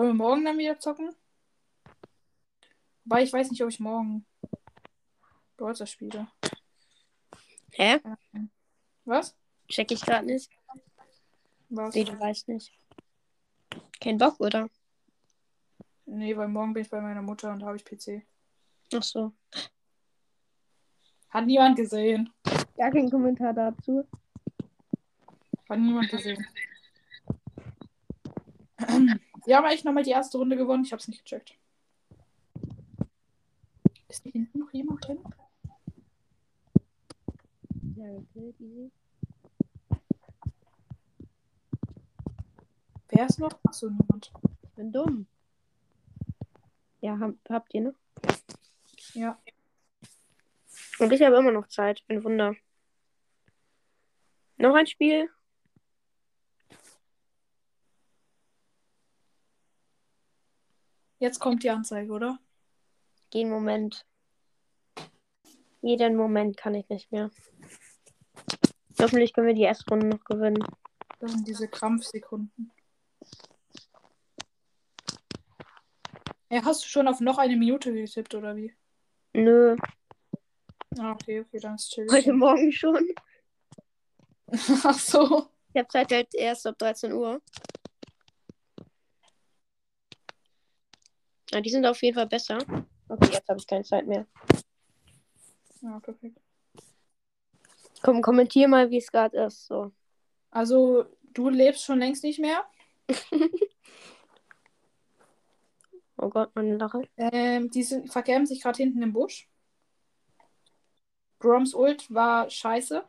Wollen 0.00 0.16
wir 0.16 0.24
morgen 0.24 0.44
dann 0.46 0.56
wieder 0.56 0.80
zocken? 0.80 1.14
Wobei 3.04 3.22
ich 3.22 3.30
weiß 3.34 3.50
nicht, 3.50 3.62
ob 3.62 3.68
ich 3.68 3.80
morgen 3.80 4.24
Brawler 5.58 5.84
spiele. 5.84 6.26
Hä? 7.72 8.00
Was? 9.04 9.36
Check 9.68 9.90
ich 9.90 10.00
gerade 10.00 10.24
nicht. 10.24 10.50
Was? 11.68 11.94
Nee, 11.94 12.04
du 12.04 12.18
weißt 12.18 12.48
nicht. 12.48 12.72
Kein 14.00 14.16
Bock, 14.16 14.40
oder? 14.40 14.70
Nee, 16.06 16.34
weil 16.34 16.48
morgen 16.48 16.72
bin 16.72 16.82
ich 16.82 16.88
bei 16.88 17.02
meiner 17.02 17.20
Mutter 17.20 17.52
und 17.52 17.60
da 17.60 17.66
habe 17.66 17.76
ich 17.76 17.84
PC. 17.84 18.26
Ach 18.94 19.02
so. 19.02 19.34
Hat 21.28 21.44
niemand 21.44 21.76
gesehen. 21.76 22.32
Gar 22.74 22.90
kein 22.90 23.10
Kommentar 23.10 23.52
dazu. 23.52 24.08
Hat 25.68 25.78
niemand 25.78 26.08
gesehen. 26.08 26.46
Wir 29.50 29.56
haben 29.56 29.64
eigentlich 29.64 29.82
nochmal 29.82 30.04
die 30.04 30.12
erste 30.12 30.38
Runde 30.38 30.56
gewonnen. 30.56 30.84
Ich 30.84 30.92
habe 30.92 31.00
es 31.00 31.08
nicht 31.08 31.24
gecheckt. 31.24 31.58
Ist 34.06 34.22
hier 34.22 34.30
hinten 34.30 34.60
noch 34.60 34.72
jemand 34.72 35.04
drin? 35.04 35.18
Ja, 37.96 38.12
okay, 38.12 38.54
easy. 38.60 38.92
Wer 43.08 43.26
ist 43.26 43.40
noch? 43.40 43.58
Achso, 43.64 43.90
niemand. 43.90 44.30
Ich 44.62 44.70
bin 44.70 44.92
dumm. 44.92 45.26
Ja, 47.00 47.18
hab, 47.18 47.34
habt 47.48 47.74
ihr, 47.74 47.80
ne? 47.80 47.94
Ja. 49.14 49.36
Und 51.00 51.12
ich 51.12 51.22
habe 51.22 51.38
immer 51.38 51.50
noch 51.50 51.66
Zeit. 51.66 52.04
Ein 52.06 52.22
Wunder. 52.22 52.54
Noch 54.58 54.76
ein 54.76 54.86
Spiel? 54.86 55.28
Jetzt 61.20 61.38
kommt 61.38 61.62
die 61.62 61.70
Anzeige, 61.70 62.10
oder? 62.12 62.38
Jeden 63.32 63.50
Moment. 63.50 64.06
Jeden 65.82 66.16
Moment 66.16 66.56
kann 66.56 66.74
ich 66.74 66.88
nicht 66.88 67.12
mehr. 67.12 67.30
Hoffentlich 68.98 69.32
können 69.32 69.46
wir 69.46 69.54
die 69.54 69.62
erste 69.62 69.84
Runde 69.90 70.08
noch 70.08 70.24
gewinnen. 70.24 70.64
Das 71.20 71.32
sind 71.32 71.46
diese 71.46 71.68
Krampfsekunden. 71.68 72.72
Ja, 76.50 76.64
hast 76.64 76.84
du 76.84 76.88
schon 76.88 77.06
auf 77.06 77.20
noch 77.20 77.38
eine 77.38 77.56
Minute 77.56 77.92
getippt, 77.92 78.34
oder 78.34 78.56
wie? 78.56 78.74
Nö, 79.34 79.76
Ah, 80.98 81.12
okay, 81.12 81.40
okay, 81.40 81.60
dann 81.60 81.76
ist 81.76 81.92
chill. 81.92 82.08
heute 82.10 82.32
Morgen 82.32 82.72
schon. 82.72 83.06
Ach 84.84 84.98
so. 84.98 85.48
Ich 85.72 85.78
habe 85.78 85.88
Zeit 85.88 86.10
halt 86.10 86.34
erst 86.34 86.66
ab 86.66 86.76
13 86.78 87.12
Uhr. 87.12 87.40
Ja, 91.52 91.60
die 91.60 91.70
sind 91.70 91.86
auf 91.86 92.00
jeden 92.02 92.14
Fall 92.14 92.26
besser. 92.26 92.58
Okay, 93.08 93.30
jetzt 93.32 93.48
habe 93.48 93.58
ich 93.58 93.66
keine 93.66 93.84
Zeit 93.84 94.06
mehr. 94.06 94.26
Ja, 95.80 95.98
perfekt. 96.00 96.38
Komm, 98.02 98.22
kommentier 98.22 98.68
mal, 98.68 98.90
wie 98.90 98.98
es 98.98 99.10
gerade 99.10 99.36
ist. 99.44 99.66
So. 99.66 99.92
Also, 100.50 101.06
du 101.34 101.48
lebst 101.48 101.84
schon 101.84 101.98
längst 101.98 102.24
nicht 102.24 102.38
mehr. 102.38 102.64
Oh 106.22 106.28
Gott, 106.28 106.50
meine 106.54 106.76
Lache. 106.76 107.08
Ähm, 107.16 107.70
die 107.70 107.82
sind, 107.82 108.12
verkämen 108.12 108.46
sich 108.46 108.60
gerade 108.60 108.76
hinten 108.76 109.02
im 109.02 109.14
Busch. 109.14 109.48
Groms 111.38 111.72
Ult 111.72 112.12
war 112.12 112.50
scheiße. 112.50 113.02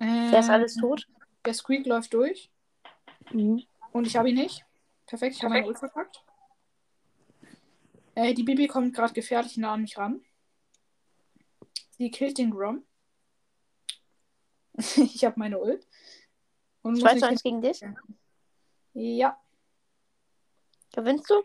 Ähm, 0.00 0.32
Wer 0.32 0.40
ist 0.40 0.50
alles 0.50 0.74
tot? 0.74 1.06
Der 1.44 1.54
Squeak 1.54 1.86
läuft 1.86 2.14
durch. 2.14 2.50
Mhm. 3.30 3.62
Und 3.92 4.08
ich 4.08 4.16
habe 4.16 4.30
ihn 4.30 4.34
nicht. 4.34 4.64
Perfekt, 5.06 5.36
ich 5.36 5.42
habe 5.42 5.54
meine 5.54 5.66
Ult 5.66 5.78
verpackt. 5.78 6.24
Äh, 8.14 8.34
die 8.34 8.42
Bibi 8.42 8.66
kommt 8.66 8.94
gerade 8.94 9.12
gefährlich 9.12 9.56
nah 9.56 9.74
an 9.74 9.82
mich 9.82 9.98
ran. 9.98 10.24
Sie 11.90 12.10
killt 12.10 12.38
den 12.38 12.50
Grom. 12.50 12.84
ich 14.96 15.24
habe 15.24 15.38
meine 15.38 15.58
Ult. 15.58 15.86
Und 16.82 16.92
muss 16.92 17.02
2 17.02 17.12
mich 17.12 17.20
zu 17.20 17.28
1 17.28 17.42
gegen 17.42 17.62
dich. 17.62 17.80
Ja. 18.94 19.40
Gewinnst 20.92 21.28
du? 21.28 21.42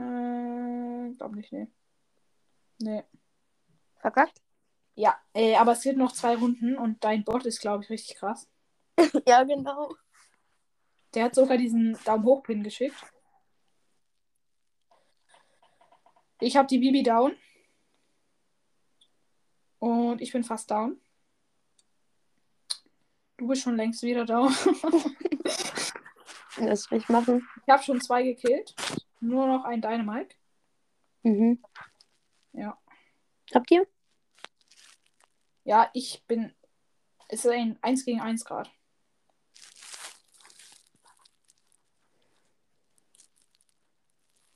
Äh, 0.00 1.12
glaub 1.14 1.34
nicht, 1.34 1.52
nee. 1.52 1.68
Nee. 2.78 3.04
Verkackt? 3.96 4.40
Ja, 4.94 5.18
äh, 5.32 5.56
aber 5.56 5.72
es 5.72 5.84
wird 5.84 5.96
noch 5.96 6.12
zwei 6.12 6.36
Runden 6.36 6.76
und 6.78 7.02
dein 7.02 7.24
Bot 7.24 7.46
ist, 7.46 7.60
glaube 7.60 7.82
ich, 7.82 7.90
richtig 7.90 8.16
krass. 8.16 8.48
ja, 9.26 9.42
genau. 9.42 9.96
Der 11.14 11.24
hat 11.24 11.34
sogar 11.34 11.56
diesen 11.56 11.98
Daumen 12.04 12.24
hoch 12.24 12.42
Pin 12.42 12.62
geschickt. 12.62 12.96
Ich 16.40 16.56
habe 16.56 16.66
die 16.66 16.78
Bibi 16.78 17.02
down. 17.02 17.36
Und 19.78 20.20
ich 20.20 20.32
bin 20.32 20.44
fast 20.44 20.70
down. 20.70 21.00
Du 23.36 23.48
bist 23.48 23.62
schon 23.62 23.76
längst 23.76 24.02
wieder 24.02 24.24
down. 24.24 24.54
Das 26.56 26.88
will 26.90 26.98
ich 26.98 27.08
machen. 27.08 27.46
ich 27.66 27.72
habe 27.72 27.82
schon 27.82 28.00
zwei 28.00 28.22
gekillt. 28.22 28.74
Nur 29.20 29.46
noch 29.46 29.64
ein 29.64 29.82
Dynamite. 29.82 30.36
Mhm. 31.22 31.62
Ja. 32.52 32.78
Habt 33.52 33.70
ihr? 33.70 33.86
Ja, 35.64 35.90
ich 35.94 36.22
bin. 36.26 36.54
Es 37.28 37.44
ist 37.44 37.50
ein 37.50 37.78
1 37.82 38.04
gegen 38.04 38.20
1 38.20 38.44
Grad. 38.44 38.70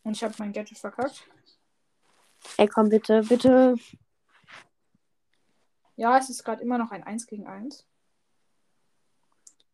Und 0.03 0.17
ich 0.17 0.25
habe 0.25 0.35
mein 0.39 0.53
Gadget 0.53 0.79
verkackt. 0.79 1.29
Ey, 2.57 2.69
komm 2.69 2.89
bitte, 2.89 3.23
bitte. 3.23 3.75
Ja, 5.97 6.17
es 6.17 6.31
ist 6.31 6.45
gerade 6.45 6.63
immer 6.63 6.79
noch 6.79 6.93
ein 6.93 7.03
1 7.03 7.27
gegen 7.27 7.47
1. 7.47 7.85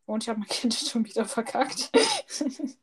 Und 0.06 0.22
ich 0.22 0.28
habe 0.28 0.40
mein 0.40 0.48
Gadget 0.62 0.74
schon 0.74 1.04
wieder 1.04 1.24
verkackt. 1.26 1.90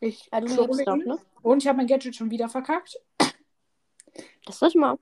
ich 0.00 0.28
Ja, 0.32 0.40
du 0.40 0.46
trolle 0.54 0.68
lebst 0.68 0.86
doch, 0.86 0.96
ne? 0.96 1.18
Und 1.42 1.62
ich 1.62 1.68
habe 1.68 1.76
mein 1.76 1.86
Gadget 1.86 2.16
schon 2.16 2.30
wieder 2.30 2.48
verkackt. 2.48 2.98
Das 4.44 4.60
lass 4.60 4.74
mal. 4.74 4.98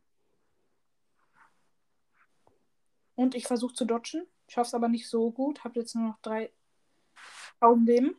Und 3.15 3.35
ich 3.35 3.47
versuche 3.47 3.75
zu 3.75 3.85
dodgen. 3.85 4.27
Schaff's 4.49 4.75
aber 4.75 4.89
nicht 4.89 5.09
so 5.09 5.31
gut. 5.31 5.65
Hab 5.65 5.77
jetzt 5.77 5.95
nur 5.95 6.09
noch 6.09 6.19
drei 6.23 6.53
Augenleben. 7.61 8.17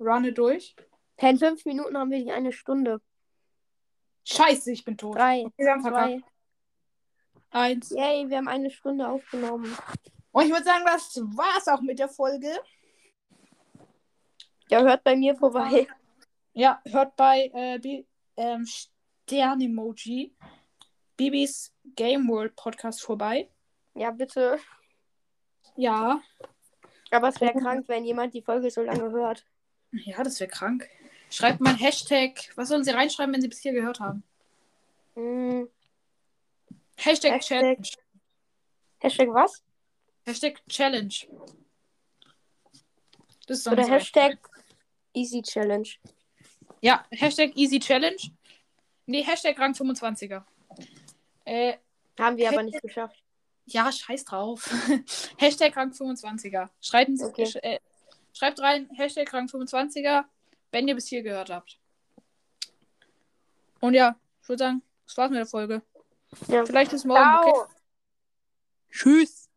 Runne 0.00 0.32
durch. 0.32 0.74
Hey, 1.16 1.30
in 1.30 1.38
fünf 1.38 1.64
Minuten 1.66 1.96
haben 1.96 2.10
wir 2.10 2.24
die 2.24 2.32
eine 2.32 2.52
Stunde. 2.52 3.00
Scheiße, 4.24 4.72
ich 4.72 4.84
bin 4.84 4.96
tot. 4.96 5.16
Drei, 5.16 5.44
Okay, 5.44 5.64
verkackt. 5.80 5.82
zwei, 5.82 6.22
eins. 7.50 7.90
Yay, 7.90 8.28
wir 8.28 8.38
haben 8.38 8.48
eine 8.48 8.70
Stunde 8.70 9.08
aufgenommen. 9.08 9.76
Und 10.32 10.44
ich 10.44 10.50
würde 10.50 10.64
sagen, 10.64 10.84
das 10.86 11.16
war's 11.36 11.68
auch 11.68 11.80
mit 11.82 11.98
der 11.98 12.08
Folge. 12.08 12.50
Ja, 14.68 14.82
hört 14.82 15.02
bei 15.04 15.16
mir 15.16 15.34
vorbei. 15.34 15.86
Ja, 16.52 16.80
hört 16.86 17.16
bei 17.16 17.50
äh, 17.52 18.04
ähm, 18.36 18.66
Stern-Emoji 18.66 20.34
Bibis 21.16 21.72
Game 21.96 22.28
World 22.28 22.56
Podcast 22.56 23.02
vorbei. 23.02 23.50
Ja, 23.94 24.10
bitte. 24.10 24.58
Ja. 25.76 26.20
Aber 27.10 27.28
es 27.28 27.40
wäre 27.40 27.58
krank, 27.58 27.88
wenn 27.88 28.04
jemand 28.04 28.32
die 28.34 28.42
Folge 28.42 28.70
so 28.70 28.82
lange 28.82 29.10
hört. 29.10 29.44
Ja, 29.92 30.22
das 30.22 30.38
wäre 30.40 30.50
krank. 30.50 30.88
Schreibt 31.30 31.60
mal 31.60 31.70
ein 31.70 31.76
Hashtag. 31.76 32.50
Was 32.56 32.68
sollen 32.68 32.84
sie 32.84 32.90
reinschreiben, 32.90 33.32
wenn 33.34 33.40
sie 33.42 33.48
bis 33.48 33.60
hier 33.60 33.72
gehört 33.72 34.00
haben? 34.00 34.22
Hm, 35.14 35.68
Hashtag, 36.96 37.32
Hashtag- 37.32 37.46
Challenge. 37.48 37.88
Hashtag 39.00 39.28
was? 39.28 39.62
Hashtag 40.26 40.60
Challenge. 40.68 41.14
Oder 43.70 43.86
Hashtag 43.88 44.38
Easy 45.12 45.42
Challenge. 45.42 45.88
Ja, 46.80 47.04
Hashtag 47.10 47.56
Easy 47.56 47.80
Challenge. 47.80 48.16
Nee, 49.06 49.22
Hashtag 49.24 49.58
Rang 49.58 49.72
25er. 49.74 50.44
Äh, 51.44 51.74
Haben 52.18 52.36
wir 52.36 52.48
aber 52.48 52.58
Hashtag- 52.58 52.64
nicht 52.66 52.82
geschafft. 52.82 53.22
ja, 53.66 53.90
scheiß 53.90 54.24
drauf. 54.24 54.70
Hashtag 55.38 55.76
Rang 55.76 55.90
25er. 55.92 56.68
Schreiben 56.80 57.16
Sie, 57.16 57.24
Okay. 57.24 57.50
äh, 57.62 57.80
schreibt 58.32 58.60
rein, 58.60 58.88
Hashtag 58.96 59.32
Rang 59.32 59.46
25er, 59.46 60.24
wenn 60.70 60.88
ihr 60.88 60.94
bis 60.94 61.08
hier 61.08 61.22
gehört 61.22 61.50
habt. 61.50 61.78
Und 63.80 63.94
ja, 63.94 64.16
ich 64.42 64.48
würde 64.48 64.64
sagen, 64.64 64.82
das 65.06 65.16
war's 65.16 65.30
mit 65.30 65.38
der 65.38 65.46
Folge. 65.46 65.82
Ja. 66.48 66.64
Vielleicht 66.64 66.92
bis 66.92 67.04
morgen. 67.04 67.48
Okay. 67.48 67.74
Tschüss. 68.90 69.49